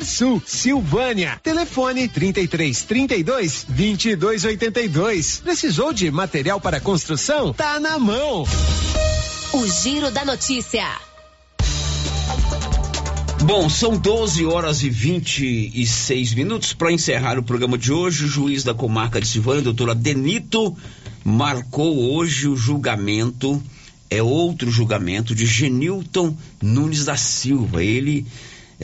Sul, 0.00 0.42
Silvânia. 0.46 1.38
Telefone 1.42 2.08
33 2.08 2.84
32 2.84 3.66
22 3.68 4.44
82. 4.44 5.40
Precisou 5.40 5.92
de 5.92 6.10
material 6.10 6.58
para 6.58 6.80
construção? 6.80 7.52
Tá 7.52 7.78
na 7.78 7.98
mão. 7.98 8.44
O 9.52 9.66
Giro 9.66 10.10
da 10.10 10.24
Notícia. 10.24 10.86
Bom, 13.44 13.68
são 13.68 13.98
12 13.98 14.46
horas 14.46 14.82
e 14.84 14.88
26 14.88 16.32
minutos 16.34 16.72
para 16.72 16.92
encerrar 16.92 17.38
o 17.38 17.42
programa 17.42 17.76
de 17.76 17.92
hoje. 17.92 18.24
O 18.24 18.28
juiz 18.28 18.62
da 18.62 18.72
comarca 18.72 19.20
de 19.20 19.26
Silvânia, 19.26 19.62
doutor 19.62 19.90
Adenito, 19.90 20.76
marcou 21.24 22.14
hoje 22.14 22.46
o 22.46 22.56
julgamento, 22.56 23.60
é 24.08 24.22
outro 24.22 24.70
julgamento 24.70 25.34
de 25.34 25.44
Genilton 25.44 26.36
Nunes 26.62 27.04
da 27.04 27.16
Silva. 27.16 27.82
Ele 27.82 28.24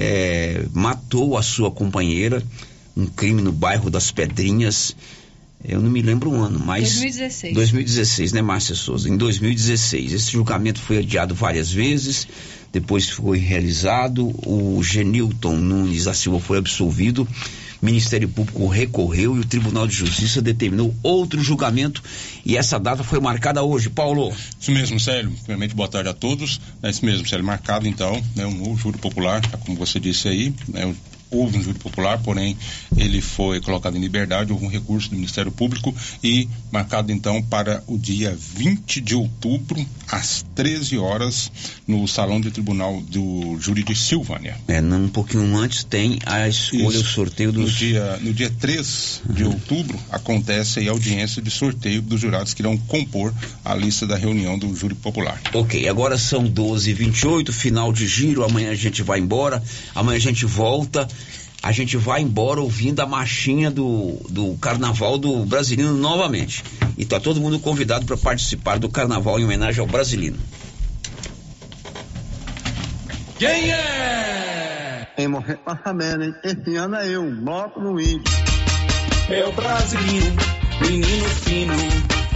é, 0.00 0.64
matou 0.72 1.36
a 1.36 1.42
sua 1.42 1.72
companheira, 1.72 2.40
um 2.96 3.04
crime 3.04 3.42
no 3.42 3.50
bairro 3.50 3.90
das 3.90 4.12
Pedrinhas. 4.12 4.94
Eu 5.64 5.82
não 5.82 5.90
me 5.90 6.00
lembro 6.00 6.30
o 6.30 6.36
ano, 6.36 6.60
mas. 6.60 6.84
2016. 6.84 7.54
2016, 7.54 8.32
né, 8.32 8.40
Márcia 8.40 8.76
Souza? 8.76 9.08
Em 9.08 9.16
2016. 9.16 10.12
Esse 10.12 10.30
julgamento 10.30 10.80
foi 10.80 10.98
adiado 10.98 11.34
várias 11.34 11.72
vezes, 11.72 12.28
depois 12.72 13.08
foi 13.08 13.38
realizado. 13.38 14.32
O 14.46 14.80
Genilton 14.84 15.56
Nunes 15.56 16.04
da 16.04 16.14
Silva 16.14 16.38
foi 16.38 16.58
absolvido. 16.58 17.26
O 17.80 17.86
Ministério 17.86 18.28
Público 18.28 18.66
recorreu 18.66 19.36
e 19.36 19.40
o 19.40 19.44
Tribunal 19.44 19.86
de 19.86 19.94
Justiça 19.94 20.42
determinou 20.42 20.94
outro 21.02 21.40
julgamento 21.42 22.02
e 22.44 22.56
essa 22.56 22.78
data 22.78 23.04
foi 23.04 23.20
marcada 23.20 23.62
hoje. 23.62 23.88
Paulo. 23.88 24.32
Isso 24.60 24.72
mesmo, 24.72 24.98
Célio. 24.98 25.30
Primeiramente, 25.30 25.74
boa 25.74 25.88
tarde 25.88 26.08
a 26.08 26.14
todos. 26.14 26.60
É 26.82 26.90
isso 26.90 27.04
mesmo, 27.04 27.26
Célio. 27.26 27.44
Marcado, 27.44 27.86
então, 27.86 28.20
né, 28.34 28.46
um 28.46 28.54
novo 28.54 28.76
júri 28.76 28.98
popular, 28.98 29.40
tá 29.40 29.56
como 29.58 29.76
você 29.76 30.00
disse 30.00 30.28
aí, 30.28 30.52
né, 30.68 30.94
houve 31.30 31.58
um 31.58 31.62
júri 31.62 31.78
popular, 31.78 32.18
porém 32.22 32.56
ele 32.96 33.20
foi 33.20 33.60
colocado 33.60 33.96
em 33.96 34.00
liberdade, 34.00 34.52
houve 34.52 34.64
um 34.64 34.68
recurso 34.68 35.10
do 35.10 35.16
Ministério 35.16 35.52
Público 35.52 35.94
e 36.22 36.48
marcado 36.70 37.12
então 37.12 37.42
para 37.42 37.82
o 37.86 37.98
dia 37.98 38.36
20 38.36 39.00
de 39.00 39.14
outubro, 39.14 39.84
às 40.10 40.44
13 40.54 40.98
horas, 40.98 41.50
no 41.86 42.06
Salão 42.08 42.40
de 42.40 42.50
Tribunal 42.50 43.00
do 43.02 43.58
Júri 43.60 43.82
de 43.82 43.94
Silvânia. 43.94 44.56
É, 44.66 44.80
não, 44.80 45.04
um 45.04 45.08
pouquinho 45.08 45.56
antes 45.56 45.84
tem 45.84 46.18
a 46.24 46.48
escolha, 46.48 46.96
Isso. 46.96 47.00
o 47.00 47.04
sorteio 47.04 47.52
dos. 47.52 47.72
No 47.72 47.78
dia, 47.78 48.18
no 48.22 48.32
dia 48.32 48.50
3 48.50 49.22
de 49.30 49.44
outubro 49.44 49.98
acontece 50.10 50.86
a 50.86 50.90
audiência 50.90 51.40
de 51.42 51.50
sorteio 51.50 52.02
dos 52.02 52.20
jurados 52.20 52.54
que 52.54 52.62
irão 52.62 52.76
compor 52.76 53.32
a 53.64 53.74
lista 53.74 54.06
da 54.06 54.16
reunião 54.16 54.58
do 54.58 54.74
júri 54.74 54.94
popular. 54.94 55.40
Ok, 55.52 55.88
agora 55.88 56.18
são 56.18 56.44
12 56.44 56.90
e 56.90 56.94
28 56.94 57.52
final 57.52 57.92
de 57.92 58.06
giro. 58.06 58.44
Amanhã 58.44 58.70
a 58.70 58.74
gente 58.74 59.02
vai 59.02 59.18
embora. 59.18 59.62
Amanhã 59.94 60.16
a 60.16 60.20
gente 60.20 60.44
volta. 60.46 61.08
A 61.62 61.72
gente 61.72 61.96
vai 61.96 62.22
embora 62.22 62.60
ouvindo 62.60 63.00
a 63.00 63.06
marchinha 63.06 63.70
do, 63.70 64.16
do 64.28 64.56
carnaval 64.58 65.18
do 65.18 65.44
Brasilino 65.44 65.92
novamente. 65.94 66.62
E 66.96 67.04
tá 67.04 67.18
todo 67.18 67.40
mundo 67.40 67.58
convidado 67.58 68.06
para 68.06 68.16
participar 68.16 68.78
do 68.78 68.88
carnaval 68.88 69.38
em 69.40 69.44
homenagem 69.44 69.80
ao 69.80 69.86
Brasilino. 69.86 70.38
Quem 73.38 73.70
é? 73.70 75.06
Em 75.16 75.28
morrer 75.28 75.56
passamento, 75.58 76.22
hein? 76.22 76.34
Esse 76.44 76.76
ano 76.76 76.96
é 76.96 77.08
eu, 77.08 77.28
moto 77.30 77.80
no 77.80 78.00
índio. 78.00 78.22
É 79.28 79.44
o 79.44 79.52
brasileiro, 79.52 80.36
menino 80.80 81.28
fino, 81.44 81.74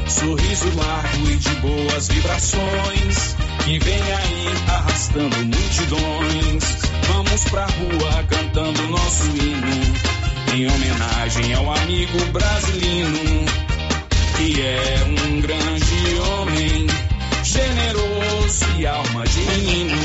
sorriso 0.07 0.77
largo 0.77 1.31
e 1.31 1.36
de 1.36 1.55
boas 1.57 2.09
vibrações. 2.09 3.36
Que 3.65 3.78
vem 3.78 4.03
aí 4.03 4.47
arrastando 4.69 5.36
multidões. 5.44 6.91
Vamos 7.09 7.45
pra 7.45 7.66
rua 7.66 8.24
cantando 8.29 8.83
nosso 8.89 9.24
hino. 9.37 10.12
Em 10.55 10.66
homenagem 10.66 11.55
ao 11.55 11.73
amigo 11.74 12.19
brasileiro, 12.27 13.45
que 14.37 14.61
é 14.61 15.05
um 15.07 15.41
grande 15.41 16.19
homem, 16.20 16.87
generoso 17.43 18.66
e 18.79 18.87
alma 18.87 19.24
de 19.27 19.41
menino. 19.41 19.97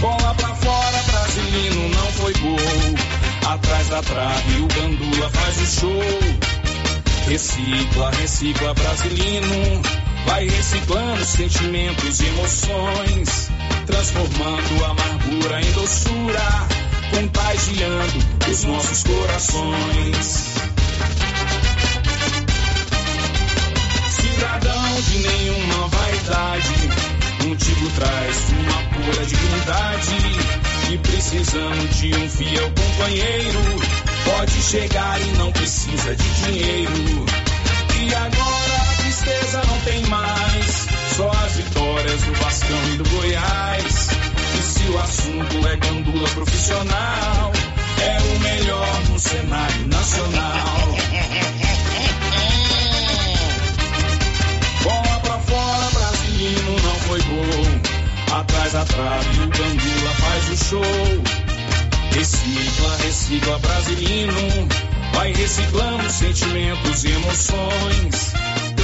Bola 0.00 0.34
pra 0.34 0.54
fora, 0.54 1.02
Brasilino 1.02 1.88
não 1.90 2.12
foi 2.12 2.32
gol. 2.34 3.52
Atrás 3.52 3.88
da 3.88 4.02
trave, 4.02 4.62
o 4.62 4.66
Gandula 4.68 5.30
faz 5.30 5.60
o 5.60 5.80
show. 5.80 6.02
Recicla, 7.28 8.10
recicla, 8.10 8.74
Brasilino. 8.74 10.01
Vai 10.26 10.48
reciclando 10.48 11.24
sentimentos 11.24 12.20
e 12.20 12.26
emoções. 12.26 13.50
Transformando 13.86 14.84
a 14.84 14.90
amargura 14.90 15.60
em 15.60 15.72
doçura. 15.72 16.68
Contagiando 17.10 18.18
os 18.50 18.64
nossos 18.64 19.02
corações. 19.02 20.54
Cidadão 24.10 25.00
de 25.00 25.18
nenhuma 25.18 25.88
vaidade. 25.88 26.74
Contigo 27.42 27.90
traz 27.96 28.36
uma 28.50 28.82
pura 28.94 29.26
dignidade. 29.26 30.16
E 30.92 30.98
precisando 30.98 31.88
de 31.98 32.14
um 32.14 32.28
fiel 32.28 32.70
companheiro. 32.70 33.60
Pode 34.24 34.62
chegar 34.62 35.20
e 35.20 35.32
não 35.38 35.50
precisa 35.52 36.14
de 36.14 36.28
dinheiro. 36.44 37.26
E 38.00 38.14
agora 38.14 38.81
tristeza 39.22 39.62
não 39.66 39.78
tem 39.80 40.02
mais. 40.06 40.86
Só 41.16 41.30
as 41.30 41.52
vitórias 41.56 42.22
do 42.22 42.32
Vascão 42.34 42.94
e 42.94 42.96
do 42.98 43.08
Goiás. 43.08 44.08
E 44.58 44.62
se 44.62 44.84
o 44.90 44.98
assunto 44.98 45.68
é 45.68 45.76
gandula 45.76 46.28
profissional, 46.30 47.52
é 48.00 48.18
o 48.20 48.40
melhor 48.40 49.02
no 49.10 49.18
cenário 49.18 49.86
nacional. 49.86 50.96
Bola 54.82 55.20
pra 55.20 55.38
fora, 55.38 55.90
Brasilino 55.92 56.80
não 56.82 56.94
foi 56.96 57.22
gol. 57.22 58.38
Atrás 58.38 58.72
da 58.72 58.84
trave, 58.84 59.40
o 59.40 59.48
Gandula 59.48 60.10
faz 60.14 60.48
o 60.48 60.64
show. 60.64 61.22
Recicla, 62.12 62.96
recicla, 62.96 63.58
Brasilino. 63.58 64.68
Vai 65.14 65.32
reciclando 65.32 66.10
sentimentos 66.10 67.04
e 67.04 67.10
emoções. 67.12 68.32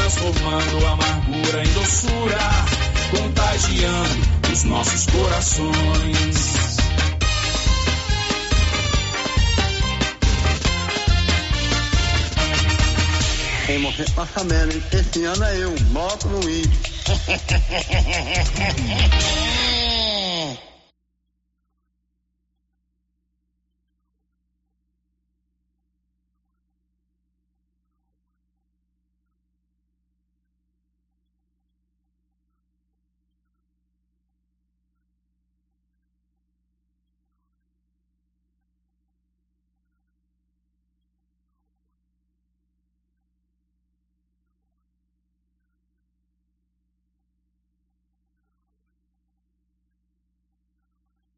Transformando 0.08 0.86
amargura 0.86 1.62
em 1.62 1.72
doçura. 1.74 2.38
Contagiando 3.10 4.26
os 4.50 4.64
nossos 4.64 5.04
corações. 5.04 6.76
Em 13.68 13.78
morrer 13.80 14.10
passamento, 14.12 14.76
hein? 14.76 14.82
Esse 14.92 15.24
ano 15.26 15.44
é 15.44 15.58
eu, 15.58 15.74
moto 15.90 16.26
no 16.28 16.40
índio. 16.48 16.72